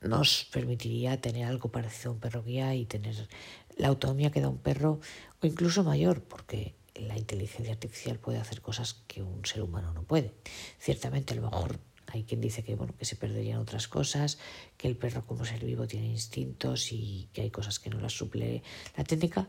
nos 0.00 0.48
permitiría 0.50 1.20
tener 1.20 1.44
algo 1.44 1.68
parecido 1.70 2.12
a 2.12 2.14
un 2.14 2.20
perro 2.20 2.42
guía 2.42 2.74
y 2.74 2.86
tener 2.86 3.28
la 3.76 3.88
autonomía 3.88 4.30
que 4.30 4.40
da 4.40 4.48
un 4.48 4.58
perro 4.58 5.00
o 5.42 5.46
incluso 5.46 5.84
mayor, 5.84 6.22
porque 6.22 6.74
la 6.94 7.16
inteligencia 7.16 7.72
artificial 7.72 8.18
puede 8.18 8.38
hacer 8.38 8.60
cosas 8.60 8.94
que 9.06 9.22
un 9.22 9.44
ser 9.44 9.62
humano 9.62 9.92
no 9.94 10.02
puede. 10.02 10.34
Ciertamente 10.78 11.32
a 11.32 11.36
lo 11.36 11.50
mejor 11.50 11.80
hay 12.06 12.24
quien 12.24 12.40
dice 12.40 12.64
que 12.64 12.74
bueno 12.74 12.94
que 12.96 13.04
se 13.04 13.16
perderían 13.16 13.60
otras 13.60 13.88
cosas, 13.88 14.38
que 14.76 14.88
el 14.88 14.96
perro 14.96 15.24
como 15.26 15.44
ser 15.44 15.64
vivo 15.64 15.86
tiene 15.86 16.08
instintos 16.08 16.92
y 16.92 17.28
que 17.32 17.42
hay 17.42 17.50
cosas 17.50 17.78
que 17.78 17.90
no 17.90 18.00
las 18.00 18.12
suple 18.12 18.62
la 18.96 19.04
técnica, 19.04 19.48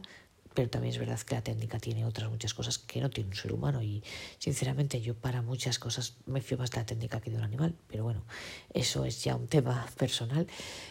pero 0.54 0.70
también 0.70 0.94
es 0.94 1.00
verdad 1.00 1.20
que 1.20 1.36
la 1.36 1.44
técnica 1.44 1.80
tiene 1.80 2.06
otras 2.06 2.30
muchas 2.30 2.54
cosas 2.54 2.78
que 2.78 3.00
no 3.00 3.10
tiene 3.10 3.30
un 3.30 3.36
ser 3.36 3.54
humano 3.54 3.82
y 3.82 4.04
sinceramente 4.38 5.02
yo 5.02 5.16
para 5.16 5.42
muchas 5.42 5.80
cosas 5.80 6.16
me 6.26 6.42
fío 6.42 6.58
más 6.58 6.72
de 6.72 6.78
la 6.78 6.86
técnica 6.86 7.22
que 7.22 7.32
de 7.32 7.38
un 7.38 7.44
animal, 7.44 7.76
pero 7.88 8.04
bueno, 8.04 8.26
eso 8.74 9.06
es 9.06 9.24
ya 9.24 9.36
un 9.36 9.48
tema 9.48 9.88
personal. 9.98 10.48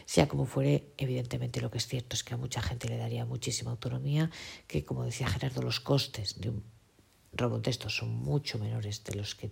Sea 0.06 0.28
como 0.28 0.46
fuere, 0.46 0.92
evidentemente 0.96 1.60
lo 1.60 1.70
que 1.70 1.78
es 1.78 1.86
cierto 1.86 2.16
es 2.16 2.24
que 2.24 2.34
a 2.34 2.36
mucha 2.36 2.62
gente 2.62 2.88
le 2.88 2.96
daría 2.96 3.24
muchísima 3.24 3.70
autonomía, 3.70 4.30
que 4.66 4.84
como 4.84 5.04
decía 5.04 5.28
Gerardo, 5.28 5.62
los 5.62 5.80
costes 5.80 6.40
de 6.40 6.50
un 6.50 6.64
robot 7.32 7.64
de 7.64 7.70
estos 7.70 7.96
son 7.96 8.08
mucho 8.08 8.58
menores 8.58 9.04
de 9.04 9.14
los 9.14 9.34
que 9.34 9.50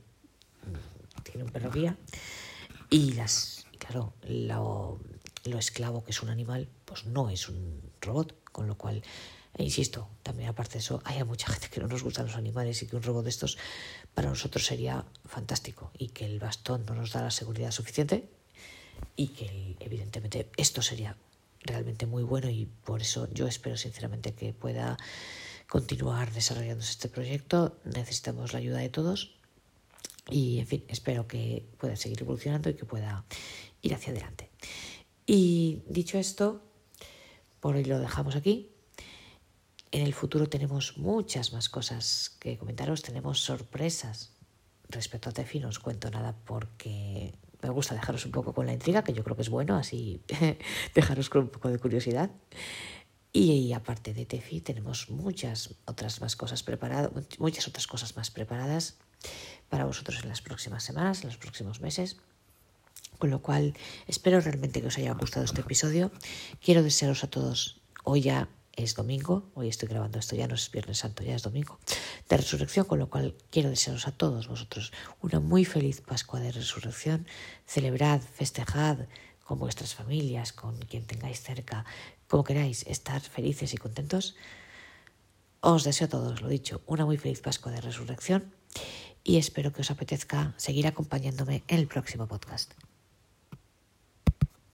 tiene 1.23 1.45
un 1.45 1.51
perro 1.51 1.71
guía 1.71 1.97
y 2.91 3.13
las, 3.13 3.67
claro, 3.79 4.15
lo, 4.23 4.99
lo 5.45 5.59
esclavo 5.59 6.03
que 6.05 6.13
es 6.13 6.23
un 6.23 6.31
animal, 6.31 6.69
pues 6.85 7.05
no 7.05 7.29
es 7.29 7.49
un 7.49 7.83
robot, 8.01 8.35
con 8.51 8.67
lo 8.67 8.77
cual 8.77 9.03
e 9.55 9.65
insisto, 9.65 10.09
también 10.23 10.49
aparte 10.49 10.75
de 10.75 10.79
eso, 10.81 11.01
hay 11.05 11.23
mucha 11.25 11.49
gente 11.49 11.69
que 11.69 11.81
no 11.81 11.89
nos 11.89 12.03
gustan 12.03 12.27
los 12.27 12.37
animales 12.37 12.83
y 12.83 12.87
que 12.87 12.97
un 12.97 13.03
robot 13.03 13.25
de 13.25 13.31
estos 13.31 13.59
para 14.15 14.29
nosotros 14.29 14.65
sería 14.65 15.05
fantástico 15.25 15.91
y 15.99 16.09
que 16.09 16.27
el 16.27 16.39
bastón 16.39 16.85
no 16.87 16.95
nos 16.95 17.13
da 17.13 17.23
la 17.23 17.31
seguridad 17.31 17.71
suficiente 17.71 18.29
y 19.17 19.29
que 19.29 19.77
evidentemente 19.81 20.51
esto 20.57 20.83
sería 20.83 21.17
realmente 21.61 22.07
muy 22.07 22.23
bueno 22.23 22.49
y 22.49 22.67
por 22.67 23.01
eso 23.01 23.29
yo 23.33 23.47
espero 23.47 23.77
sinceramente 23.77 24.35
que 24.35 24.53
pueda 24.53 24.97
continuar 25.69 26.33
desarrollándose 26.33 26.93
este 26.93 27.09
proyecto. 27.09 27.79
Necesitamos 27.85 28.53
la 28.53 28.61
ayuda 28.61 28.79
de 28.79 28.89
todos 28.89 29.35
y 30.31 30.59
en 30.59 30.67
fin, 30.67 30.85
espero 30.89 31.27
que 31.27 31.67
pueda 31.79 31.97
seguir 31.97 32.23
evolucionando 32.23 32.71
y 32.71 32.75
que 32.75 32.85
pueda 32.85 33.25
ir 33.83 33.95
hacia 33.95 34.13
adelante. 34.13 34.51
Y 35.27 35.83
dicho 35.89 36.19
esto, 36.19 36.63
por 37.61 37.77
hoy 37.77 37.85
lo 37.85 37.99
dejamos 37.99 38.37
aquí. 38.37 38.71
En 39.91 40.05
el 40.05 40.13
futuro 40.13 40.49
tenemos 40.49 40.99
muchas 40.99 41.53
más 41.53 41.69
cosas 41.69 42.37
que 42.41 42.59
comentaros, 42.59 43.03
tenemos 43.03 43.41
sorpresas. 43.41 44.33
Respecto 44.89 45.31
a 45.31 45.33
Tefi 45.33 45.61
no 45.61 45.69
os 45.69 45.79
cuento 45.79 46.11
nada 46.11 46.37
porque 46.45 47.35
me 47.63 47.71
gusta 47.71 47.95
dejaros 47.95 48.25
un 48.27 48.33
poco 48.33 48.53
con 48.53 48.67
la 48.67 48.73
intriga, 48.73 49.03
que 49.03 49.13
yo 49.13 49.25
creo 49.25 49.37
que 49.37 49.43
es 49.43 49.49
bueno, 49.49 49.77
así 49.77 50.23
dejaros 50.95 51.31
con 51.31 51.43
un 51.43 51.49
poco 51.49 51.69
de 51.69 51.79
curiosidad. 51.79 52.31
Y, 53.33 53.73
aparte 53.73 54.15
de 54.15 54.27
Tefi 54.27 54.61
tenemos 54.61 55.11
muchas 55.11 55.75
otras 55.87 56.21
más 56.21 56.35
cosas 56.37 56.63
preparadas, 56.63 57.11
muchas 57.39 57.69
otras 57.69 57.87
cosas 57.87 58.17
más 58.17 58.31
preparadas 58.31 58.97
para 59.69 59.85
vosotros 59.85 60.23
en 60.23 60.29
las 60.29 60.43
próximas 60.43 60.83
semanas, 60.83 61.23
en 61.23 61.29
los 61.29 61.37
próximos 61.37 61.81
meses. 61.81 62.17
Con 63.19 63.31
lo 63.31 63.43
cual, 63.43 63.75
espero 64.07 64.41
realmente 64.41 64.81
que 64.81 64.87
os 64.87 64.99
haya 64.99 65.13
gustado 65.13 65.45
este 65.45 65.61
episodio. 65.61 66.11
Quiero 66.63 66.83
desearos 66.83 67.25
a 67.25 67.31
todos 67.31 67.81
hoy 68.05 68.23
ya 68.23 68.49
es 68.85 68.95
domingo, 68.95 69.51
hoy 69.55 69.69
estoy 69.69 69.89
grabando 69.89 70.19
esto, 70.19 70.37
ya 70.37 70.47
no 70.47 70.55
es 70.55 70.71
Viernes 70.71 70.99
Santo, 70.99 71.23
ya 71.23 71.35
es 71.35 71.43
domingo, 71.43 71.79
de 72.29 72.37
resurrección, 72.37 72.87
con 72.87 72.99
lo 72.99 73.09
cual 73.09 73.35
quiero 73.51 73.71
desearos 73.71 74.07
a 74.07 74.13
todos 74.13 74.49
vosotros 74.49 74.93
una 75.21 75.41
muy 75.41 75.65
feliz 75.65 76.01
Pascua 76.01 76.41
de 76.41 76.53
resurrección, 76.53 77.27
celebrad, 77.67 78.21
festejad 78.21 78.99
con 79.45 79.59
vuestras 79.59 79.95
familias, 79.95 80.53
con 80.53 80.77
quien 80.79 81.07
tengáis 81.07 81.41
cerca, 81.41 81.85
como 82.29 82.45
queráis, 82.45 82.85
estar 82.87 83.21
felices 83.21 83.73
y 83.73 83.79
contentos. 83.79 84.37
Os 85.61 85.85
deseo 85.85 86.07
a 86.07 86.11
todos, 86.11 86.43
lo 86.43 86.49
dicho, 86.49 86.83
una 86.87 87.05
muy 87.05 87.17
feliz 87.17 87.41
Pascua 87.41 87.73
de 87.73 87.81
resurrección 87.81 88.53
y 89.25 89.39
espero 89.39 89.73
que 89.73 89.81
os 89.81 89.91
apetezca 89.91 90.55
seguir 90.57 90.87
acompañándome 90.87 91.65
en 91.69 91.79
el 91.81 91.89
próximo 91.89 92.29
podcast. 92.29 92.75